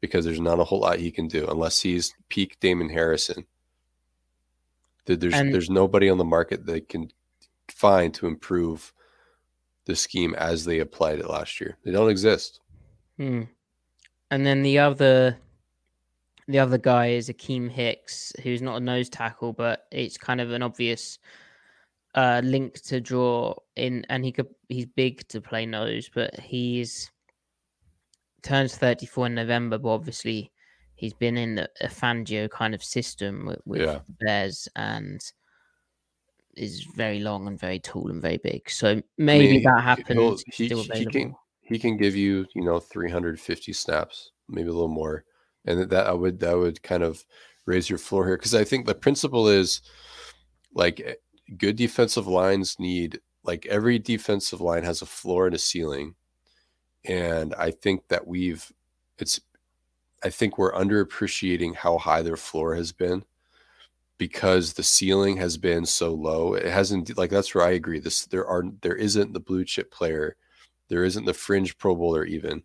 because 0.00 0.24
there's 0.24 0.40
not 0.40 0.58
a 0.58 0.64
whole 0.64 0.80
lot 0.80 0.98
he 0.98 1.10
can 1.10 1.28
do 1.28 1.46
unless 1.48 1.80
he's 1.80 2.14
peak 2.28 2.58
Damon 2.58 2.88
Harrison 2.88 3.44
there's 5.06 5.34
and, 5.34 5.52
there's 5.52 5.70
nobody 5.70 6.08
on 6.08 6.18
the 6.18 6.24
market 6.24 6.66
that 6.66 6.88
can 6.88 7.10
find 7.68 8.12
to 8.14 8.26
improve 8.26 8.92
the 9.86 9.96
scheme 9.96 10.34
as 10.34 10.64
they 10.64 10.78
applied 10.78 11.18
it 11.18 11.28
last 11.28 11.60
year. 11.60 11.76
They 11.84 11.90
don't 11.90 12.10
exist. 12.10 12.60
Hmm. 13.16 13.42
And 14.30 14.46
then 14.46 14.62
the 14.62 14.78
other 14.78 15.36
the 16.46 16.58
other 16.58 16.78
guy 16.78 17.08
is 17.08 17.28
Akiem 17.28 17.70
Hicks, 17.70 18.32
who's 18.42 18.62
not 18.62 18.76
a 18.76 18.80
nose 18.80 19.08
tackle, 19.08 19.52
but 19.52 19.86
it's 19.92 20.16
kind 20.16 20.40
of 20.40 20.50
an 20.50 20.62
obvious 20.62 21.18
uh, 22.14 22.40
link 22.44 22.80
to 22.82 23.00
draw 23.00 23.54
in, 23.76 24.04
and 24.08 24.24
he 24.24 24.32
could 24.32 24.48
he's 24.68 24.86
big 24.86 25.26
to 25.28 25.40
play 25.40 25.66
nose, 25.66 26.10
but 26.12 26.38
he's 26.38 27.10
turns 28.42 28.76
34 28.76 29.26
in 29.26 29.34
November, 29.34 29.78
but 29.78 29.90
obviously 29.90 30.50
he's 31.00 31.14
been 31.14 31.36
in 31.38 31.58
a, 31.58 31.68
a 31.80 31.88
Fangio 31.88 32.48
kind 32.50 32.74
of 32.74 32.84
system 32.84 33.46
with, 33.46 33.60
with 33.64 33.80
Yeah. 33.80 34.00
Bears 34.20 34.68
and 34.76 35.20
is 36.56 36.84
very 36.94 37.20
long 37.20 37.46
and 37.46 37.58
very 37.58 37.78
tall 37.78 38.10
and 38.10 38.20
very 38.20 38.36
big. 38.36 38.68
So 38.68 39.02
maybe 39.16 39.54
mean, 39.54 39.62
that 39.62 39.82
happens. 39.82 40.44
he- 40.52 40.66
still 40.66 40.82
he 40.82 41.06
can- 41.06 41.34
He 41.62 41.78
can 41.78 41.96
give 41.96 42.16
you, 42.16 42.46
you 42.54 42.64
know, 42.64 42.80
350 42.80 43.72
snaps, 43.72 44.32
maybe 44.48 44.68
a 44.68 44.72
little 44.72 44.88
more, 44.88 45.24
and 45.66 45.88
that 45.88 46.06
I 46.06 46.12
would 46.12 46.40
that 46.40 46.58
would 46.58 46.82
kind 46.82 47.02
of 47.04 47.24
raise 47.64 47.88
your 47.88 47.98
floor 47.98 48.26
here 48.26 48.36
because 48.36 48.54
I 48.56 48.64
think 48.64 48.86
the 48.86 48.94
principle 48.94 49.46
is 49.48 49.80
like 50.74 51.00
eh, 51.00 51.14
good 51.56 51.76
defensive 51.76 52.26
lines 52.26 52.76
need 52.80 53.20
like 53.44 53.66
every 53.66 53.98
defensive 54.00 54.60
line 54.60 54.82
has 54.84 55.00
a 55.00 55.06
floor 55.06 55.46
and 55.46 55.54
a 55.54 55.58
ceiling, 55.58 56.16
and 57.04 57.54
I 57.54 57.70
think 57.70 58.08
that 58.08 58.26
we've 58.26 58.70
it's 59.18 59.40
I 60.22 60.30
think 60.30 60.58
we're 60.58 60.72
underappreciating 60.72 61.76
how 61.76 61.98
high 61.98 62.22
their 62.22 62.36
floor 62.36 62.74
has 62.74 62.92
been 62.92 63.24
because 64.18 64.74
the 64.74 64.82
ceiling 64.82 65.38
has 65.38 65.56
been 65.56 65.86
so 65.86 66.12
low. 66.12 66.54
It 66.54 66.66
hasn't 66.66 67.16
like 67.16 67.30
that's 67.30 67.54
where 67.54 67.64
I 67.64 67.70
agree. 67.70 68.00
This 68.00 68.26
there 68.26 68.46
are 68.46 68.64
there 68.82 68.96
isn't 68.96 69.32
the 69.32 69.40
blue 69.40 69.64
chip 69.64 69.90
player, 69.90 70.36
there 70.88 71.04
isn't 71.04 71.24
the 71.24 71.34
fringe 71.34 71.78
pro 71.78 71.94
bowler 71.94 72.24
even 72.24 72.62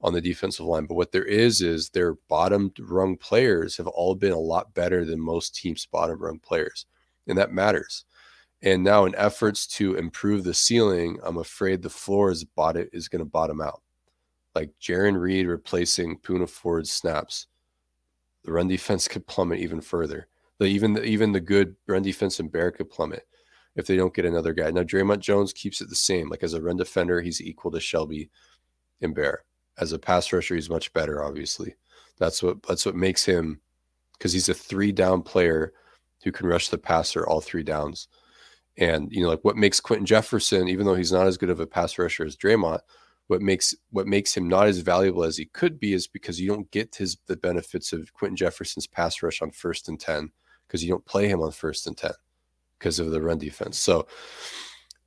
on 0.00 0.12
the 0.12 0.20
defensive 0.20 0.64
line. 0.64 0.86
But 0.86 0.94
what 0.94 1.12
there 1.12 1.24
is 1.24 1.60
is 1.60 1.90
their 1.90 2.14
bottom 2.28 2.72
rung 2.78 3.16
players 3.16 3.76
have 3.76 3.86
all 3.86 4.14
been 4.14 4.32
a 4.32 4.38
lot 4.38 4.74
better 4.74 5.04
than 5.04 5.20
most 5.20 5.54
teams' 5.54 5.86
bottom 5.86 6.20
rung 6.20 6.38
players. 6.38 6.86
And 7.26 7.36
that 7.36 7.52
matters. 7.52 8.04
And 8.62 8.82
now 8.82 9.04
in 9.04 9.14
efforts 9.14 9.66
to 9.76 9.94
improve 9.94 10.44
the 10.44 10.54
ceiling, 10.54 11.18
I'm 11.22 11.36
afraid 11.36 11.82
the 11.82 11.90
floor 11.90 12.30
is 12.30 12.44
bottom 12.44 12.88
is 12.92 13.08
going 13.08 13.20
to 13.20 13.24
bottom 13.24 13.60
out. 13.60 13.82
Like 14.58 14.72
Jarran 14.82 15.20
Reed 15.20 15.46
replacing 15.46 16.18
Poona 16.18 16.48
Ford's 16.48 16.90
snaps. 16.90 17.46
The 18.42 18.50
run 18.50 18.66
defense 18.66 19.06
could 19.08 19.24
plummet 19.28 19.60
even 19.60 19.80
further. 19.80 20.26
The, 20.58 20.66
even 20.66 20.94
the, 20.94 21.04
even 21.04 21.30
the 21.30 21.40
good 21.40 21.76
run 21.86 22.02
defense 22.02 22.40
in 22.40 22.48
Bear 22.48 22.72
could 22.72 22.90
plummet 22.90 23.22
if 23.76 23.86
they 23.86 23.96
don't 23.96 24.12
get 24.12 24.24
another 24.24 24.52
guy. 24.52 24.72
Now 24.72 24.82
Dre'Mont 24.82 25.20
Jones 25.20 25.52
keeps 25.52 25.80
it 25.80 25.88
the 25.88 25.94
same. 25.94 26.28
Like 26.28 26.42
as 26.42 26.54
a 26.54 26.60
run 26.60 26.76
defender, 26.76 27.20
he's 27.20 27.40
equal 27.40 27.70
to 27.70 27.78
Shelby 27.78 28.30
and 29.00 29.14
Bear. 29.14 29.44
As 29.78 29.92
a 29.92 29.98
pass 30.00 30.32
rusher, 30.32 30.56
he's 30.56 30.68
much 30.68 30.92
better. 30.92 31.22
Obviously, 31.22 31.76
that's 32.18 32.42
what 32.42 32.60
that's 32.64 32.84
what 32.84 32.96
makes 32.96 33.24
him 33.24 33.60
because 34.14 34.32
he's 34.32 34.48
a 34.48 34.54
three 34.54 34.90
down 34.90 35.22
player 35.22 35.72
who 36.24 36.32
can 36.32 36.48
rush 36.48 36.68
the 36.68 36.78
passer 36.78 37.28
all 37.28 37.40
three 37.40 37.62
downs. 37.62 38.08
And 38.76 39.12
you 39.12 39.22
know, 39.22 39.28
like 39.28 39.44
what 39.44 39.56
makes 39.56 39.78
Quinton 39.78 40.06
Jefferson, 40.06 40.66
even 40.66 40.84
though 40.84 40.96
he's 40.96 41.12
not 41.12 41.28
as 41.28 41.36
good 41.36 41.50
of 41.50 41.60
a 41.60 41.66
pass 41.66 41.96
rusher 41.96 42.24
as 42.24 42.36
Dre'Mont, 42.36 42.80
what 43.28 43.40
makes 43.40 43.74
what 43.90 44.06
makes 44.06 44.36
him 44.36 44.48
not 44.48 44.66
as 44.66 44.78
valuable 44.78 45.22
as 45.22 45.36
he 45.36 45.46
could 45.46 45.78
be 45.78 45.92
is 45.92 46.06
because 46.06 46.40
you 46.40 46.48
don't 46.48 46.70
get 46.70 46.94
his 46.94 47.16
the 47.26 47.36
benefits 47.36 47.92
of 47.92 48.12
Quinton 48.12 48.36
Jefferson's 48.36 48.86
pass 48.86 49.22
rush 49.22 49.40
on 49.40 49.50
first 49.50 49.88
and 49.88 50.00
ten 50.00 50.30
because 50.66 50.82
you 50.82 50.90
don't 50.90 51.04
play 51.04 51.28
him 51.28 51.40
on 51.40 51.52
first 51.52 51.86
and 51.86 51.96
ten 51.96 52.12
because 52.78 52.98
of 52.98 53.10
the 53.10 53.22
run 53.22 53.38
defense. 53.38 53.78
So 53.78 54.06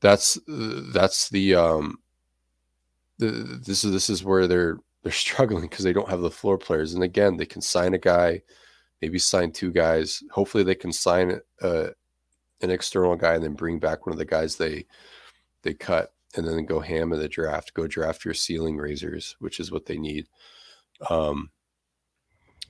that's 0.02 0.40
that's 0.48 1.30
the 1.30 1.56
um 1.56 1.98
the, 3.18 3.60
this 3.66 3.84
is 3.84 3.92
this 3.92 4.10
is 4.10 4.24
where 4.24 4.48
they're 4.48 4.78
they're 5.04 5.12
struggling 5.12 5.64
because 5.64 5.84
they 5.84 5.94
don't 5.94 6.10
have 6.10 6.22
the 6.22 6.32
floor 6.32 6.58
players. 6.58 6.94
And 6.94 7.04
again, 7.04 7.38
they 7.38 7.46
can 7.46 7.62
sign 7.62 7.94
a 7.94 8.00
guy, 8.00 8.42
maybe 9.02 9.20
sign 9.20 9.52
two 9.52 9.72
guys. 9.72 10.24
Hopefully, 10.32 10.64
they 10.64 10.76
can 10.76 10.92
sign 10.92 11.40
uh, 11.62 11.88
an 12.62 12.70
external 12.70 13.16
guy 13.16 13.36
and 13.36 13.44
then 13.44 13.54
bring 13.54 13.80
back 13.80 14.06
one 14.06 14.14
of 14.14 14.20
the 14.20 14.26
guys 14.26 14.56
they 14.56 14.86
they 15.64 15.74
cut, 15.74 16.14
and 16.36 16.48
then 16.48 16.66
go 16.66 16.80
ham 16.80 17.14
in 17.14 17.20
the 17.20 17.28
draft. 17.28 17.74
Go 17.74 17.88
draft 17.88 18.26
your 18.26 18.34
ceiling 18.34 18.78
raisers, 18.78 19.36
which 19.40 19.60
is 19.60 19.72
what 19.72 19.86
they 19.86 19.98
need. 19.98 20.28
Um, 21.10 21.52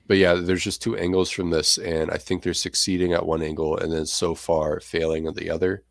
but 0.06 0.16
yeah, 0.16 0.34
there's 0.34 0.64
just 0.64 0.82
two 0.82 0.96
angles 0.96 1.30
from 1.30 1.50
this, 1.50 1.78
and 1.78 2.10
I 2.10 2.16
think 2.16 2.42
they're 2.42 2.54
succeeding 2.54 3.12
at 3.12 3.24
one 3.24 3.42
angle 3.42 3.78
and 3.78 3.92
then 3.92 4.06
so 4.06 4.34
far 4.34 4.80
failing 4.80 5.26
at 5.26 5.34
the 5.34 5.50
other. 5.50 5.84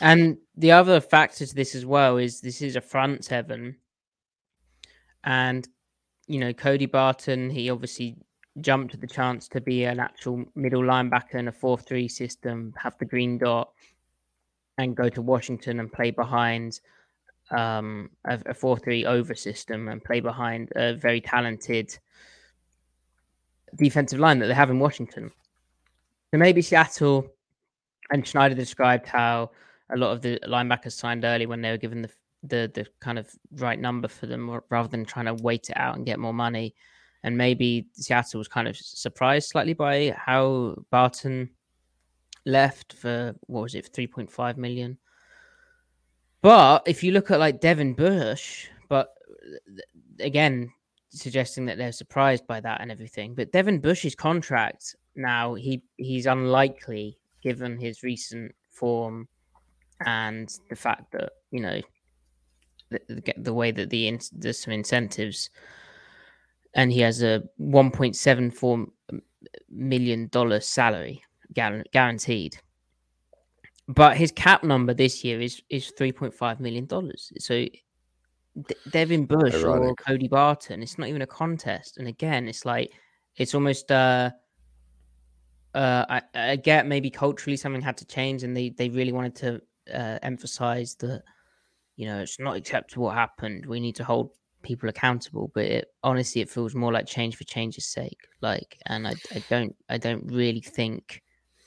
And 0.00 0.38
the 0.56 0.72
other 0.72 1.00
factor 1.00 1.46
to 1.46 1.54
this 1.54 1.74
as 1.74 1.86
well 1.86 2.18
is 2.18 2.40
this 2.40 2.62
is 2.62 2.76
a 2.76 2.80
front 2.80 3.24
seven. 3.24 3.76
And, 5.24 5.66
you 6.26 6.38
know, 6.38 6.52
Cody 6.52 6.86
Barton, 6.86 7.50
he 7.50 7.70
obviously 7.70 8.16
jumped 8.60 8.94
at 8.94 9.00
the 9.00 9.06
chance 9.06 9.48
to 9.48 9.60
be 9.60 9.84
an 9.84 10.00
actual 10.00 10.44
middle 10.54 10.82
linebacker 10.82 11.34
in 11.34 11.48
a 11.48 11.52
4 11.52 11.78
3 11.78 12.08
system, 12.08 12.72
have 12.78 12.96
the 12.98 13.04
green 13.04 13.38
dot, 13.38 13.72
and 14.78 14.96
go 14.96 15.08
to 15.08 15.22
Washington 15.22 15.80
and 15.80 15.92
play 15.92 16.10
behind 16.10 16.80
um, 17.50 18.10
a 18.24 18.54
4 18.54 18.78
3 18.78 19.06
over 19.06 19.34
system 19.34 19.88
and 19.88 20.02
play 20.02 20.20
behind 20.20 20.72
a 20.76 20.94
very 20.94 21.20
talented 21.20 21.96
defensive 23.76 24.18
line 24.18 24.38
that 24.38 24.46
they 24.46 24.54
have 24.54 24.70
in 24.70 24.78
Washington. 24.78 25.30
So 26.32 26.38
maybe 26.38 26.62
Seattle 26.62 27.28
and 28.10 28.26
Schneider 28.26 28.54
described 28.54 29.06
how 29.06 29.50
a 29.90 29.96
lot 29.96 30.12
of 30.12 30.22
the 30.22 30.40
linebackers 30.46 30.92
signed 30.92 31.24
early 31.24 31.46
when 31.46 31.62
they 31.62 31.70
were 31.70 31.76
given 31.76 32.02
the 32.02 32.10
the 32.42 32.70
the 32.74 32.86
kind 33.00 33.18
of 33.18 33.28
right 33.52 33.78
number 33.78 34.08
for 34.08 34.26
them 34.26 34.60
rather 34.70 34.88
than 34.88 35.04
trying 35.04 35.26
to 35.26 35.34
wait 35.34 35.70
it 35.70 35.76
out 35.76 35.96
and 35.96 36.06
get 36.06 36.18
more 36.18 36.34
money. 36.34 36.74
And 37.22 37.36
maybe 37.36 37.88
Seattle 37.92 38.38
was 38.38 38.48
kind 38.48 38.68
of 38.68 38.76
surprised 38.76 39.48
slightly 39.48 39.72
by 39.72 40.14
how 40.16 40.76
Barton 40.90 41.50
left 42.46 42.94
for 42.94 43.34
what 43.46 43.62
was 43.62 43.74
it, 43.74 43.90
three 43.92 44.06
point 44.06 44.30
five 44.30 44.56
million. 44.56 44.96
But 46.40 46.82
if 46.86 47.02
you 47.02 47.12
look 47.12 47.30
at 47.30 47.40
like 47.40 47.60
Devin 47.60 47.94
Bush, 47.94 48.68
but 48.88 49.12
uh, 49.30 49.82
again, 50.20 50.70
suggesting 51.10 51.66
that 51.66 51.78
they're 51.78 51.92
surprised 51.92 52.46
by 52.46 52.60
that 52.60 52.80
and 52.80 52.90
everything. 52.90 53.34
But 53.34 53.52
Devin 53.52 53.80
Bush's 53.80 54.14
contract 54.14 54.96
now 55.16 55.54
he 55.54 55.82
he's 55.96 56.26
unlikely 56.26 57.18
given 57.42 57.78
his 57.78 58.02
recent 58.02 58.54
form 58.70 59.28
and 60.04 60.52
the 60.68 60.76
fact 60.76 61.10
that 61.12 61.32
you 61.50 61.60
know 61.60 61.80
the, 62.90 63.00
the, 63.08 63.34
the 63.38 63.54
way 63.54 63.70
that 63.70 63.90
the 63.90 64.08
in, 64.08 64.20
there's 64.32 64.60
some 64.60 64.72
incentives 64.72 65.50
and 66.74 66.92
he 66.92 67.00
has 67.00 67.22
a 67.22 67.42
1.74 67.60 68.86
million 69.70 70.28
dollar 70.28 70.60
salary 70.60 71.22
guaranteed 71.54 72.58
but 73.88 74.16
his 74.16 74.32
cap 74.32 74.64
number 74.64 74.92
this 74.92 75.24
year 75.24 75.40
is 75.40 75.62
is 75.70 75.92
3.5 75.98 76.60
million 76.60 76.86
dollars 76.86 77.32
so 77.38 77.64
Devin 78.90 79.26
Bush 79.26 79.62
or 79.62 79.94
Cody 79.96 80.28
Barton 80.28 80.82
it's 80.82 80.98
not 80.98 81.08
even 81.08 81.22
a 81.22 81.26
contest 81.26 81.98
and 81.98 82.08
again 82.08 82.48
it's 82.48 82.64
like 82.64 82.92
it's 83.36 83.54
almost 83.54 83.92
uh 83.92 84.30
uh, 85.76 86.06
I, 86.08 86.22
I 86.34 86.56
get 86.56 86.86
maybe 86.86 87.10
culturally 87.10 87.56
something 87.56 87.82
had 87.82 87.98
to 87.98 88.06
change, 88.06 88.42
and 88.42 88.56
they, 88.56 88.70
they 88.70 88.88
really 88.88 89.12
wanted 89.12 89.34
to 89.36 89.60
uh, 89.94 90.18
emphasize 90.22 90.94
that 90.96 91.22
you 91.96 92.06
know 92.06 92.20
it's 92.20 92.40
not 92.40 92.56
acceptable 92.56 93.04
what 93.04 93.14
happened. 93.14 93.66
We 93.66 93.78
need 93.78 93.94
to 93.96 94.04
hold 94.04 94.30
people 94.62 94.88
accountable. 94.88 95.50
But 95.52 95.66
it, 95.66 95.88
honestly, 96.02 96.40
it 96.40 96.48
feels 96.48 96.74
more 96.74 96.92
like 96.92 97.06
change 97.06 97.36
for 97.36 97.44
change's 97.44 97.86
sake. 97.86 98.20
Like, 98.40 98.78
and 98.86 99.06
I, 99.06 99.14
I 99.34 99.44
don't 99.50 99.76
I 99.90 99.98
don't 99.98 100.24
really 100.32 100.62
think 100.62 101.22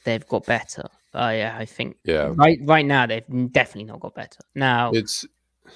they've 0.09 0.27
got 0.27 0.45
better. 0.45 0.89
Oh, 1.13 1.19
I 1.19 1.59
I 1.59 1.65
think 1.65 1.97
Yeah, 2.03 2.33
right 2.35 2.59
right 2.63 2.85
now 2.85 3.05
they've 3.05 3.51
definitely 3.51 3.85
not 3.85 3.99
got 3.99 4.15
better. 4.15 4.39
Now 4.55 4.91
it's 4.91 5.25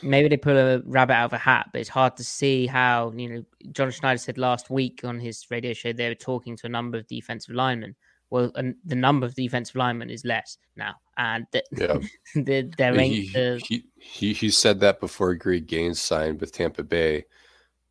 maybe 0.01 0.29
they 0.29 0.37
pull 0.37 0.57
a 0.57 0.81
rabbit 0.85 1.13
out 1.13 1.25
of 1.25 1.33
a 1.33 1.37
hat, 1.37 1.69
but 1.71 1.81
it's 1.81 1.89
hard 1.89 2.17
to 2.17 2.23
see 2.23 2.65
how, 2.65 3.11
you 3.15 3.29
know, 3.29 3.43
John 3.71 3.91
Schneider 3.91 4.17
said 4.17 4.37
last 4.37 4.69
week 4.69 5.01
on 5.03 5.19
his 5.19 5.45
radio 5.51 5.73
show 5.73 5.93
they 5.93 6.09
were 6.09 6.15
talking 6.15 6.55
to 6.57 6.67
a 6.67 6.69
number 6.69 6.97
of 6.97 7.07
defensive 7.07 7.53
linemen. 7.53 7.95
Well, 8.29 8.51
and 8.55 8.75
the 8.83 8.95
number 8.95 9.27
of 9.27 9.35
defensive 9.35 9.75
linemen 9.75 10.09
is 10.09 10.25
less 10.25 10.57
now, 10.75 10.95
and 11.17 11.45
th- 11.51 11.65
yeah. 11.77 11.99
there, 12.35 12.63
there 12.77 12.99
ain't 12.99 13.13
he, 13.13 13.31
the 13.31 13.61
he, 13.63 13.83
he 13.95 14.33
he 14.33 14.49
said 14.49 14.79
that 14.79 14.99
before 14.99 15.35
Greg 15.35 15.67
Gaines 15.67 16.01
signed 16.01 16.41
with 16.41 16.51
Tampa 16.51 16.83
Bay 16.83 17.25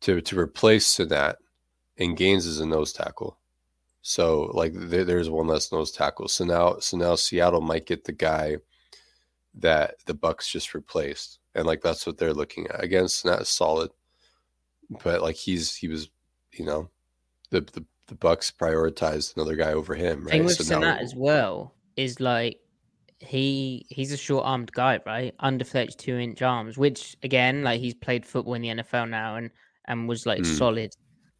to 0.01 0.19
to 0.19 0.37
replace 0.37 0.97
that, 0.97 1.37
and 1.97 2.17
Gaines 2.17 2.45
is 2.45 2.59
a 2.59 2.65
nose 2.65 2.91
tackle. 2.91 3.39
So 4.03 4.43
like 4.53 4.73
there, 4.75 5.05
there's 5.05 5.29
one 5.31 5.47
less 5.47 5.71
nose 5.71 5.91
tackle. 5.91 6.27
So 6.27 6.45
now 6.45 6.79
so 6.79 6.97
now 6.97 7.15
Seattle 7.15 7.61
might 7.61 7.87
get 7.87 8.03
the 8.05 8.11
guy 8.13 8.57
that 9.55 9.95
the 10.05 10.13
Bucks 10.13 10.49
just 10.49 10.73
replaced, 10.75 11.39
and 11.55 11.65
like 11.65 11.81
that's 11.81 12.05
what 12.05 12.17
they're 12.17 12.33
looking 12.33 12.67
at. 12.67 12.83
Again, 12.83 13.05
it's 13.05 13.25
not 13.25 13.47
solid, 13.47 13.91
but 15.03 15.21
like 15.21 15.35
he's 15.35 15.75
he 15.75 15.87
was, 15.87 16.09
you 16.53 16.65
know, 16.65 16.89
the 17.51 17.61
the 17.61 17.85
the 18.07 18.15
Bucks 18.15 18.51
prioritized 18.51 19.35
another 19.35 19.55
guy 19.55 19.73
over 19.73 19.95
him, 19.95 20.25
right? 20.25 20.31
thing 20.31 20.45
with 20.45 20.57
So 20.57 20.75
Sanat 20.75 21.01
as 21.01 21.13
well 21.15 21.75
is 21.95 22.19
like 22.19 22.57
he 23.19 23.85
he's 23.89 24.11
a 24.11 24.17
short 24.17 24.45
armed 24.45 24.71
guy, 24.73 24.99
right? 25.05 25.33
Under 25.39 25.63
32 25.65 26.17
inch 26.17 26.41
arms, 26.41 26.77
which 26.77 27.15
again, 27.23 27.63
like 27.63 27.79
he's 27.79 27.93
played 27.95 28.25
football 28.25 28.55
in 28.55 28.61
the 28.61 28.69
NFL 28.69 29.09
now 29.09 29.35
and 29.37 29.51
and 29.85 30.07
was 30.07 30.25
like 30.25 30.41
Mm. 30.41 30.45
solid. 30.45 30.91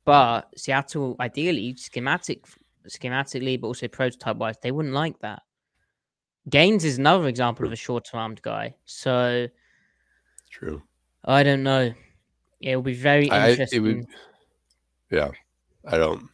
But 0.05 0.49
Seattle, 0.57 1.15
ideally, 1.19 1.75
schematic 1.77 2.45
schematically, 2.87 3.59
but 3.59 3.67
also 3.67 3.87
prototype 3.87 4.37
wise, 4.37 4.55
they 4.61 4.71
wouldn't 4.71 4.93
like 4.93 5.19
that. 5.19 5.43
Gaines 6.49 6.83
is 6.83 6.97
another 6.97 7.27
example 7.27 7.65
of 7.65 7.71
a 7.71 7.77
short 7.77 8.09
armed 8.13 8.41
guy. 8.41 8.75
So 8.85 9.47
True. 10.49 10.83
I 11.23 11.43
don't 11.43 11.63
know. 11.63 11.93
It 12.59 12.75
will 12.75 12.83
be 12.83 12.93
very 12.93 13.29
I, 13.29 13.47
I- 13.47 13.49
interesting. 13.51 13.77
it 13.77 13.81
would. 13.81 14.07
Yeah, 15.09 15.31
I 15.85 15.97
don't. 15.97 16.29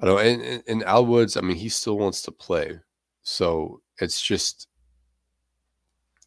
I 0.00 0.06
don't. 0.06 0.20
And, 0.24 0.62
and, 0.66 0.84
Al 0.84 1.06
Woods, 1.06 1.36
I 1.36 1.40
mean, 1.40 1.56
he 1.56 1.68
still 1.68 1.98
wants 1.98 2.22
to 2.22 2.30
play, 2.30 2.78
so 3.22 3.80
it's 4.00 4.20
just. 4.22 4.68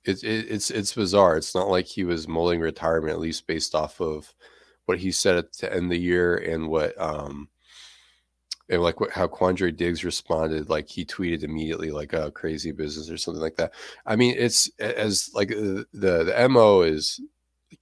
It's 0.04 0.24
it, 0.24 0.48
it's 0.50 0.72
it's 0.72 0.94
bizarre. 0.94 1.38
It's 1.38 1.54
not 1.54 1.70
like 1.70 1.86
he 1.86 2.04
was 2.04 2.28
mulling 2.28 2.60
retirement, 2.60 3.14
at 3.14 3.20
least 3.20 3.48
based 3.48 3.76
off 3.76 4.02
of 4.02 4.34
what 4.86 5.00
he 5.00 5.12
said 5.12 5.38
at 5.38 5.54
the 5.54 5.72
end 5.72 5.86
of 5.86 5.90
the 5.92 6.00
year 6.00 6.38
and 6.38 6.68
what 6.68 7.00
um 7.00 7.48
and 8.72 8.82
like 8.82 9.00
what 9.00 9.12
how 9.12 9.28
Quandre 9.28 9.76
Diggs 9.76 10.04
responded. 10.04 10.70
Like 10.70 10.88
he 10.88 11.06
tweeted 11.06 11.44
immediately, 11.44 11.92
like 11.92 12.14
"oh, 12.14 12.32
crazy 12.32 12.72
business" 12.72 13.10
or 13.10 13.18
something 13.18 13.42
like 13.42 13.58
that. 13.58 13.74
I 14.06 14.16
mean, 14.16 14.36
it's 14.38 14.72
as 14.80 15.30
like 15.34 15.52
uh, 15.52 15.84
the 15.94 16.24
the 16.24 16.48
mo 16.50 16.82
is 16.82 17.20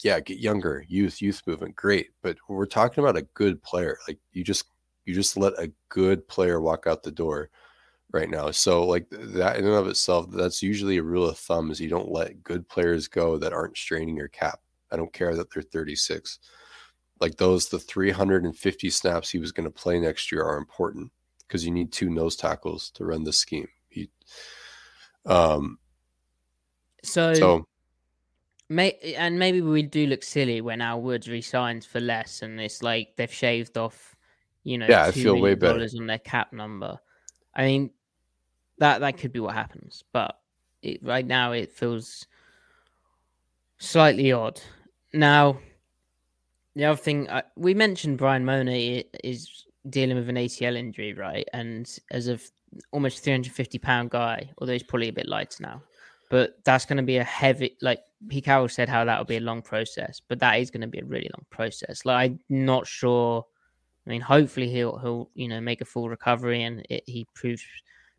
yeah, 0.04 0.20
get 0.20 0.39
younger, 0.39 0.84
youth, 0.88 1.22
youth 1.22 1.41
movement, 1.45 1.76
great. 1.76 2.10
But 2.24 2.38
we're 2.47 2.66
talking 2.66 3.04
about 3.04 3.18
a 3.18 3.28
good 3.34 3.62
player. 3.64 3.97
Like 4.08 4.18
you 4.34 4.43
just 4.43 4.66
you 5.06 5.14
just 5.14 5.38
let 5.38 5.54
a 5.60 5.72
good 5.89 6.28
player 6.28 6.60
walk 6.60 6.86
out 6.88 7.04
the 7.04 7.12
door 7.12 7.50
right 8.12 8.30
now. 8.30 8.52
So 8.52 8.86
like 8.86 9.08
that 9.12 9.58
in 9.58 9.66
and 9.66 9.76
of 9.76 9.88
itself, 9.88 10.28
that's 10.32 10.64
usually 10.64 10.97
a 10.97 11.04
rule 11.04 11.30
of 11.30 11.38
thumb 11.38 11.72
is 11.72 11.80
you 11.80 11.89
don't 11.89 12.12
let 12.12 12.43
good 12.43 12.68
players 12.68 13.08
go 13.08 13.38
that 13.38 13.54
aren't 13.54 13.78
straining 13.78 14.16
your 14.18 14.28
cap. 14.30 14.60
I 14.91 14.97
don't 14.97 15.14
care 15.14 15.36
that 15.36 15.54
they're 15.54 15.64
36. 15.64 16.39
Like 17.20 17.38
those, 17.38 17.67
the 17.70 17.80
350 17.80 18.89
snaps 18.89 19.30
he 19.30 19.39
was 19.39 19.51
going 19.51 19.65
to 19.65 19.72
play 19.72 19.99
next 19.99 20.32
year 20.32 20.43
are 20.43 20.57
important 20.57 21.11
because 21.47 21.65
you 21.65 21.72
need 21.72 21.91
two 21.91 22.09
nose 22.09 22.36
tackles 22.36 22.91
to 22.91 23.05
run 23.05 23.24
the 23.24 23.34
scheme. 23.34 23.67
He, 23.89 24.09
um, 25.26 25.80
so, 27.03 27.34
so 27.34 27.65
may 28.70 28.93
and 29.17 29.39
maybe 29.39 29.61
we 29.61 29.82
do 29.84 30.05
look 30.07 30.24
silly 30.24 30.61
when 30.61 30.82
Al 30.82 31.01
Woods 31.01 31.28
resigns 31.28 31.86
for 31.86 31.99
less, 31.99 32.41
and 32.41 32.59
it's 32.59 32.82
like 32.84 33.15
they've 33.17 33.32
shaved 33.34 33.78
off, 33.78 34.15
you 34.63 34.78
know, 34.78 34.88
Yeah, 34.88 35.05
I 35.05 35.11
2 35.11 35.24
feel 35.24 35.39
way 35.39 35.55
better. 35.55 35.74
dollars 35.74 35.95
on 35.95 36.07
their 36.07 36.20
cap 36.20 36.53
number. 36.53 36.99
I 37.55 37.65
mean, 37.65 37.89
that 38.78 38.99
that 38.99 39.17
could 39.17 39.32
be 39.34 39.39
what 39.39 39.55
happens, 39.55 40.03
but 40.13 40.39
it, 40.82 41.03
right 41.03 41.26
now 41.26 41.51
it 41.51 41.72
feels 41.72 42.28
slightly 43.80 44.32
odd. 44.32 44.61
Now, 45.13 45.59
the 46.80 46.86
other 46.86 46.97
thing 46.97 47.27
uh, 47.27 47.41
we 47.57 47.73
mentioned, 47.73 48.17
Bryan 48.17 48.45
Mone 48.45 48.69
is 48.69 49.65
dealing 49.89 50.15
with 50.15 50.30
an 50.30 50.38
ACL 50.38 50.77
injury, 50.77 51.13
right? 51.13 51.45
And 51.51 51.93
as 52.11 52.27
of 52.27 52.41
almost 52.91 53.21
350 53.21 53.77
pound 53.80 54.11
guy, 54.11 54.49
although 54.57 54.71
he's 54.71 54.84
probably 54.84 55.09
a 55.09 55.13
bit 55.13 55.27
lighter 55.27 55.61
now, 55.61 55.82
but 56.30 56.53
that's 56.63 56.86
going 56.86 56.95
to 56.95 57.03
be 57.03 57.17
a 57.17 57.23
heavy, 57.23 57.75
like 57.82 57.99
Pete 58.30 58.45
Carroll 58.45 58.69
said, 58.69 58.88
how 58.88 59.03
that 59.03 59.17
will 59.17 59.25
be 59.25 59.36
a 59.36 59.41
long 59.41 59.61
process, 59.61 60.21
but 60.25 60.39
that 60.39 60.53
is 60.53 60.71
going 60.71 60.80
to 60.80 60.88
be 60.88 60.99
a 60.99 61.05
really 61.05 61.30
long 61.36 61.45
process. 61.49 62.05
Like, 62.05 62.32
I'm 62.32 62.39
not 62.49 62.88
sure. 62.88 63.45
I 64.07 64.09
mean, 64.09 64.21
hopefully 64.21 64.69
he'll 64.69 64.97
he'll 64.99 65.30
you 65.36 65.49
know 65.49 65.59
make 65.59 65.82
a 65.82 65.86
full 65.86 66.07
recovery 66.07 66.63
and 66.63 66.86
it, 66.89 67.03
he 67.05 67.27
proves 67.36 67.61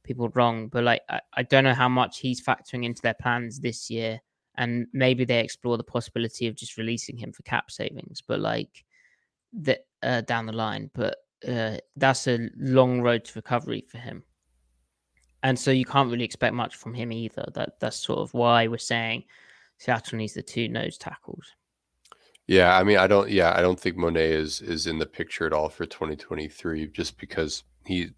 people 0.05 0.29
wrong. 0.35 0.69
But 0.69 0.85
like, 0.85 1.01
I, 1.09 1.21
I 1.33 1.43
don't 1.45 1.65
know 1.65 1.75
how 1.75 1.89
much 1.89 2.19
he's 2.19 2.45
factoring 2.45 2.85
into 2.85 3.01
their 3.01 3.15
plans 3.15 3.59
this 3.59 3.89
year, 3.89 4.21
and 4.57 4.87
maybe 4.93 5.25
they 5.25 5.41
explore 5.41 5.77
the 5.77 5.85
possibility 5.85 6.47
of 6.47 6.55
just 6.55 6.77
releasing 6.77 7.17
him 7.17 7.33
for 7.33 7.43
cap 7.43 7.71
savings. 7.71 8.23
But 8.27 8.41
like 8.41 8.85
that 9.53 9.87
uh, 10.03 10.23
down 10.23 10.47
the 10.47 10.53
line, 10.53 10.91
but 10.95 11.17
uh, 11.47 11.79
that's 11.97 12.27
a 12.27 12.49
long 12.57 13.01
road 13.01 13.25
to 13.25 13.33
recovery 13.37 13.85
for 13.89 13.99
him. 13.99 14.23
And 15.43 15.59
so 15.59 15.71
you 15.71 15.87
can't 15.87 16.11
really 16.11 16.25
expect 16.25 16.55
much 16.55 16.77
from 16.77 16.93
him 16.93 17.13
either. 17.13 17.47
That 17.55 17.81
that's 17.81 17.97
sort 17.97 18.19
of 18.19 18.35
why 18.35 18.67
we're 18.67 18.79
saying 18.79 19.25
Seattle 19.79 20.19
needs 20.19 20.35
the 20.35 20.43
two 20.43 20.69
nose 20.69 20.99
tackles. 20.99 21.55
Yeah, 22.47 22.77
I 22.77 22.85
mean, 22.85 22.99
I 22.99 23.07
don't. 23.07 23.31
Yeah, 23.31 23.55
I 23.57 23.63
don't 23.63 23.79
think 23.79 23.97
Mone 23.97 24.17
is 24.17 24.61
is 24.61 24.87
in 24.87 24.99
the 24.99 25.07
picture 25.07 25.47
at 25.47 25.53
all 25.53 25.69
for 25.69 25.87
2023, 25.87 26.89
just 26.89 27.17
because 27.19 27.63
he, 27.87 28.11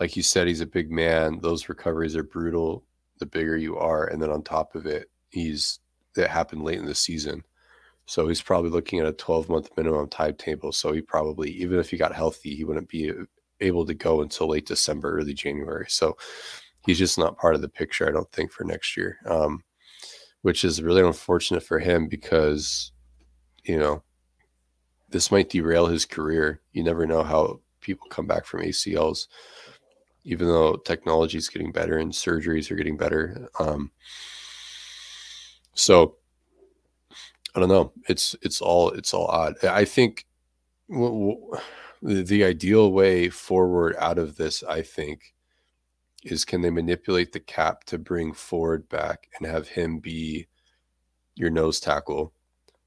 like 0.00 0.16
you 0.16 0.22
said, 0.22 0.48
he's 0.48 0.62
a 0.62 0.66
big 0.66 0.90
man. 0.90 1.38
Those 1.40 1.68
recoveries 1.68 2.16
are 2.16 2.24
brutal. 2.24 2.84
The 3.18 3.26
bigger 3.26 3.56
you 3.56 3.76
are, 3.76 4.06
and 4.06 4.20
then 4.20 4.30
on 4.30 4.42
top 4.42 4.74
of 4.74 4.86
it, 4.86 5.10
he's 5.36 5.80
that 6.14 6.30
happened 6.30 6.62
late 6.62 6.78
in 6.78 6.86
the 6.86 6.94
season, 6.94 7.44
so 8.06 8.28
he's 8.28 8.42
probably 8.42 8.70
looking 8.70 9.00
at 9.00 9.06
a 9.06 9.12
12 9.12 9.48
month 9.48 9.70
minimum 9.76 10.08
timetable. 10.08 10.72
So 10.72 10.92
he 10.92 11.00
probably, 11.00 11.50
even 11.50 11.78
if 11.78 11.90
he 11.90 11.96
got 11.96 12.14
healthy, 12.14 12.54
he 12.54 12.64
wouldn't 12.64 12.88
be 12.88 13.12
able 13.60 13.86
to 13.86 13.94
go 13.94 14.22
until 14.22 14.48
late 14.48 14.66
December, 14.66 15.18
early 15.18 15.34
January. 15.34 15.86
So 15.88 16.16
he's 16.86 16.98
just 16.98 17.18
not 17.18 17.38
part 17.38 17.54
of 17.54 17.62
the 17.62 17.68
picture. 17.68 18.08
I 18.08 18.12
don't 18.12 18.30
think 18.32 18.52
for 18.52 18.64
next 18.64 18.96
year, 18.96 19.18
um, 19.26 19.62
which 20.42 20.64
is 20.64 20.82
really 20.82 21.02
unfortunate 21.02 21.62
for 21.62 21.78
him 21.78 22.08
because 22.08 22.92
you 23.66 23.78
know, 23.78 24.02
this 25.10 25.30
might 25.30 25.50
derail 25.50 25.86
his 25.86 26.04
career. 26.04 26.60
You 26.72 26.84
never 26.84 27.06
know 27.06 27.22
how 27.22 27.60
people 27.80 28.08
come 28.08 28.26
back 28.26 28.44
from 28.44 28.62
ACLs, 28.62 29.26
even 30.24 30.46
though 30.48 30.76
technology 30.76 31.38
is 31.38 31.48
getting 31.48 31.72
better 31.72 31.98
and 31.98 32.12
surgeries 32.12 32.70
are 32.70 32.76
getting 32.76 32.96
better. 32.96 33.48
Um, 33.58 33.90
so 35.76 36.16
I 37.54 37.60
don't 37.60 37.68
know. 37.68 37.92
It's 38.08 38.34
it's 38.42 38.60
all 38.60 38.90
it's 38.90 39.14
all 39.14 39.26
odd. 39.26 39.64
I 39.64 39.84
think 39.84 40.26
w- 40.90 41.36
w- 42.02 42.24
the, 42.24 42.44
ideal 42.44 42.92
way 42.92 43.30
forward 43.30 43.96
out 43.98 44.18
of 44.18 44.36
this, 44.36 44.62
I 44.62 44.82
think, 44.82 45.34
is 46.24 46.44
can 46.44 46.60
they 46.60 46.70
manipulate 46.70 47.32
the 47.32 47.40
cap 47.40 47.84
to 47.84 47.98
bring 47.98 48.32
Ford 48.34 48.88
back 48.88 49.28
and 49.38 49.48
have 49.48 49.68
him 49.68 49.98
be 50.00 50.46
your 51.34 51.50
nose 51.50 51.80
tackle 51.80 52.32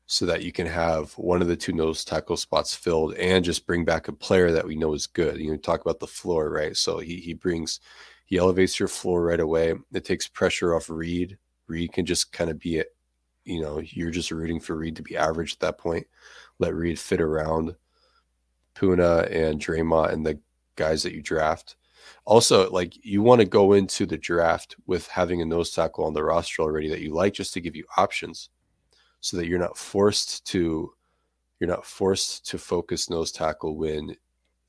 so 0.06 0.26
that 0.26 0.44
you 0.44 0.52
can 0.52 0.68
have 0.68 1.14
one 1.14 1.42
of 1.42 1.48
the 1.48 1.56
two 1.56 1.74
nose 1.74 2.06
tackle 2.06 2.38
spots 2.38 2.76
filled 2.76 3.14
and 3.16 3.46
just 3.46 3.68
bring 3.68 3.86
back 3.86 4.08
a 4.08 4.14
player 4.14 4.52
that 4.52 4.66
we 4.66 4.76
know 4.76 4.94
is 4.94 5.08
good. 5.08 5.38
You 5.40 5.52
know, 5.52 5.58
talk 5.58 5.82
about 5.82 6.00
the 6.00 6.08
floor, 6.08 6.50
right? 6.52 6.76
So 6.78 7.00
he 7.00 7.18
he 7.18 7.34
brings 7.34 7.80
he 8.26 8.38
elevates 8.38 8.80
your 8.80 8.88
floor 8.88 9.24
right 9.24 9.40
away. 9.40 9.74
It 9.94 10.06
takes 10.06 10.28
pressure 10.28 10.76
off 10.76 10.90
Reed. 10.90 11.38
Reed 11.70 11.94
can 11.94 12.06
just 12.06 12.32
kind 12.34 12.50
of 12.50 12.60
be 12.60 12.78
it, 12.78 12.96
you 13.46 13.62
know, 13.62 13.80
you're 13.80 14.12
just 14.12 14.32
rooting 14.32 14.60
for 14.60 14.76
Reed 14.76 14.96
to 14.98 15.04
be 15.04 15.16
average 15.16 15.54
at 15.54 15.60
that 15.60 15.78
point. 15.78 16.08
Let 16.60 16.74
Reed 16.74 17.00
fit 17.00 17.22
around 17.22 17.76
Poona 18.76 19.30
and 19.32 19.60
Dre'Mont 19.60 20.12
and 20.12 20.26
the 20.26 20.40
guys 20.76 21.04
that 21.04 21.14
you 21.14 21.22
draft. 21.22 21.76
Also, 22.26 22.70
like 22.72 22.94
you 23.06 23.22
want 23.22 23.42
to 23.42 23.48
go 23.48 23.74
into 23.74 24.06
the 24.06 24.18
draft 24.18 24.76
with 24.88 25.08
having 25.08 25.42
a 25.42 25.46
nose 25.46 25.72
tackle 25.72 26.06
on 26.06 26.14
the 26.14 26.24
roster 26.24 26.62
already 26.62 26.90
that 26.90 27.02
you 27.02 27.14
like 27.14 27.34
just 27.34 27.54
to 27.54 27.62
give 27.62 27.76
you 27.76 27.86
options 27.98 28.50
so 29.22 29.38
that 29.38 29.48
you're 29.48 29.60
not 29.60 29.78
forced 29.78 30.46
to 30.48 30.94
you're 31.60 31.70
not 31.70 31.86
forced 31.86 32.46
to 32.48 32.58
focus 32.58 33.10
nose 33.10 33.32
tackle 33.32 33.76
when 33.76 34.16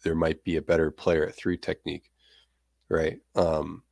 there 0.03 0.15
might 0.15 0.43
be 0.43 0.57
a 0.57 0.63
better 0.63 0.91
player 0.91 1.27
at 1.27 1.37
three 1.37 1.57
technique 1.57 2.11
right 2.89 3.21
um 3.37 3.83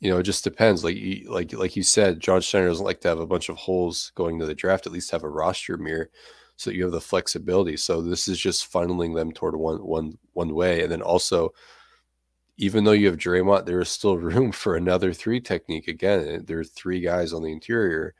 you 0.00 0.10
know 0.10 0.18
it 0.18 0.24
just 0.24 0.44
depends 0.44 0.84
like 0.84 0.96
like 1.26 1.52
like 1.52 1.76
you 1.76 1.82
said 1.82 2.20
John 2.20 2.40
Schneider 2.40 2.68
doesn't 2.68 2.84
like 2.84 3.00
to 3.02 3.08
have 3.08 3.20
a 3.20 3.26
bunch 3.26 3.48
of 3.48 3.56
holes 3.56 4.12
going 4.14 4.38
to 4.38 4.46
the 4.46 4.54
draft 4.54 4.86
at 4.86 4.92
least 4.92 5.10
have 5.10 5.24
a 5.24 5.28
roster 5.28 5.76
mirror 5.76 6.10
so 6.56 6.70
you 6.70 6.84
have 6.84 6.92
the 6.92 7.00
flexibility 7.00 7.76
so 7.76 8.02
this 8.02 8.28
is 8.28 8.38
just 8.38 8.70
funneling 8.70 9.14
them 9.14 9.32
toward 9.32 9.56
one 9.56 9.78
one 9.78 10.18
one 10.32 10.54
way 10.54 10.82
and 10.82 10.92
then 10.92 11.02
also 11.02 11.52
even 12.58 12.84
though 12.84 12.92
you 12.92 13.06
have 13.06 13.18
Dre'Mont, 13.18 13.66
there 13.66 13.80
is 13.80 13.88
still 13.88 14.16
room 14.18 14.52
for 14.52 14.76
another 14.76 15.12
three 15.12 15.40
technique. 15.40 15.88
Again, 15.88 16.28
eh, 16.28 16.38
there 16.44 16.58
are 16.60 16.64
three 16.64 17.00
guys 17.00 17.32
on 17.32 17.42
the 17.42 17.52
interior 17.52 18.14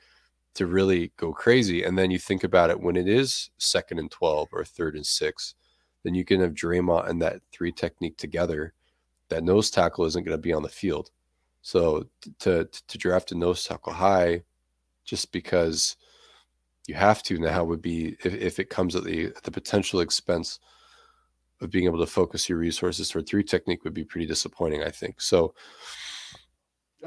to 0.55 0.67
really 0.67 1.13
go 1.17 1.33
crazy. 1.33 1.83
And 1.83 1.99
then 1.99 2.11
you 2.11 2.19
think 2.19 2.45
about 2.45 2.71
it 2.71 2.81
when 2.81 2.97
it 2.97 3.09
is 3.09 3.51
second 3.59 3.99
and 3.99 4.11
12 4.11 4.49
or 4.53 4.65
third 4.65 4.95
and 4.97 5.07
six, 5.07 5.55
then 6.03 6.15
you 6.15 6.25
can 6.25 6.41
have 6.41 6.55
Dre'Mont 6.55 7.09
and 7.09 7.21
that 7.23 7.41
three 7.53 7.73
technique 7.73 8.17
together. 8.17 8.73
That 9.29 9.45
nose 9.45 9.71
tackle 9.71 10.05
isn't 10.05 10.25
going 10.25 10.37
to 10.37 10.43
be 10.43 10.53
on 10.53 10.63
the 10.63 10.69
field. 10.69 11.11
So 11.67 12.07
to, 12.39 12.69
to 12.87 12.97
draft 12.97 13.33
a 13.33 13.35
nose 13.35 13.65
tackle 13.65 13.93
high, 13.93 14.45
just 15.05 15.33
because 15.33 15.97
you 16.87 16.95
have 16.95 17.25
to 17.25 17.41
now 17.41 17.65
would 17.65 17.83
be 17.83 18.17
if, 18.23 18.35
if 18.35 18.61
it 18.61 18.71
comes 18.71 18.95
at 18.95 19.03
the 19.03 19.27
at 19.27 19.43
the 19.43 19.51
potential 19.51 19.99
expense 19.99 20.61
of 21.61 21.73
being 21.73 21.87
able 21.87 21.99
to 21.99 22.07
focus 22.07 22.49
your 22.49 22.59
resources 22.59 23.09
toward 23.09 23.27
three 23.27 23.43
technique 23.43 23.83
would 23.83 23.95
be 23.95 24.05
pretty 24.05 24.29
disappointing, 24.29 24.85
I 24.85 24.91
think. 24.91 25.21
So 25.21 25.55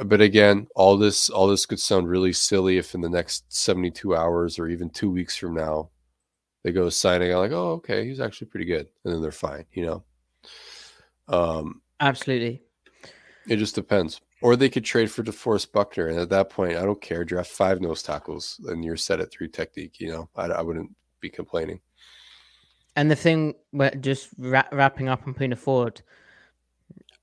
but 0.03 0.19
again, 0.19 0.67
all 0.75 0.97
this 0.97 1.29
all 1.29 1.47
this 1.47 1.65
could 1.65 1.79
sound 1.79 2.09
really 2.09 2.33
silly 2.33 2.77
if 2.77 2.93
in 2.93 2.99
the 2.99 3.07
next 3.07 3.45
72 3.47 4.13
hours 4.13 4.59
or 4.59 4.67
even 4.67 4.89
two 4.89 5.09
weeks 5.09 5.37
from 5.37 5.53
now 5.53 5.89
they 6.63 6.73
go 6.73 6.89
signing 6.89 7.31
out 7.31 7.39
like, 7.39 7.53
oh, 7.53 7.71
okay, 7.75 8.05
he's 8.05 8.19
actually 8.19 8.47
pretty 8.47 8.65
good, 8.65 8.89
and 9.05 9.13
then 9.13 9.21
they're 9.21 9.31
fine, 9.31 9.63
you 9.71 9.85
know. 9.85 10.03
Um, 11.29 11.81
Absolutely. 12.01 12.61
it 13.47 13.55
just 13.55 13.75
depends. 13.75 14.19
Or 14.41 14.55
they 14.55 14.69
could 14.69 14.85
trade 14.85 15.11
for 15.11 15.21
DeForest 15.21 15.73
Buckner, 15.73 16.07
and 16.07 16.17
at 16.17 16.29
that 16.29 16.49
point, 16.49 16.77
I 16.77 16.83
don't 16.83 17.01
care. 17.01 17.25
Draft 17.25 17.51
five 17.51 17.81
nose 17.81 18.01
tackles, 18.01 18.59
and 18.67 18.85
you're 18.85 18.95
set 18.95 19.19
at 19.19 19.31
three 19.31 19.49
technique. 19.49 19.99
You 19.99 20.11
know, 20.13 20.29
I, 20.35 20.45
I 20.45 20.61
wouldn't 20.61 20.95
be 21.19 21.29
complaining. 21.29 21.81
And 22.95 23.11
the 23.11 23.15
thing, 23.15 23.53
just 23.99 24.29
ra- 24.37 24.63
wrapping 24.71 25.09
up 25.09 25.27
on 25.27 25.33
Poona 25.33 25.57
Ford, 25.57 26.01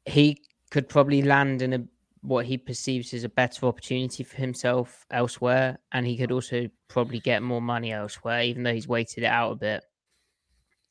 he 0.05 0.43
could 0.71 0.89
probably 0.89 1.23
land 1.23 1.63
in 1.63 1.73
a 1.73 1.85
what 2.21 2.45
he 2.45 2.59
perceives 2.59 3.15
as 3.15 3.25
a 3.25 3.29
better 3.29 3.67
opportunity 3.67 4.25
for 4.25 4.37
himself 4.37 5.07
elsewhere, 5.11 5.79
and 5.93 6.07
he 6.07 6.17
could 6.17 6.33
also 6.33 6.69
probably 6.89 7.21
get 7.21 7.43
more 7.43 7.63
money 7.63 7.93
elsewhere, 7.93 8.43
even 8.43 8.63
though 8.63 8.75
he's 8.75 8.89
waited 8.89 9.23
it 9.23 9.29
out 9.29 9.53
a 9.53 9.57
bit. 9.57 9.85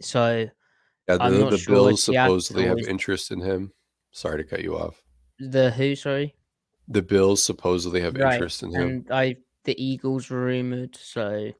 So, 0.01 0.49
yeah, 1.07 1.17
the, 1.17 1.49
the 1.49 1.57
sure 1.57 1.75
Bills 1.75 2.03
supposedly 2.03 2.65
have 2.65 2.79
interest 2.79 3.31
in 3.31 3.41
him. 3.41 3.73
Sorry 4.11 4.37
to 4.37 4.49
cut 4.49 4.63
you 4.63 4.77
off. 4.77 5.04
The 5.39 5.71
who? 5.71 5.95
Sorry. 5.95 6.35
The 6.87 7.01
Bills 7.01 7.43
supposedly 7.43 8.01
have 8.01 8.15
right. 8.15 8.33
interest 8.33 8.63
in 8.63 8.71
him. 8.71 8.81
And 8.81 9.11
I, 9.11 9.37
the 9.63 9.83
Eagles 9.83 10.29
rumored. 10.29 10.95
So, 10.95 11.51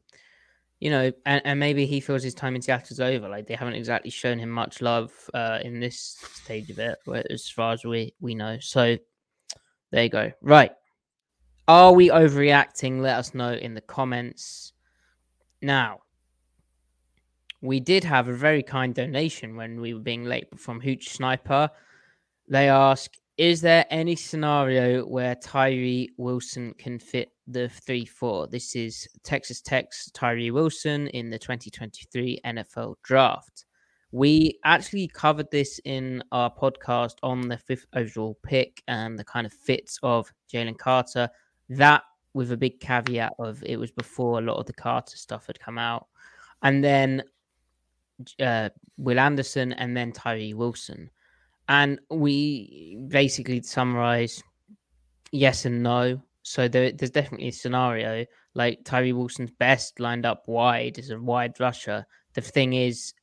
you 0.80 0.90
know, 0.90 1.12
and, 1.26 1.42
and 1.46 1.60
maybe 1.60 1.86
he 1.86 2.00
feels 2.00 2.24
his 2.24 2.36
time 2.36 2.56
in 2.56 2.62
Seattle 2.62 2.88
is 2.92 3.00
over. 3.00 3.28
Like 3.28 3.48
they 3.48 3.56
haven't 3.56 3.74
exactly 3.74 4.12
shown 4.12 4.38
him 4.40 4.50
much 4.50 4.82
love 4.82 5.12
uh, 5.34 5.60
in 5.64 5.80
this 5.80 6.18
stage 6.34 6.70
of 6.70 6.80
it, 6.80 7.00
as 7.30 7.50
far 7.50 7.74
as 7.74 7.84
we 7.84 8.14
we 8.20 8.36
know. 8.36 8.58
So 8.60 8.98
there 9.92 10.04
you 10.04 10.10
go. 10.10 10.32
Right. 10.42 10.72
Are 11.68 11.94
we 11.94 12.10
overreacting? 12.10 13.02
Let 13.02 13.18
us 13.18 13.34
know 13.34 13.54
in 13.54 13.74
the 13.74 13.82
comments. 13.82 14.74
Now, 15.62 16.02
we 17.62 17.80
did 17.80 18.04
have 18.04 18.28
a 18.28 18.36
very 18.36 18.62
kind 18.62 18.94
donation 18.94 19.56
when 19.56 19.82
we 19.82 19.96
were 19.96 20.00
being 20.00 20.26
late 20.26 20.48
from 20.60 20.80
Hooch 20.80 21.10
Sniper. 21.10 21.72
They 22.48 22.70
ask, 22.70 23.12
is 23.38 23.60
there 23.60 23.86
any 23.90 24.16
scenario 24.16 25.06
where 25.06 25.36
Tyree 25.36 26.10
Wilson 26.18 26.74
can 26.78 27.00
fit 27.00 27.32
the 27.48 27.68
3 27.68 28.06
4? 28.06 28.48
This 28.48 28.76
is 28.76 29.08
Texas 29.24 29.62
Tech's 29.62 30.10
Tyree 30.12 30.52
Wilson 30.52 31.08
in 31.10 31.30
the 31.30 31.40
2023 31.40 32.40
NFL 32.46 32.96
draft. 33.04 33.66
We 34.12 34.58
actually 34.64 35.10
covered 35.10 35.52
this 35.52 35.82
in 35.84 36.24
our 36.32 36.50
podcast 36.50 37.16
on 37.24 37.50
the 37.50 37.58
fifth 37.58 37.86
overall 37.94 38.38
pick 38.42 38.82
and 38.88 39.20
the 39.20 39.26
kind 39.26 39.46
of 39.46 39.52
fits 39.52 40.00
of 40.02 40.32
Jalen 40.52 40.78
Carter. 40.78 41.30
That 41.68 42.04
with 42.34 42.54
a 42.54 42.58
big 42.58 42.80
caveat 42.80 43.34
of 43.38 43.62
it 43.66 43.78
was 43.78 43.92
before 43.92 44.40
a 44.40 44.42
lot 44.42 44.58
of 44.58 44.66
the 44.66 44.74
Carter 44.74 45.18
stuff 45.18 45.48
had 45.48 45.60
come 45.60 45.78
out. 45.78 46.08
And 46.62 46.82
then 46.82 47.24
uh, 48.40 48.70
Will 48.98 49.20
Anderson 49.20 49.74
and 49.74 49.96
then 49.96 50.14
Tyree 50.14 50.54
Wilson. 50.54 51.10
And 51.68 52.00
we 52.10 53.00
basically 53.08 53.62
summarize 53.62 54.42
yes 55.32 55.66
and 55.66 55.82
no. 55.82 56.22
So 56.44 56.68
there, 56.68 56.92
there's 56.92 57.12
definitely 57.12 57.48
a 57.48 57.54
scenario 57.54 58.26
like 58.56 58.86
Tyree 58.86 59.14
Wilson's 59.14 59.52
best 59.52 60.00
lined 60.00 60.26
up 60.26 60.48
wide 60.48 60.98
is 60.98 61.12
a 61.12 61.20
wide 61.20 61.60
rusher. 61.60 62.06
The 62.34 62.42
thing 62.42 62.74
is, 62.74 63.14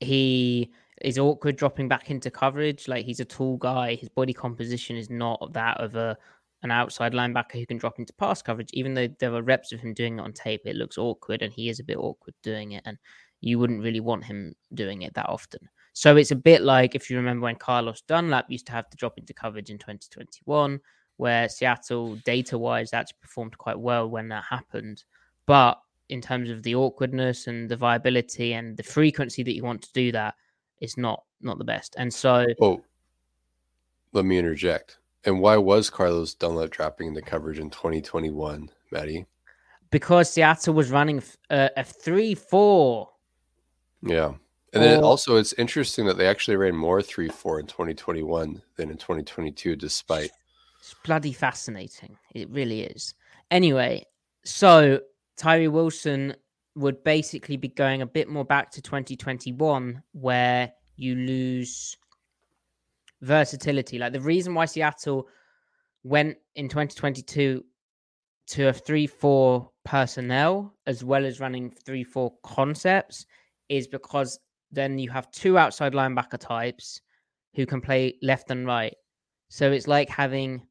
he 0.00 0.70
is 1.00 1.18
awkward 1.18 1.56
dropping 1.56 1.88
back 1.88 2.10
into 2.10 2.30
coverage. 2.30 2.88
Like 2.88 3.06
he's 3.06 3.20
a 3.20 3.24
tall 3.24 3.56
guy. 3.56 3.94
His 3.94 4.08
body 4.08 4.32
composition 4.32 4.96
is 4.96 5.08
not 5.08 5.52
that 5.54 5.80
of 5.80 5.94
a 5.94 6.18
an 6.64 6.70
outside 6.70 7.12
linebacker 7.12 7.54
who 7.54 7.66
can 7.66 7.78
drop 7.78 7.98
into 7.98 8.12
pass 8.12 8.42
coverage. 8.42 8.70
Even 8.72 8.94
though 8.94 9.08
there 9.18 9.34
are 9.34 9.42
reps 9.42 9.72
of 9.72 9.80
him 9.80 9.94
doing 9.94 10.18
it 10.18 10.22
on 10.22 10.32
tape, 10.32 10.62
it 10.64 10.76
looks 10.76 10.98
awkward, 10.98 11.42
and 11.42 11.52
he 11.52 11.68
is 11.68 11.80
a 11.80 11.84
bit 11.84 11.96
awkward 11.96 12.34
doing 12.42 12.72
it. 12.72 12.82
And 12.84 12.98
you 13.40 13.58
wouldn't 13.58 13.82
really 13.82 14.00
want 14.00 14.24
him 14.24 14.54
doing 14.74 15.02
it 15.02 15.14
that 15.14 15.28
often. 15.28 15.68
So 15.92 16.16
it's 16.16 16.30
a 16.30 16.36
bit 16.36 16.62
like 16.62 16.94
if 16.94 17.10
you 17.10 17.16
remember 17.16 17.44
when 17.44 17.56
Carlos 17.56 18.02
Dunlap 18.02 18.46
used 18.48 18.66
to 18.66 18.72
have 18.72 18.88
to 18.90 18.96
drop 18.96 19.18
into 19.18 19.34
coverage 19.34 19.70
in 19.70 19.78
2021, 19.78 20.80
where 21.16 21.48
Seattle, 21.48 22.16
data 22.24 22.56
wise, 22.56 22.92
actually 22.92 23.18
performed 23.20 23.56
quite 23.58 23.78
well 23.78 24.08
when 24.08 24.28
that 24.28 24.44
happened. 24.44 25.04
But 25.46 25.80
in 26.08 26.20
terms 26.20 26.50
of 26.50 26.62
the 26.62 26.74
awkwardness 26.74 27.46
and 27.46 27.68
the 27.68 27.76
viability 27.76 28.54
and 28.54 28.76
the 28.76 28.82
frequency 28.82 29.42
that 29.42 29.54
you 29.54 29.62
want 29.62 29.82
to 29.82 29.92
do 29.92 30.12
that 30.12 30.34
is 30.80 30.96
not 30.96 31.24
not 31.40 31.58
the 31.58 31.64
best. 31.64 31.94
And 31.98 32.12
so, 32.12 32.46
oh, 32.60 32.82
let 34.12 34.24
me 34.24 34.38
interject. 34.38 34.98
And 35.24 35.40
why 35.40 35.56
was 35.56 35.90
Carlos 35.90 36.34
Dunlap 36.34 36.70
dropping 36.70 37.08
into 37.08 37.22
coverage 37.22 37.58
in 37.58 37.70
2021, 37.70 38.68
Matty? 38.90 39.26
Because 39.90 40.30
Seattle 40.30 40.74
was 40.74 40.90
running 40.90 41.22
uh, 41.50 41.68
a, 41.76 41.80
a 41.80 41.84
three-four. 41.84 43.08
Yeah, 44.02 44.32
and 44.72 44.82
then 44.82 45.00
oh. 45.00 45.06
also 45.06 45.36
it's 45.36 45.52
interesting 45.54 46.06
that 46.06 46.16
they 46.16 46.26
actually 46.26 46.56
ran 46.56 46.74
more 46.74 47.02
three-four 47.02 47.60
in 47.60 47.66
2021 47.66 48.62
than 48.76 48.90
in 48.90 48.96
2022, 48.96 49.76
despite. 49.76 50.30
It's 50.80 50.94
bloody 51.04 51.32
fascinating. 51.32 52.16
It 52.34 52.48
really 52.50 52.82
is. 52.82 53.14
Anyway, 53.50 54.06
so 54.44 55.00
Tyree 55.36 55.68
Wilson 55.68 56.34
would 56.74 57.04
basically 57.04 57.56
be 57.56 57.68
going 57.68 58.02
a 58.02 58.06
bit 58.06 58.28
more 58.28 58.44
back 58.44 58.70
to 58.72 58.82
2021, 58.82 60.02
where 60.12 60.72
you 60.96 61.14
lose 61.14 61.96
versatility. 63.20 63.98
Like 63.98 64.12
the 64.12 64.20
reason 64.20 64.54
why 64.54 64.64
Seattle 64.64 65.28
went 66.02 66.36
in 66.56 66.68
2022 66.68 67.64
to 68.48 68.68
a 68.68 68.72
3 68.72 69.06
4 69.06 69.70
personnel 69.84 70.74
as 70.86 71.04
well 71.04 71.24
as 71.24 71.40
running 71.40 71.70
3 71.70 72.04
4 72.04 72.32
concepts 72.42 73.26
is 73.68 73.86
because 73.86 74.38
then 74.72 74.98
you 74.98 75.10
have 75.10 75.30
two 75.30 75.58
outside 75.58 75.92
linebacker 75.92 76.38
types 76.38 77.00
who 77.54 77.66
can 77.66 77.80
play 77.80 78.16
left 78.22 78.50
and 78.50 78.66
right. 78.66 78.96
So 79.48 79.70
it's 79.70 79.86
like 79.86 80.08
having 80.08 80.62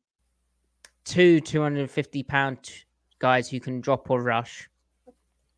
two 1.06 1.40
250 1.40 2.24
pound 2.24 2.72
guys 3.20 3.48
who 3.50 3.60
can 3.60 3.80
drop 3.80 4.10
or 4.10 4.22
rush 4.22 4.68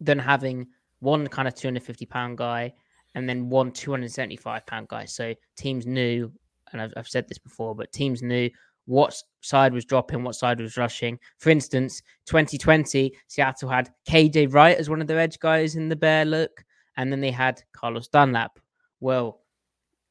than 0.01 0.19
having 0.19 0.67
one 0.99 1.27
kind 1.27 1.47
of 1.47 1.55
250 1.55 2.05
pound 2.05 2.37
guy 2.37 2.73
and 3.15 3.27
then 3.27 3.49
one 3.49 3.71
275 3.71 4.65
pound 4.65 4.87
guy. 4.87 5.05
So 5.05 5.33
teams 5.55 5.85
knew, 5.85 6.31
and 6.71 6.81
I've, 6.81 6.93
I've 6.97 7.07
said 7.07 7.27
this 7.27 7.37
before, 7.37 7.75
but 7.75 7.91
teams 7.91 8.21
knew 8.21 8.49
what 8.85 9.15
side 9.41 9.73
was 9.73 9.85
dropping, 9.85 10.23
what 10.23 10.35
side 10.35 10.59
was 10.59 10.77
rushing. 10.77 11.17
For 11.37 11.49
instance, 11.49 12.01
2020, 12.25 13.13
Seattle 13.27 13.69
had 13.69 13.91
KJ 14.09 14.53
Wright 14.53 14.77
as 14.77 14.89
one 14.89 15.01
of 15.01 15.07
their 15.07 15.19
edge 15.19 15.39
guys 15.39 15.75
in 15.75 15.89
the 15.89 15.95
bear 15.95 16.25
look, 16.25 16.65
and 16.97 17.11
then 17.11 17.21
they 17.21 17.31
had 17.31 17.61
Carlos 17.73 18.07
Dunlap. 18.07 18.59
Well, 18.99 19.41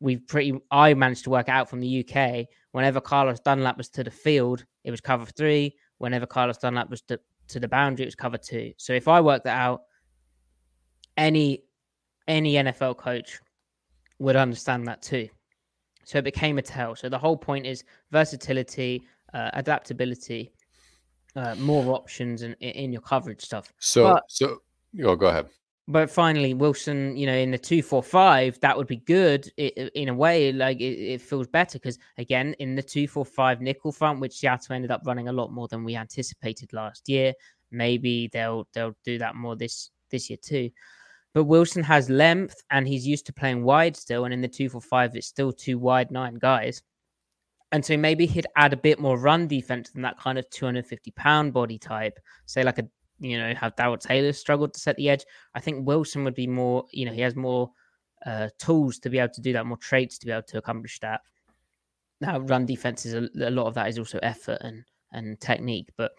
we've 0.01 0.27
pretty, 0.27 0.61
I 0.71 0.95
managed 0.95 1.25
to 1.25 1.31
work 1.31 1.49
out 1.49 1.69
from 1.69 1.81
the 1.81 2.07
UK, 2.07 2.47
whenever 2.73 3.01
Carlos 3.01 3.41
Dunlap 3.41 3.79
was 3.79 3.89
to 3.91 4.05
the 4.05 4.11
field, 4.11 4.65
it 4.85 4.91
was 4.91 5.01
cover 5.01 5.27
three. 5.27 5.77
Whenever 5.99 6.27
Carlos 6.27 6.59
Dunlap 6.59 6.91
was 6.91 7.03
to 7.03 7.21
to 7.49 7.61
the 7.61 7.69
boundary, 7.69 8.05
it 8.05 8.09
was 8.09 8.15
cover 8.15 8.39
two. 8.39 8.73
So 8.77 8.93
if 8.93 9.09
I 9.09 9.21
work 9.21 9.45
that 9.45 9.57
out, 9.57 9.83
any 11.17 11.63
any 12.27 12.55
NFL 12.55 12.97
coach 12.97 13.41
would 14.19 14.37
understand 14.37 14.87
that 14.89 15.03
too. 15.03 15.29
So 16.05 16.19
it 16.19 16.25
became 16.25 16.59
a 16.59 16.63
tell. 16.63 16.97
So 16.97 17.09
the 17.09 17.19
whole 17.19 17.37
point 17.37 17.67
is 17.67 17.85
versatility, 18.11 19.03
uh, 19.35 19.51
adaptability, 19.53 20.53
uh, 21.37 21.55
more 21.57 21.95
options 21.95 22.43
in, 22.43 22.55
in 22.55 22.93
your 22.93 23.03
coverage 23.03 23.43
stuff. 23.43 23.73
So 23.79 24.15
but, 24.15 24.25
so 24.29 24.59
oh, 25.05 25.17
go 25.17 25.27
ahead. 25.27 25.49
But 25.89 26.11
finally, 26.11 26.55
Wilson, 26.55 27.17
you 27.17 27.27
know, 27.27 27.35
in 27.35 27.51
the 27.51 27.59
two 27.59 27.83
four 27.83 28.03
five, 28.03 28.59
that 28.61 28.77
would 28.77 28.87
be 28.87 28.99
good 28.99 29.49
in 29.57 30.09
a 30.09 30.15
way. 30.15 30.53
Like 30.53 30.81
it, 30.81 30.99
it 30.99 31.21
feels 31.21 31.49
better 31.49 31.79
because 31.79 31.99
again, 32.19 32.55
in 32.61 32.77
the 32.77 32.83
two 32.83 33.09
four 33.09 33.25
five 33.25 33.61
nickel 33.61 33.91
front, 33.91 34.21
which 34.21 34.39
Seattle 34.39 34.77
ended 34.77 34.93
up 34.93 35.03
running 35.05 35.29
a 35.29 35.33
lot 35.33 35.53
more 35.53 35.67
than 35.67 35.83
we 35.83 35.97
anticipated 35.97 36.73
last 36.73 37.09
year. 37.09 37.35
Maybe 37.73 38.29
they'll 38.33 38.69
they'll 38.73 38.97
do 39.05 39.19
that 39.19 39.35
more 39.35 39.57
this 39.57 39.91
this 40.11 40.31
year 40.31 40.39
too. 40.41 40.71
But 41.35 41.45
Wilson 41.45 41.83
has 41.83 42.09
length 42.09 42.63
and 42.71 42.87
he's 42.87 43.07
used 43.07 43.27
to 43.27 43.33
playing 43.33 43.65
wide 43.65 43.97
still. 43.97 44.25
And 44.25 44.33
in 44.33 44.41
the 44.41 44.49
two 44.49 44.69
four 44.69 44.81
five, 44.81 45.17
it's 45.17 45.27
still 45.27 45.53
two 45.53 45.79
wide 45.79 46.13
nine 46.13 46.35
guys. 46.35 46.83
And 47.73 47.85
so 47.85 47.97
maybe 47.97 48.27
he'd 48.27 48.47
add 48.55 48.75
a 48.75 48.77
bit 48.77 49.01
more 49.01 49.19
run 49.19 49.49
defense 49.49 49.91
than 49.91 50.03
that 50.03 50.19
kind 50.19 50.39
of 50.39 50.49
250 50.51 51.11
pound 51.13 51.55
body 51.55 51.79
type, 51.79 52.19
say 52.45 52.63
like 52.63 52.79
a 52.79 52.87
you 53.23 53.39
know, 53.39 53.55
how 53.55 53.71
Darrell 53.71 53.97
Taylor 53.97 54.33
struggled 54.33 54.75
to 54.75 54.81
set 54.81 54.97
the 54.97 55.09
edge. 55.09 55.25
I 55.55 55.61
think 55.61 55.87
Wilson 55.87 56.25
would 56.25 56.35
be 56.35 56.47
more, 56.47 56.85
you 56.91 57.07
know, 57.07 57.13
he 57.13 57.21
has 57.21 57.37
more 57.37 57.71
uh, 58.27 58.49
tools 58.59 58.99
to 59.01 59.11
be 59.11 59.19
able 59.19 59.33
to 59.35 59.41
do 59.41 59.53
that, 59.53 59.67
more 59.67 59.77
traits 59.77 60.19
to 60.19 60.27
be 60.27 60.33
able 60.33 60.43
to 60.43 60.59
accomplish 60.59 60.99
that. 61.01 61.21
Now, 62.21 62.39
run 62.41 62.67
defense 62.67 63.07
is 63.07 63.15
a, 63.15 63.29
a 63.49 63.51
lot 63.51 63.67
of 63.67 63.75
that 63.75 63.89
is 63.89 63.99
also 63.99 64.19
effort 64.23 64.59
and 64.61 64.85
and 65.13 65.41
technique, 65.41 65.89
but 65.97 66.13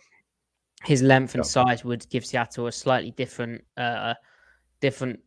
his 0.84 1.02
length 1.02 1.36
and 1.36 1.46
size 1.46 1.84
would 1.84 2.08
give 2.10 2.26
Seattle 2.26 2.68
a 2.68 2.72
slightly 2.72 3.12
different, 3.12 3.64
uh, 3.78 4.14
different 4.82 5.20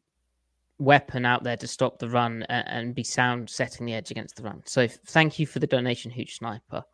weapon 0.79 1.25
out 1.25 1.43
there 1.43 1.57
to 1.57 1.67
stop 1.67 1.99
the 1.99 2.09
run 2.09 2.45
and, 2.51 2.69
and, 2.69 2.95
be 2.95 3.03
sound 3.03 3.49
setting 3.49 3.87
the 3.87 3.95
edge 3.95 4.11
against 4.11 4.37
the 4.37 4.43
run. 4.43 4.63
So, 4.67 4.87
thank 4.87 5.39
you 5.39 5.47
for 5.47 5.59
the 5.59 5.67
donation, 5.67 6.11
Hooch 6.11 6.37
Sniper. 6.37 6.85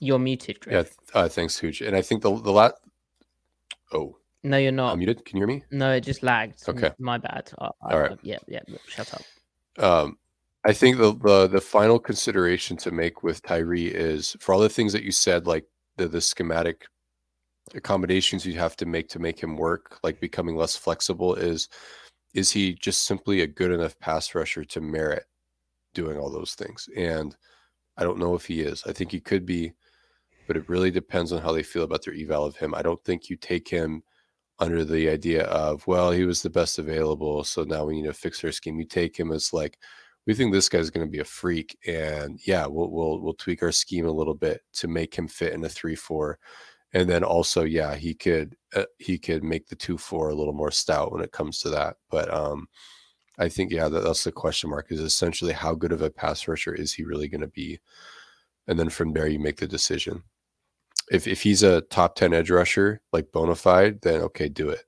You're 0.00 0.18
muted, 0.18 0.60
Greg. 0.60 0.86
Yeah, 0.86 1.20
uh, 1.20 1.28
thanks, 1.28 1.58
Hooch. 1.58 1.80
And 1.80 1.96
I 1.96 2.02
think 2.02 2.22
the 2.22 2.34
the 2.40 2.52
last. 2.52 2.74
Oh. 3.92 4.16
No, 4.44 4.56
you're 4.56 4.70
not. 4.70 4.92
I'm 4.92 4.98
muted. 4.98 5.24
Can 5.24 5.36
you 5.36 5.40
hear 5.46 5.56
me? 5.56 5.64
No, 5.72 5.92
it 5.92 6.02
just 6.02 6.22
lagged. 6.22 6.62
Okay. 6.68 6.92
My 6.98 7.18
bad. 7.18 7.50
I, 7.58 7.70
All 7.82 7.98
right. 7.98 8.18
yeah, 8.22 8.38
yeah. 8.46 8.60
Shut 8.86 9.12
up. 9.12 9.22
Um, 9.82 10.18
I 10.64 10.72
think 10.72 10.98
the, 10.98 11.12
the 11.14 11.48
the 11.48 11.60
final 11.60 11.98
consideration 11.98 12.76
to 12.78 12.90
make 12.90 13.22
with 13.22 13.42
Tyree 13.42 13.86
is 13.86 14.36
for 14.40 14.54
all 14.54 14.60
the 14.60 14.68
things 14.68 14.92
that 14.92 15.02
you 15.02 15.12
said, 15.12 15.46
like 15.46 15.64
the 15.96 16.06
the 16.06 16.20
schematic 16.20 16.86
accommodations 17.74 18.46
you 18.46 18.58
have 18.58 18.76
to 18.76 18.86
make 18.86 19.08
to 19.08 19.18
make 19.18 19.40
him 19.40 19.56
work, 19.56 19.98
like 20.02 20.20
becoming 20.20 20.56
less 20.56 20.76
flexible, 20.76 21.34
is 21.34 21.68
is 22.34 22.50
he 22.50 22.74
just 22.74 23.02
simply 23.02 23.40
a 23.40 23.46
good 23.46 23.72
enough 23.72 23.98
pass 23.98 24.34
rusher 24.34 24.64
to 24.64 24.80
merit 24.80 25.24
doing 25.94 26.18
all 26.18 26.30
those 26.30 26.54
things? 26.54 26.88
And 26.96 27.36
I 27.96 28.04
don't 28.04 28.18
know 28.18 28.34
if 28.34 28.46
he 28.46 28.60
is. 28.60 28.84
I 28.86 28.92
think 28.92 29.10
he 29.10 29.20
could 29.20 29.44
be, 29.44 29.72
but 30.48 30.56
it 30.56 30.68
really 30.68 30.90
depends 30.90 31.32
on 31.32 31.40
how 31.40 31.52
they 31.52 31.62
feel 31.62 31.84
about 31.84 32.04
their 32.04 32.14
eval 32.14 32.44
of 32.44 32.56
him. 32.56 32.74
I 32.74 32.82
don't 32.82 33.02
think 33.04 33.30
you 33.30 33.36
take 33.36 33.68
him 33.68 34.02
under 34.58 34.84
the 34.84 35.08
idea 35.08 35.44
of, 35.44 35.86
well, 35.86 36.10
he 36.10 36.24
was 36.24 36.42
the 36.42 36.50
best 36.50 36.80
available, 36.80 37.44
so 37.44 37.62
now 37.62 37.84
we 37.84 38.00
need 38.00 38.08
to 38.08 38.12
fix 38.12 38.42
our 38.42 38.50
scheme. 38.50 38.80
You 38.80 38.86
take 38.86 39.16
him 39.16 39.30
as 39.30 39.52
like, 39.52 39.78
we 40.26 40.34
think 40.34 40.52
this 40.52 40.68
guy's 40.68 40.90
going 40.90 41.06
to 41.06 41.10
be 41.10 41.20
a 41.20 41.24
freak, 41.24 41.78
and 41.86 42.40
yeah, 42.46 42.66
we'll 42.66 42.90
we'll 42.90 43.20
we'll 43.22 43.34
tweak 43.34 43.62
our 43.62 43.72
scheme 43.72 44.06
a 44.06 44.10
little 44.10 44.34
bit 44.34 44.60
to 44.74 44.88
make 44.88 45.14
him 45.14 45.28
fit 45.28 45.54
in 45.54 45.64
a 45.64 45.68
three 45.68 45.94
four, 45.94 46.38
and 46.92 47.08
then 47.08 47.24
also, 47.24 47.62
yeah, 47.64 47.94
he 47.94 48.14
could 48.14 48.56
uh, 48.74 48.84
he 48.98 49.18
could 49.18 49.42
make 49.44 49.68
the 49.68 49.76
two 49.76 49.96
four 49.96 50.30
a 50.30 50.34
little 50.34 50.52
more 50.52 50.70
stout 50.70 51.12
when 51.12 51.22
it 51.22 51.32
comes 51.32 51.60
to 51.60 51.70
that. 51.70 51.96
But 52.10 52.32
um, 52.32 52.68
I 53.38 53.48
think 53.48 53.72
yeah, 53.72 53.88
that, 53.88 54.04
that's 54.04 54.24
the 54.24 54.32
question 54.32 54.70
mark 54.70 54.88
is 54.90 55.00
essentially 55.00 55.52
how 55.52 55.74
good 55.74 55.92
of 55.92 56.02
a 56.02 56.10
pass 56.10 56.46
rusher 56.48 56.74
is 56.74 56.92
he 56.92 57.04
really 57.04 57.28
going 57.28 57.40
to 57.40 57.48
be, 57.48 57.78
and 58.66 58.78
then 58.78 58.90
from 58.90 59.12
there 59.14 59.28
you 59.28 59.38
make 59.38 59.56
the 59.56 59.66
decision 59.66 60.22
if 61.10 61.26
if 61.26 61.42
he's 61.42 61.62
a 61.62 61.80
top 61.82 62.14
10 62.14 62.32
edge 62.32 62.50
rusher 62.50 63.00
like 63.12 63.32
bona 63.32 63.54
fide 63.54 64.00
then 64.02 64.20
okay 64.22 64.48
do 64.48 64.68
it. 64.68 64.84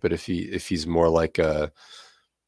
But 0.00 0.12
if 0.12 0.26
he 0.26 0.40
if 0.40 0.68
he's 0.68 0.86
more 0.86 1.08
like 1.08 1.38
a 1.38 1.72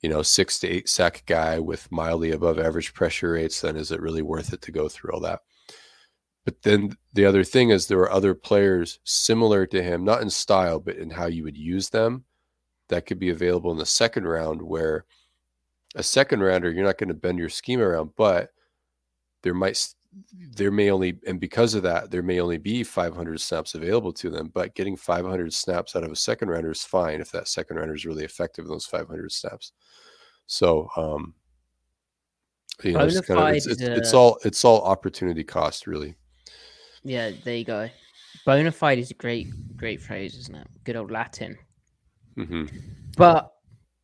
you 0.03 0.09
know 0.09 0.23
six 0.23 0.59
to 0.61 0.69
eight 0.69 0.89
sack 0.89 1.25
guy 1.27 1.59
with 1.59 1.91
mildly 1.91 2.31
above 2.33 2.59
average 2.59 2.95
pressure 2.95 3.33
rates 3.33 3.61
then 3.61 3.77
is 3.77 3.93
it 3.93 4.01
really 4.01 4.23
worth 4.23 4.53
it 4.53 4.63
to 4.63 4.73
go 4.73 4.89
through 4.89 5.13
all 5.13 5.21
that? 5.21 5.41
But 6.45 6.63
then 6.63 6.97
the 7.13 7.27
other 7.27 7.45
thing 7.45 7.71
is 7.71 7.87
there 7.87 8.01
are 8.01 8.13
other 8.13 8.35
players 8.35 8.99
similar 9.05 9.67
to 9.67 9.83
him 9.83 10.05
not 10.05 10.23
in 10.23 10.31
style 10.31 10.81
but 10.81 10.97
in 10.97 11.11
how 11.11 11.27
you 11.27 11.45
would 11.45 11.57
use 11.57 11.91
them 11.91 12.25
that 12.89 13.07
could 13.07 13.19
be 13.19 13.31
available 13.31 13.71
in 13.73 13.79
the 13.79 13.87
second 13.87 14.27
round 14.27 14.61
where 14.63 15.05
a 15.95 16.03
second 16.03 16.41
rounder 16.41 16.71
you're 16.71 16.85
not 16.85 16.99
going 16.99 17.09
to 17.09 17.15
bend 17.15 17.39
your 17.39 17.49
scheme 17.49 17.81
around 17.81 18.11
but 18.17 18.51
there 19.43 19.55
might 19.55 19.77
there 20.57 20.73
may 20.73 20.91
only 20.91 21.19
and 21.27 21.39
because 21.39 21.75
of 21.75 21.83
that 21.85 22.11
there 22.11 22.23
may 22.23 22.41
only 22.41 22.59
be 22.59 22.83
500 22.83 23.41
snaps 23.41 23.75
available 23.75 24.13
to 24.13 24.29
them 24.29 24.51
but 24.53 24.75
getting 24.75 24.97
500 24.97 25.53
snaps 25.53 25.95
out 25.95 26.03
of 26.03 26.11
a 26.11 26.17
second 26.17 26.49
rounder 26.49 26.71
is 26.73 26.83
fine 26.83 27.21
if 27.21 27.31
that 27.31 27.47
second 27.47 27.77
rounder 27.77 27.95
is 27.95 28.05
really 28.05 28.25
effective 28.25 28.65
in 28.65 28.71
those 28.71 28.87
500 28.87 29.31
snaps. 29.31 29.73
So 30.47 30.89
um 30.97 31.35
you 32.83 32.93
know 32.93 33.05
it's, 33.05 33.21
kind 33.21 33.41
of, 33.41 33.55
it's, 33.55 33.67
it's, 33.67 33.83
it's, 33.83 34.15
all 34.15 34.39
it's 34.45 34.65
all 34.65 34.83
opportunity 34.83 35.45
cost 35.45 35.87
really. 35.87 36.17
Yeah 37.05 37.31
there 37.45 37.57
you 37.57 37.65
go. 37.65 37.89
Bona 38.45 38.73
fide 38.73 38.99
is 38.99 39.13
a 39.13 39.15
great 39.15 39.49
great 39.77 40.01
phrase 40.01 40.37
isn't 40.37 40.57
it? 40.57 40.67
Good 40.85 40.97
old 40.97 41.11
latin. 41.11 41.57
Mm-hmm. 42.37 42.67
but 43.17 43.53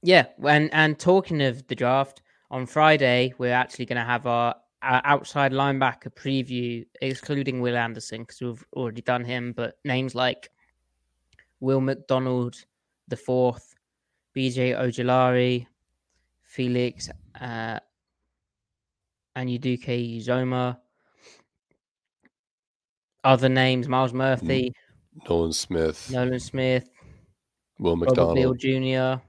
yeah 0.02 0.26
and 0.44 0.68
and 0.74 0.98
talking 0.98 1.40
of 1.42 1.66
the 1.68 1.76
draft 1.76 2.22
on 2.50 2.66
friday 2.66 3.32
we're 3.38 3.52
actually 3.52 3.86
going 3.86 3.96
to 3.96 4.04
have 4.04 4.26
our 4.26 4.56
outside 4.82 5.52
linebacker 5.52 6.14
preview, 6.14 6.86
excluding 7.00 7.60
Will 7.60 7.76
Anderson, 7.76 8.22
because 8.22 8.40
we've 8.40 8.64
already 8.74 9.02
done 9.02 9.24
him, 9.24 9.52
but 9.52 9.78
names 9.84 10.14
like 10.14 10.50
Will 11.60 11.80
McDonald, 11.80 12.56
the 13.08 13.16
fourth, 13.16 13.74
BJ 14.36 14.76
Ojulari, 14.76 15.66
Felix, 16.42 17.10
uh, 17.40 17.80
Anudike 19.36 20.18
Uzomah, 20.18 20.78
other 23.24 23.48
names, 23.48 23.88
Myles 23.88 24.12
Murphy, 24.12 24.72
Nolan 25.28 25.52
Smith, 25.52 26.10
Nolan 26.10 26.40
Smith, 26.40 26.88
Will 27.78 27.96
McDonald, 27.96 28.36
Robert 28.36 28.58
Beal 28.60 29.16
Jr., 29.16 29.22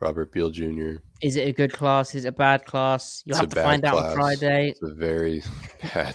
Robert 0.00 0.32
Beal 0.32 0.50
Jr. 0.50 0.96
Is 1.22 1.36
it 1.36 1.48
a 1.48 1.52
good 1.52 1.72
class? 1.72 2.14
Is 2.14 2.24
it 2.24 2.28
a 2.28 2.32
bad 2.32 2.64
class? 2.66 3.22
You'll 3.24 3.36
it's 3.36 3.40
have 3.40 3.50
to 3.50 3.62
find 3.62 3.82
class. 3.82 3.94
out 3.94 4.04
on 4.06 4.14
Friday. 4.14 4.70
It's 4.70 4.82
a 4.82 4.94
very 4.94 5.42
bad 5.94 6.14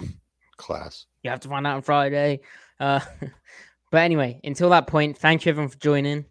class. 0.57 1.05
You 1.23 1.31
have 1.31 1.39
to 1.41 1.49
find 1.49 1.65
out 1.65 1.77
on 1.77 1.81
Friday. 1.81 2.41
Uh, 2.79 2.99
but 3.91 3.97
anyway, 3.97 4.39
until 4.43 4.69
that 4.69 4.87
point, 4.87 5.17
thank 5.17 5.45
you 5.45 5.49
everyone 5.49 5.69
for 5.69 5.79
joining. 5.79 6.25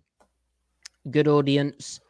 Good 1.11 1.29
audience. 1.29 2.01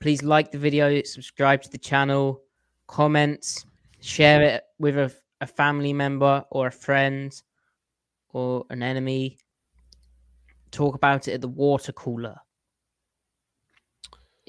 Please 0.00 0.22
like 0.22 0.50
the 0.50 0.58
video, 0.58 1.02
subscribe 1.02 1.62
to 1.62 1.70
the 1.70 1.78
channel, 1.78 2.42
comment, 2.86 3.64
share 4.00 4.42
it 4.42 4.64
with 4.78 4.96
a, 4.96 5.12
a 5.42 5.46
family 5.46 5.92
member 5.92 6.44
or 6.50 6.68
a 6.68 6.72
friend 6.72 7.40
or 8.32 8.64
an 8.70 8.82
enemy. 8.82 9.38
Talk 10.70 10.94
about 10.94 11.28
it 11.28 11.34
at 11.34 11.40
the 11.40 11.48
water 11.48 11.92
cooler 11.92 12.36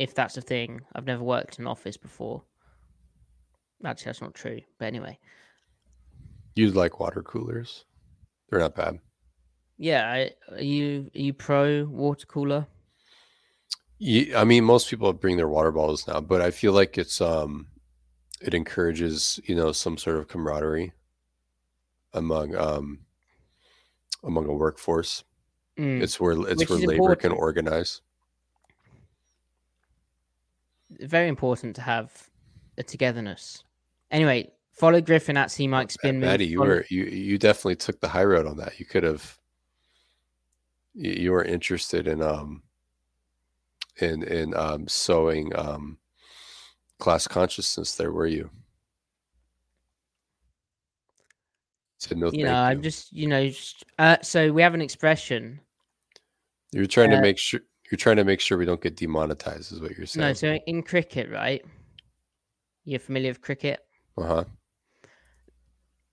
if 0.02 0.16
that's 0.16 0.36
a 0.36 0.42
thing. 0.42 0.82
I've 0.96 1.06
never 1.06 1.24
worked 1.24 1.60
in 1.60 1.66
an 1.66 1.68
office 1.68 1.96
before. 1.96 2.44
Actually, 3.86 4.10
that's 4.10 4.22
not 4.22 4.34
true. 4.34 4.62
But 4.80 4.86
anyway, 4.86 5.20
you 6.56 6.72
like 6.72 7.00
water 7.00 7.22
coolers? 7.22 7.86
They're 8.50 8.60
not 8.60 8.76
bad. 8.76 9.00
Yeah, 9.78 10.12
I, 10.12 10.32
are 10.54 10.62
you 10.62 11.10
are 11.16 11.20
you 11.20 11.34
pro 11.34 11.86
water 11.86 12.26
cooler? 12.26 12.68
Yeah, 14.00 14.42
I 14.42 14.44
mean, 14.44 14.64
most 14.64 14.90
people 14.90 15.14
bring 15.14 15.38
their 15.38 15.48
water 15.48 15.72
bottles 15.72 16.08
now, 16.08 16.20
but 16.20 16.42
I 16.42 16.50
feel 16.50 16.74
like 16.74 16.98
it's 16.98 17.22
um, 17.22 17.68
it 18.42 18.56
encourages 18.56 19.40
you 19.44 19.56
know 19.56 19.72
some 19.72 19.98
sort 19.98 20.18
of 20.18 20.28
camaraderie 20.28 20.94
among 22.14 22.56
um 22.56 23.00
among 24.24 24.48
a 24.48 24.54
workforce. 24.54 25.24
Mm. 25.80 26.02
It's 26.02 26.20
where 26.20 26.34
it's 26.48 26.60
Which 26.60 26.70
where 26.70 26.80
labor 26.80 26.94
important. 26.94 27.22
can 27.22 27.32
organize 27.32 28.02
very 31.00 31.28
important 31.28 31.76
to 31.78 31.82
have 31.82 32.30
a 32.78 32.84
togetherness. 32.84 33.64
Anyway, 34.12 34.52
follow 34.74 35.02
Griffin 35.02 35.38
at 35.38 35.52
C 35.52 35.68
Mike 35.68 35.92
Spin. 35.92 36.20
Matty, 36.20 36.46
you 36.46 36.60
were 36.60 36.86
you 36.90 37.06
you 37.06 37.38
definitely 37.38 37.76
took 37.76 38.00
the 38.00 38.10
high 38.10 38.24
road 38.24 38.48
on 38.48 38.58
that. 38.58 38.80
You 38.80 38.86
could 38.86 39.04
have 39.04 39.38
you, 40.94 41.12
you 41.12 41.32
were 41.32 41.44
interested 41.44 42.08
in 42.08 42.22
um 42.22 42.64
in 43.98 44.24
in 44.24 44.56
um 44.56 44.88
sowing 44.88 45.56
um 45.56 45.98
class 47.00 47.28
consciousness 47.28 47.96
there, 47.96 48.12
were 48.12 48.28
you? 48.28 48.50
Said 51.98 52.18
no. 52.18 52.32
You 52.32 52.46
know, 52.46 52.56
I'm 52.56 52.82
just 52.82 53.14
you 53.14 53.28
know, 53.28 53.48
just, 53.48 53.86
uh, 54.00 54.18
so 54.22 54.52
we 54.52 54.62
have 54.62 54.74
an 54.74 54.82
expression. 54.82 55.60
You're 56.72 56.86
trying 56.86 57.12
uh, 57.12 57.18
to 57.18 57.22
make 57.22 57.38
sure 57.38 57.60
you're 57.92 57.98
trying 57.98 58.16
to 58.16 58.24
make 58.24 58.40
sure 58.40 58.58
we 58.58 58.66
don't 58.66 58.82
get 58.82 58.96
demonetized, 58.96 59.74
is 59.74 59.82
what 59.82 59.98
you're 59.98 60.08
saying. 60.08 60.28
No, 60.28 60.34
so 60.34 60.54
in 60.66 60.82
cricket, 60.82 61.30
right? 61.30 61.64
You're 62.86 63.00
familiar 63.00 63.30
with 63.30 63.42
cricket? 63.42 63.82
Uh 64.18 64.24
huh. 64.24 64.44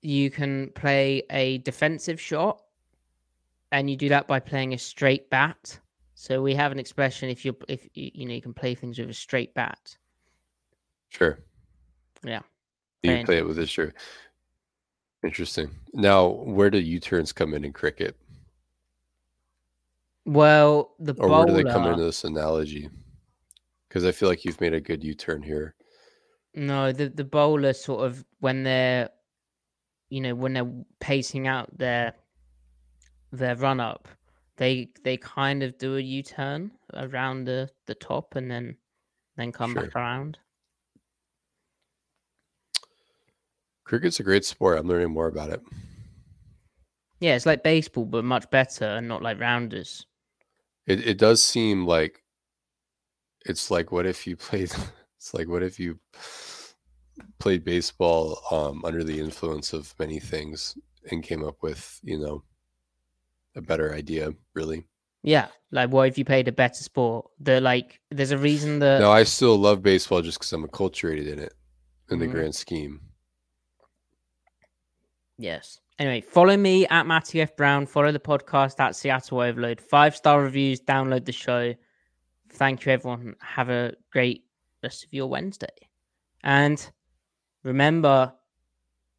You 0.03 0.31
can 0.31 0.71
play 0.75 1.23
a 1.31 1.59
defensive 1.59 2.21
shot, 2.21 2.61
and 3.73 3.89
you 3.89 3.97
do 3.97 4.09
that 4.09 4.27
by 4.27 4.41
playing 4.41 4.75
a 4.75 4.79
straight 4.79 5.31
bat. 5.31 5.79
So 6.15 6.43
we 6.43 6.55
have 6.55 6.73
an 6.73 6.81
expression: 6.81 7.29
if 7.29 7.45
you 7.45 7.57
if 7.69 7.89
you 7.95 8.27
know 8.27 8.35
you 8.35 8.43
can 8.43 8.55
play 8.55 8.75
things 8.75 8.99
with 8.99 9.09
a 9.09 9.15
straight 9.15 9.55
bat. 9.55 9.97
Sure. 11.11 11.39
Yeah. 12.25 12.41
You 13.03 13.25
play 13.25 13.39
it 13.39 13.47
with 13.47 13.59
a 13.59 13.67
sure. 13.67 13.95
Interesting. 15.23 15.71
Now, 15.95 16.27
where 16.27 16.71
do 16.71 16.79
U 16.79 17.01
turns 17.01 17.33
come 17.33 17.55
in 17.55 17.65
in 17.65 17.73
cricket? 17.73 18.17
Well, 20.29 20.95
the 20.99 21.15
or 21.15 21.31
where 21.31 21.47
do 21.47 21.55
they 21.55 21.65
come 21.65 21.87
into 21.87 22.05
this 22.05 22.23
analogy? 22.23 22.91
Because 23.89 24.05
I 24.05 24.13
feel 24.13 24.29
like 24.29 24.45
you've 24.45 24.61
made 24.61 24.75
a 24.75 24.81
good 24.81 25.03
U-turn 25.03 25.43
here. 25.43 25.75
No, 26.55 26.93
the 26.93 27.09
the 27.09 27.25
bowler 27.25 27.73
sort 27.73 28.05
of 28.05 28.27
when 28.41 28.63
they're, 28.63 29.09
you 30.11 30.21
know, 30.21 30.35
when 30.35 30.53
they're 30.53 30.71
pacing 31.01 31.47
out 31.47 31.79
their 31.79 32.13
their 33.33 33.57
run 33.57 33.81
up, 33.81 34.07
they 34.59 34.91
they 35.03 35.17
kind 35.17 35.63
of 35.63 35.79
do 35.79 35.97
a 35.97 36.01
U-turn 36.01 36.73
around 36.93 37.45
the 37.45 37.71
the 37.87 37.95
top 37.95 38.37
and 38.37 38.51
then 38.51 38.77
then 39.39 39.51
come 39.51 39.73
sure. 39.73 39.85
back 39.85 39.97
around. 39.97 40.37
Cricket's 43.85 44.21
a 44.21 44.25
great 44.25 44.45
sport. 44.45 44.79
I'm 44.79 44.89
learning 44.89 45.11
more 45.11 45.29
about 45.29 45.49
it. 45.49 45.63
Yeah, 47.19 47.35
it's 47.35 47.47
like 47.47 47.63
baseball, 47.63 48.05
but 48.05 48.27
much 48.27 48.51
better 48.51 48.85
and 48.85 49.09
not 49.09 49.23
like 49.23 49.41
rounders. 49.41 50.05
It 50.89 51.07
it 51.07 51.19
does 51.19 51.43
seem 51.43 51.87
like 51.87 52.23
it's 53.47 53.71
like 53.71 53.93
what 53.93 54.07
if 54.07 54.27
you 54.27 54.37
played 54.37 54.73
it's 55.17 55.35
like 55.35 55.49
what 55.49 55.63
if 55.63 55.79
you 55.79 55.99
played 57.39 57.65
baseball 57.65 58.41
um, 58.51 58.85
under 58.85 59.05
the 59.05 59.19
influence 59.21 59.73
of 59.73 59.95
many 59.99 60.19
things 60.19 60.77
and 61.11 61.23
came 61.23 61.45
up 61.45 61.57
with, 61.63 62.01
you 62.03 62.19
know, 62.19 62.43
a 63.55 63.61
better 63.61 63.95
idea, 63.95 64.33
really. 64.55 64.85
Yeah, 65.23 65.49
like 65.71 65.91
what 65.91 66.09
if 66.09 66.19
you 66.19 66.25
played 66.25 66.49
a 66.49 66.53
better 66.53 66.83
sport? 66.83 67.27
The 67.41 67.61
like, 67.61 68.01
there's 68.11 68.31
a 68.31 68.39
reason 68.39 68.79
that. 68.81 69.01
No, 69.01 69.11
I 69.11 69.25
still 69.25 69.57
love 69.57 69.83
baseball 69.83 70.23
just 70.23 70.39
because 70.39 70.53
I'm 70.53 70.67
acculturated 70.67 71.29
in 71.29 71.39
it. 71.39 71.55
in 72.11 72.19
the 72.19 72.27
Mhm. 72.27 72.31
grand 72.33 72.55
scheme. 72.55 73.01
Yes. 75.37 75.81
Anyway, 75.99 76.21
follow 76.21 76.57
me 76.57 76.87
at 76.87 77.07
Matty 77.07 77.41
F. 77.41 77.57
Brown. 77.57 77.85
Follow 77.85 78.13
the 78.13 78.21
podcast 78.21 78.79
at 78.79 78.95
Seattle 78.95 79.41
Overload. 79.41 79.81
Five 79.81 80.15
star 80.15 80.43
reviews. 80.43 80.81
Download 80.81 81.25
the 81.25 81.33
show. 81.33 81.75
Thank 82.51 82.87
you, 82.87 82.93
everyone. 82.93 83.35
Have 83.41 83.69
a 83.69 83.95
great 84.13 84.45
rest 84.83 85.05
of 85.05 85.13
your 85.13 85.27
Wednesday. 85.27 85.67
And 86.45 86.89
remember, 87.65 88.33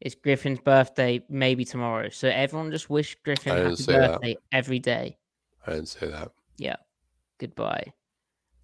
it's 0.00 0.14
Griffin's 0.14 0.60
birthday, 0.60 1.22
maybe 1.28 1.66
tomorrow. 1.66 2.08
So 2.08 2.28
everyone 2.28 2.70
just 2.70 2.88
wish 2.88 3.14
Griffin 3.24 3.56
happy 3.56 3.76
say 3.76 3.92
that. 3.92 4.12
birthday 4.12 4.36
every 4.50 4.78
day. 4.78 5.18
I 5.66 5.72
didn't 5.72 5.88
say 5.88 6.08
that. 6.08 6.32
Yeah. 6.56 6.76
Goodbye. 7.38 7.92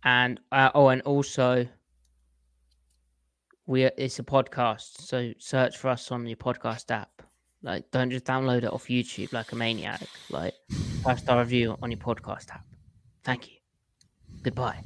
And 0.04 0.40
uh, 0.52 0.70
oh, 0.74 0.88
and 0.88 1.02
also, 1.02 1.66
we 3.66 3.84
are, 3.84 3.92
it's 3.98 4.18
a 4.18 4.22
podcast, 4.22 5.02
so 5.02 5.32
search 5.38 5.76
for 5.76 5.88
us 5.88 6.10
on 6.12 6.26
your 6.26 6.36
podcast 6.36 6.90
app. 6.90 7.22
Like, 7.66 7.90
don't 7.90 8.10
just 8.10 8.24
download 8.24 8.58
it 8.58 8.72
off 8.72 8.84
YouTube 8.86 9.32
like 9.32 9.50
a 9.50 9.56
maniac. 9.56 10.00
Like, 10.30 10.54
five 11.02 11.18
star 11.18 11.40
review 11.40 11.76
on 11.82 11.90
your 11.90 11.98
podcast 11.98 12.48
app. 12.50 12.64
Thank 13.24 13.48
you. 13.48 13.56
Goodbye. 14.44 14.84